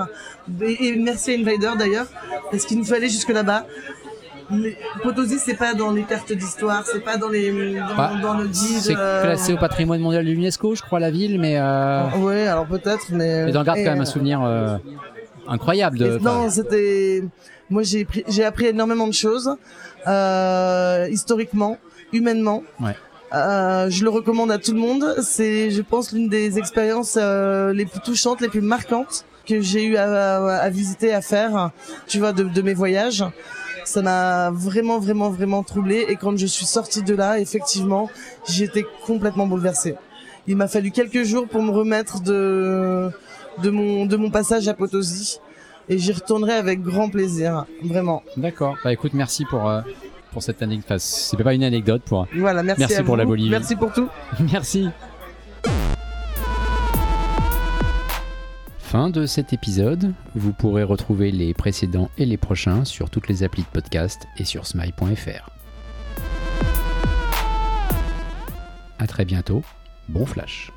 Et, 0.60 0.88
et 0.88 0.96
merci 0.96 1.32
à 1.32 1.38
Invader 1.38 1.70
d'ailleurs, 1.78 2.06
parce 2.50 2.64
qu'il 2.64 2.78
nous 2.78 2.84
fallait 2.84 3.08
jusque 3.08 3.28
là-bas. 3.30 3.64
Potosi, 5.02 5.38
c'est 5.38 5.54
pas 5.54 5.72
dans 5.72 5.92
les 5.92 6.02
cartes 6.02 6.32
d'histoire, 6.32 6.84
c'est 6.84 7.00
pas 7.02 7.16
dans 7.16 7.28
les 7.28 7.74
dans, 7.74 7.94
Bah, 7.96 8.12
dans 8.20 8.34
le. 8.34 8.50
C'est 8.52 8.94
euh, 8.96 9.22
classé 9.22 9.52
au 9.54 9.56
patrimoine 9.56 10.00
mondial 10.00 10.24
de 10.26 10.30
l'UNESCO, 10.30 10.74
je 10.74 10.82
crois, 10.82 11.00
la 11.00 11.10
ville, 11.10 11.40
mais. 11.40 11.54
Euh... 11.58 12.02
Ouais, 12.18 12.46
alors 12.46 12.66
peut-être, 12.66 13.06
mais. 13.10 13.46
Mais 13.46 13.52
t'en 13.52 13.62
gardes 13.62 13.78
et, 13.78 13.84
quand 13.84 13.90
même 13.92 14.00
un 14.00 14.02
euh, 14.02 14.04
souvenir 14.04 14.42
euh, 14.42 14.76
incroyable 15.48 15.96
de. 15.96 16.18
Non, 16.18 16.50
c'était. 16.50 17.22
Moi, 17.70 17.82
j'ai 17.82 18.04
pris- 18.04 18.24
j'ai 18.28 18.44
appris 18.44 18.66
énormément 18.66 19.06
de 19.06 19.14
choses, 19.14 19.56
euh, 20.06 21.06
historiquement, 21.10 21.78
humainement. 22.12 22.62
Ouais. 22.80 22.96
Euh, 23.34 23.88
je 23.88 24.04
le 24.04 24.10
recommande 24.10 24.50
à 24.50 24.58
tout 24.58 24.72
le 24.72 24.80
monde. 24.80 25.14
C'est, 25.22 25.70
je 25.70 25.82
pense, 25.82 26.12
l'une 26.12 26.28
des 26.28 26.58
expériences 26.58 27.18
euh, 27.20 27.72
les 27.72 27.86
plus 27.86 28.00
touchantes, 28.00 28.40
les 28.40 28.48
plus 28.48 28.60
marquantes 28.60 29.24
que 29.46 29.60
j'ai 29.60 29.84
eu 29.84 29.96
à, 29.96 30.68
visiter, 30.70 31.12
à 31.12 31.20
faire, 31.20 31.70
tu 32.06 32.18
vois, 32.18 32.32
de, 32.32 32.44
de 32.44 32.62
mes 32.62 32.74
voyages. 32.74 33.24
Ça 33.84 34.00
m'a 34.00 34.50
vraiment, 34.50 35.00
vraiment, 35.00 35.30
vraiment 35.30 35.62
troublé. 35.62 36.06
Et 36.08 36.16
quand 36.16 36.36
je 36.36 36.46
suis 36.46 36.66
sortie 36.66 37.02
de 37.02 37.14
là, 37.14 37.40
effectivement, 37.40 38.08
j'étais 38.48 38.84
complètement 39.04 39.46
bouleversée. 39.46 39.96
Il 40.46 40.56
m'a 40.56 40.68
fallu 40.68 40.90
quelques 40.90 41.24
jours 41.24 41.48
pour 41.48 41.62
me 41.62 41.70
remettre 41.70 42.20
de 42.20 43.10
de 43.62 43.70
mon 43.70 44.06
de 44.06 44.16
mon 44.16 44.30
passage 44.30 44.66
à 44.66 44.74
Potosi 44.74 45.38
et 45.88 45.98
j'y 45.98 46.12
retournerai 46.12 46.54
avec 46.54 46.82
grand 46.82 47.08
plaisir, 47.08 47.66
vraiment. 47.82 48.22
D'accord. 48.36 48.76
Bah 48.84 48.92
écoute, 48.92 49.14
merci 49.14 49.44
pour 49.44 49.68
euh, 49.68 49.82
pour 50.32 50.42
cette 50.42 50.62
anecdote. 50.62 50.86
Enfin, 50.88 50.98
c'est 50.98 51.36
pas 51.42 51.54
une 51.54 51.64
anecdote 51.64 52.02
pour. 52.04 52.26
Voilà, 52.36 52.62
merci. 52.62 52.80
Merci 52.80 52.96
à 52.96 53.04
pour 53.04 53.14
vous. 53.14 53.18
la 53.18 53.24
Bolivie. 53.24 53.50
Merci 53.50 53.76
pour 53.76 53.92
tout. 53.92 54.08
merci. 54.52 54.88
Fin 58.78 59.08
de 59.08 59.24
cet 59.24 59.52
épisode. 59.52 60.12
Vous 60.34 60.52
pourrez 60.52 60.82
retrouver 60.82 61.30
les 61.30 61.54
précédents 61.54 62.10
et 62.18 62.26
les 62.26 62.36
prochains 62.36 62.84
sur 62.84 63.08
toutes 63.08 63.28
les 63.28 63.42
applis 63.42 63.62
de 63.62 63.68
podcast 63.68 64.26
et 64.36 64.44
sur 64.44 64.66
smile.fr. 64.66 65.50
À 68.98 69.06
très 69.06 69.24
bientôt. 69.24 69.62
Bon 70.08 70.26
flash. 70.26 70.72